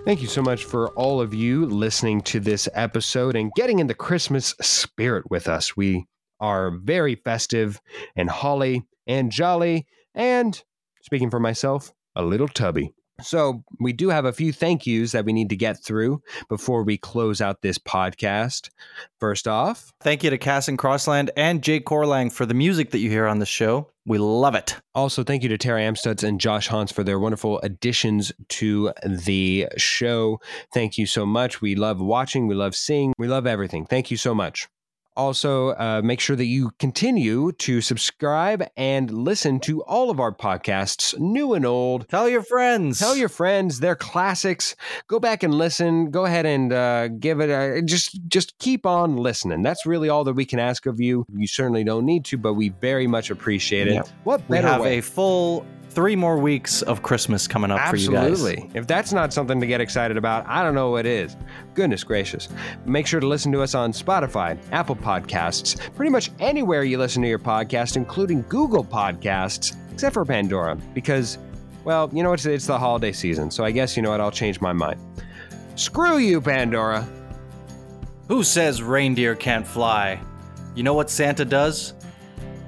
Thank 0.03 0.21
you 0.21 0.27
so 0.27 0.41
much 0.41 0.65
for 0.65 0.89
all 0.89 1.21
of 1.21 1.33
you 1.33 1.65
listening 1.67 2.21
to 2.21 2.39
this 2.39 2.67
episode 2.73 3.35
and 3.35 3.51
getting 3.55 3.77
in 3.77 3.85
the 3.85 3.93
Christmas 3.93 4.55
spirit 4.59 5.29
with 5.29 5.47
us. 5.47 5.77
We 5.77 6.07
are 6.39 6.71
very 6.71 7.13
festive 7.13 7.79
and 8.15 8.27
holly 8.27 8.83
and 9.05 9.31
jolly 9.31 9.85
and, 10.15 10.61
speaking 11.03 11.29
for 11.29 11.39
myself, 11.39 11.93
a 12.15 12.23
little 12.23 12.47
tubby. 12.47 12.95
So, 13.23 13.63
we 13.79 13.93
do 13.93 14.09
have 14.09 14.25
a 14.25 14.33
few 14.33 14.51
thank 14.51 14.85
yous 14.85 15.11
that 15.11 15.25
we 15.25 15.33
need 15.33 15.49
to 15.49 15.55
get 15.55 15.83
through 15.83 16.21
before 16.49 16.83
we 16.83 16.97
close 16.97 17.41
out 17.41 17.61
this 17.61 17.77
podcast. 17.77 18.69
First 19.19 19.47
off, 19.47 19.91
Thank 20.01 20.23
you 20.23 20.29
to 20.29 20.37
Cass 20.37 20.67
and 20.67 20.77
Crossland 20.77 21.31
and 21.37 21.61
Jake 21.61 21.85
Corlang 21.85 22.31
for 22.31 22.45
the 22.45 22.53
music 22.53 22.91
that 22.91 22.99
you 22.99 23.09
hear 23.09 23.27
on 23.27 23.39
the 23.39 23.45
show. 23.45 23.91
We 24.05 24.17
love 24.17 24.55
it. 24.55 24.77
Also, 24.95 25.23
thank 25.23 25.43
you 25.43 25.49
to 25.49 25.57
Terry 25.57 25.83
Amstutz 25.83 26.23
and 26.23 26.41
Josh 26.41 26.67
Hans 26.67 26.91
for 26.91 27.03
their 27.03 27.19
wonderful 27.19 27.59
additions 27.61 28.31
to 28.49 28.91
the 29.05 29.67
show. 29.77 30.39
Thank 30.73 30.97
you 30.97 31.05
so 31.05 31.25
much. 31.25 31.61
We 31.61 31.75
love 31.75 32.01
watching, 32.01 32.47
we 32.47 32.55
love 32.55 32.75
seeing, 32.75 33.13
we 33.19 33.27
love 33.27 33.45
everything. 33.45 33.85
Thank 33.85 34.09
you 34.09 34.17
so 34.17 34.33
much. 34.33 34.67
Also, 35.17 35.69
uh, 35.71 36.01
make 36.03 36.19
sure 36.19 36.35
that 36.35 36.45
you 36.45 36.71
continue 36.79 37.51
to 37.53 37.81
subscribe 37.81 38.63
and 38.77 39.11
listen 39.11 39.59
to 39.59 39.83
all 39.83 40.09
of 40.09 40.19
our 40.19 40.31
podcasts, 40.33 41.17
new 41.19 41.53
and 41.53 41.65
old. 41.65 42.07
Tell 42.07 42.29
your 42.29 42.43
friends. 42.43 42.99
Tell 42.99 43.15
your 43.15 43.29
friends; 43.29 43.79
they're 43.81 43.95
classics. 43.95 44.75
Go 45.07 45.19
back 45.19 45.43
and 45.43 45.53
listen. 45.53 46.11
Go 46.11 46.25
ahead 46.25 46.45
and 46.45 46.71
uh, 46.71 47.07
give 47.09 47.41
it 47.41 47.49
a 47.49 47.81
just. 47.81 48.19
Just 48.27 48.57
keep 48.59 48.85
on 48.85 49.17
listening. 49.17 49.61
That's 49.63 49.85
really 49.85 50.07
all 50.07 50.23
that 50.23 50.33
we 50.33 50.45
can 50.45 50.59
ask 50.59 50.85
of 50.85 50.99
you. 51.01 51.25
You 51.35 51.47
certainly 51.47 51.83
don't 51.83 52.05
need 52.05 52.23
to, 52.25 52.37
but 52.37 52.53
we 52.53 52.69
very 52.69 53.07
much 53.07 53.29
appreciate 53.29 53.87
it. 53.87 53.93
Yeah. 53.95 54.03
What 54.23 54.41
We 54.47 54.57
have 54.57 54.81
way? 54.81 54.99
a 54.99 55.01
full 55.01 55.65
three 55.91 56.15
more 56.15 56.37
weeks 56.37 56.81
of 56.83 57.03
Christmas 57.03 57.47
coming 57.47 57.69
up 57.69 57.89
for 57.89 57.97
you 57.97 58.11
guys. 58.11 58.31
Absolutely. 58.31 58.71
If 58.73 58.87
that's 58.87 59.11
not 59.11 59.33
something 59.33 59.59
to 59.59 59.67
get 59.67 59.81
excited 59.81 60.15
about, 60.15 60.47
I 60.47 60.63
don't 60.63 60.73
know 60.73 60.89
what 60.89 61.05
is. 61.05 61.35
Goodness 61.73 62.03
gracious. 62.03 62.47
Make 62.85 63.05
sure 63.05 63.19
to 63.19 63.27
listen 63.27 63.51
to 63.51 63.61
us 63.61 63.75
on 63.75 63.91
Spotify, 63.91 64.57
Apple 64.71 64.95
Podcasts, 64.95 65.77
pretty 65.95 66.09
much 66.09 66.31
anywhere 66.39 66.83
you 66.83 66.97
listen 66.97 67.21
to 67.23 67.27
your 67.27 67.39
podcast, 67.39 67.97
including 67.97 68.43
Google 68.43 68.85
Podcasts, 68.85 69.75
except 69.91 70.13
for 70.13 70.23
Pandora, 70.23 70.75
because, 70.93 71.37
well, 71.83 72.09
you 72.13 72.23
know, 72.23 72.31
it's, 72.31 72.45
it's 72.45 72.67
the 72.67 72.79
holiday 72.79 73.11
season, 73.11 73.51
so 73.51 73.65
I 73.65 73.71
guess, 73.71 73.97
you 73.97 74.03
know 74.03 74.11
what, 74.11 74.21
I'll 74.21 74.31
change 74.31 74.61
my 74.61 74.71
mind. 74.71 74.99
Screw 75.75 76.19
you, 76.19 76.39
Pandora. 76.39 77.07
Who 78.29 78.43
says 78.43 78.81
reindeer 78.81 79.35
can't 79.35 79.67
fly? 79.67 80.21
You 80.73 80.83
know 80.83 80.93
what 80.93 81.09
Santa 81.09 81.43
does? 81.43 81.93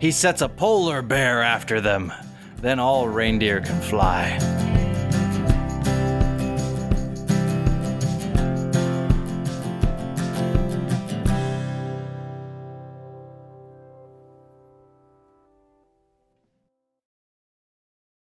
He 0.02 0.12
sets 0.12 0.42
a 0.42 0.50
polar 0.50 1.02
bear 1.02 1.42
after 1.42 1.80
them. 1.80 2.12
Then 2.64 2.80
all 2.80 3.10
reindeer 3.10 3.60
can 3.60 3.82
fly. 3.82 4.40